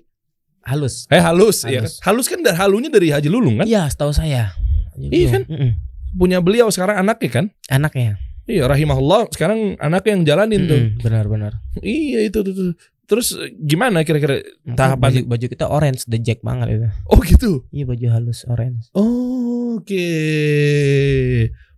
Halus. 0.64 1.08
Eh 1.12 1.20
halus, 1.20 1.64
ya 1.64 1.80
kan? 1.80 1.88
Halus. 1.88 1.96
Halus 2.04 2.28
kan 2.28 2.40
dari 2.40 2.56
halunya 2.56 2.90
dari 2.92 3.08
Haji 3.12 3.30
Lulung 3.32 3.60
kan? 3.60 3.68
Iya, 3.68 3.88
setahu 3.88 4.12
saya. 4.12 4.56
Iya 4.96 5.28
kan? 5.32 5.44
Mm-mm. 5.46 5.72
Punya 6.14 6.38
beliau 6.40 6.70
sekarang 6.70 7.00
anaknya 7.00 7.30
kan? 7.32 7.46
Anaknya. 7.68 8.18
Iya 8.44 8.68
rahimahullah 8.68 9.32
sekarang 9.32 9.78
anaknya 9.78 10.12
yang 10.14 10.24
jalanin 10.26 10.62
tuh. 10.66 10.76
Mm-mm, 10.78 11.00
Benar-benar. 11.00 11.52
Iya 11.80 12.28
itu 12.28 12.40
tuh. 12.40 12.54
tuh. 12.54 12.72
Terus 13.04 13.36
gimana 13.58 14.02
kira-kira? 14.02 14.40
Tahapan- 14.66 15.00
baju, 15.00 15.20
baju 15.28 15.46
kita 15.48 15.66
orange, 15.68 16.04
the 16.06 16.18
jack 16.18 16.40
banget 16.40 16.68
itu. 16.74 16.88
Oh 17.06 17.20
gitu. 17.20 17.68
Iya 17.70 17.84
baju 17.86 18.06
halus 18.10 18.44
orange. 18.46 18.88
Oke. 18.94 20.08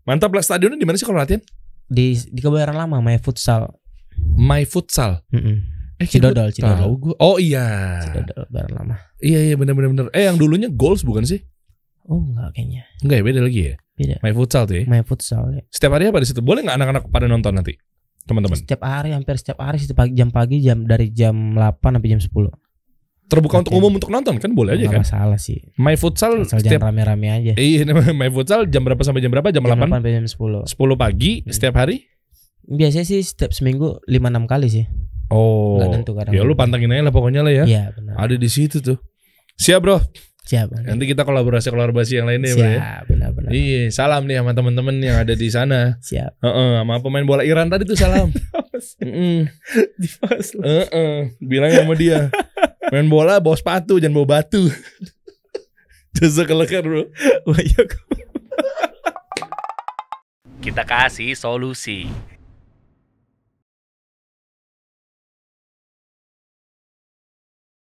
Mantap 0.03 0.31
lah 0.31 0.41
stadionnya 0.41 0.77
di 0.77 0.85
mana 0.85 0.95
sih 0.95 1.05
kalau 1.05 1.17
latihan? 1.17 1.41
Di 1.85 2.17
di 2.29 2.39
kebayoran 2.39 2.75
lama 2.75 2.97
main 2.99 3.17
futsal. 3.17 3.73
My 4.35 4.63
Futsal. 4.63 5.19
Mm-mm. 5.29 5.57
Eh 5.95 6.07
Cidodol, 6.07 6.49
gua 6.49 6.51
tahu 6.51 6.55
Cidodol. 6.55 6.87
gua. 6.97 7.15
Oh 7.19 7.35
iya. 7.35 7.99
Cidodol 8.01 8.47
kebayoran 8.47 8.73
lama. 8.75 8.95
Iya 9.19 9.39
iya 9.43 9.55
benar 9.55 9.73
benar 9.73 9.89
benar. 9.91 10.05
Eh 10.11 10.23
yang 10.23 10.35
dulunya 10.35 10.67
goals 10.67 11.01
bukan 11.01 11.25
sih? 11.25 11.41
Oh 12.05 12.21
enggak 12.21 12.53
kayaknya. 12.53 12.83
Enggak 13.01 13.17
ya 13.17 13.23
beda 13.25 13.39
lagi 13.41 13.59
ya. 13.61 13.73
Beda. 13.95 14.15
My 14.21 14.31
Futsal 14.35 14.63
tuh 14.67 14.75
ya. 14.75 14.83
Main 14.85 15.03
futsal 15.07 15.43
ya. 15.55 15.61
Setiap 15.71 15.91
hari 15.95 16.11
apa 16.11 16.19
di 16.19 16.27
situ? 16.27 16.43
Boleh 16.43 16.61
nggak 16.61 16.77
anak-anak 16.77 17.03
pada 17.09 17.25
nonton 17.25 17.55
nanti? 17.55 17.73
Teman-teman. 18.27 18.57
Setiap 18.59 18.81
hari 18.83 19.15
hampir 19.15 19.39
setiap 19.39 19.61
hari 19.63 19.77
setiap 19.79 20.03
pagi 20.03 20.13
jam 20.13 20.29
pagi 20.29 20.57
jam 20.59 20.83
dari 20.83 21.09
jam 21.09 21.55
8 21.55 21.79
sampai 21.79 22.09
jam 22.11 22.21
10. 22.21 22.29
Terbuka 23.25 23.55
untuk 23.65 23.73
Oke. 23.73 23.79
umum 23.81 23.91
untuk 23.97 24.11
nonton 24.13 24.37
kan 24.37 24.51
boleh 24.53 24.77
aja 24.77 24.85
kan? 24.85 25.01
masalah 25.01 25.39
sih. 25.41 25.57
My 25.81 25.97
Futsal 25.97 26.45
Asal 26.45 26.61
setiap 26.61 26.85
rame-rame 26.85 27.25
aja. 27.31 27.53
Iya, 27.57 27.89
My 28.19 28.29
Futsal 28.29 28.69
jam 28.69 28.85
berapa 28.85 29.01
sampai 29.01 29.25
jam 29.25 29.33
berapa? 29.33 29.49
Jam, 29.49 29.65
Jam 29.65 29.73
8? 29.73 29.89
8 29.89 29.97
sampai 29.97 30.11
jam 30.13 30.25
10. 30.29 30.61
10 30.69 30.93
pagi 30.99 31.31
Hmm. 31.41 31.49
setiap 31.49 31.73
hari? 31.79 32.05
Biasanya 32.65 33.05
sih 33.05 33.21
setiap 33.21 33.49
seminggu 33.49 33.97
5 34.05 34.29
6 34.29 34.45
kali 34.45 34.67
sih. 34.69 34.85
Oh. 35.33 35.81
Nggak 35.81 35.89
tentu 35.95 36.11
kadang. 36.13 36.33
Ya 36.37 36.41
lu 36.45 36.53
pantengin 36.53 36.93
aja 36.93 37.01
lah 37.01 37.13
pokoknya 37.13 37.41
lah 37.41 37.53
ya. 37.53 37.63
Iya, 37.65 37.83
benar. 37.97 38.13
Ada 38.19 38.35
di 38.37 38.49
situ 38.49 38.77
tuh. 38.77 38.97
Siap, 39.57 39.81
Bro. 39.81 39.97
Siap. 40.45 40.77
Nanti 40.85 41.09
kita 41.09 41.25
kolaborasi 41.25 41.73
kolaborasi 41.73 42.21
yang 42.21 42.29
lainnya 42.29 42.53
ya. 42.53 42.57
Siap, 42.57 42.69
ya. 42.69 42.93
benar-benar. 43.09 43.49
Iya, 43.49 43.89
salam 43.89 44.29
nih 44.29 44.37
sama 44.37 44.53
teman-teman 44.53 44.95
yang 45.01 45.17
ada 45.17 45.33
di 45.33 45.49
sana. 45.49 45.97
Siap. 46.05 46.37
Uh 46.37 46.47
-uh, 46.47 46.69
sama 46.85 47.01
pemain 47.01 47.25
bola 47.25 47.41
Iran 47.41 47.65
tadi 47.65 47.89
tuh 47.89 47.97
salam. 47.97 48.29
Di 49.97 50.07
pas. 50.21 50.45
Uh 50.53 50.85
-uh. 50.85 51.17
Bilang 51.41 51.73
sama 51.73 51.97
dia. 51.97 52.29
Main 52.93 53.09
bola 53.09 53.41
bawa 53.41 53.57
sepatu 53.57 53.97
jangan 53.97 54.21
bawa 54.21 54.27
batu. 54.41 54.69
Jazakallah 56.15 56.69
keleker, 56.69 56.85
Bro. 56.85 57.03
Iya, 57.59 57.83
kita 60.61 60.81
kasih 60.81 61.37
solusi. 61.37 62.07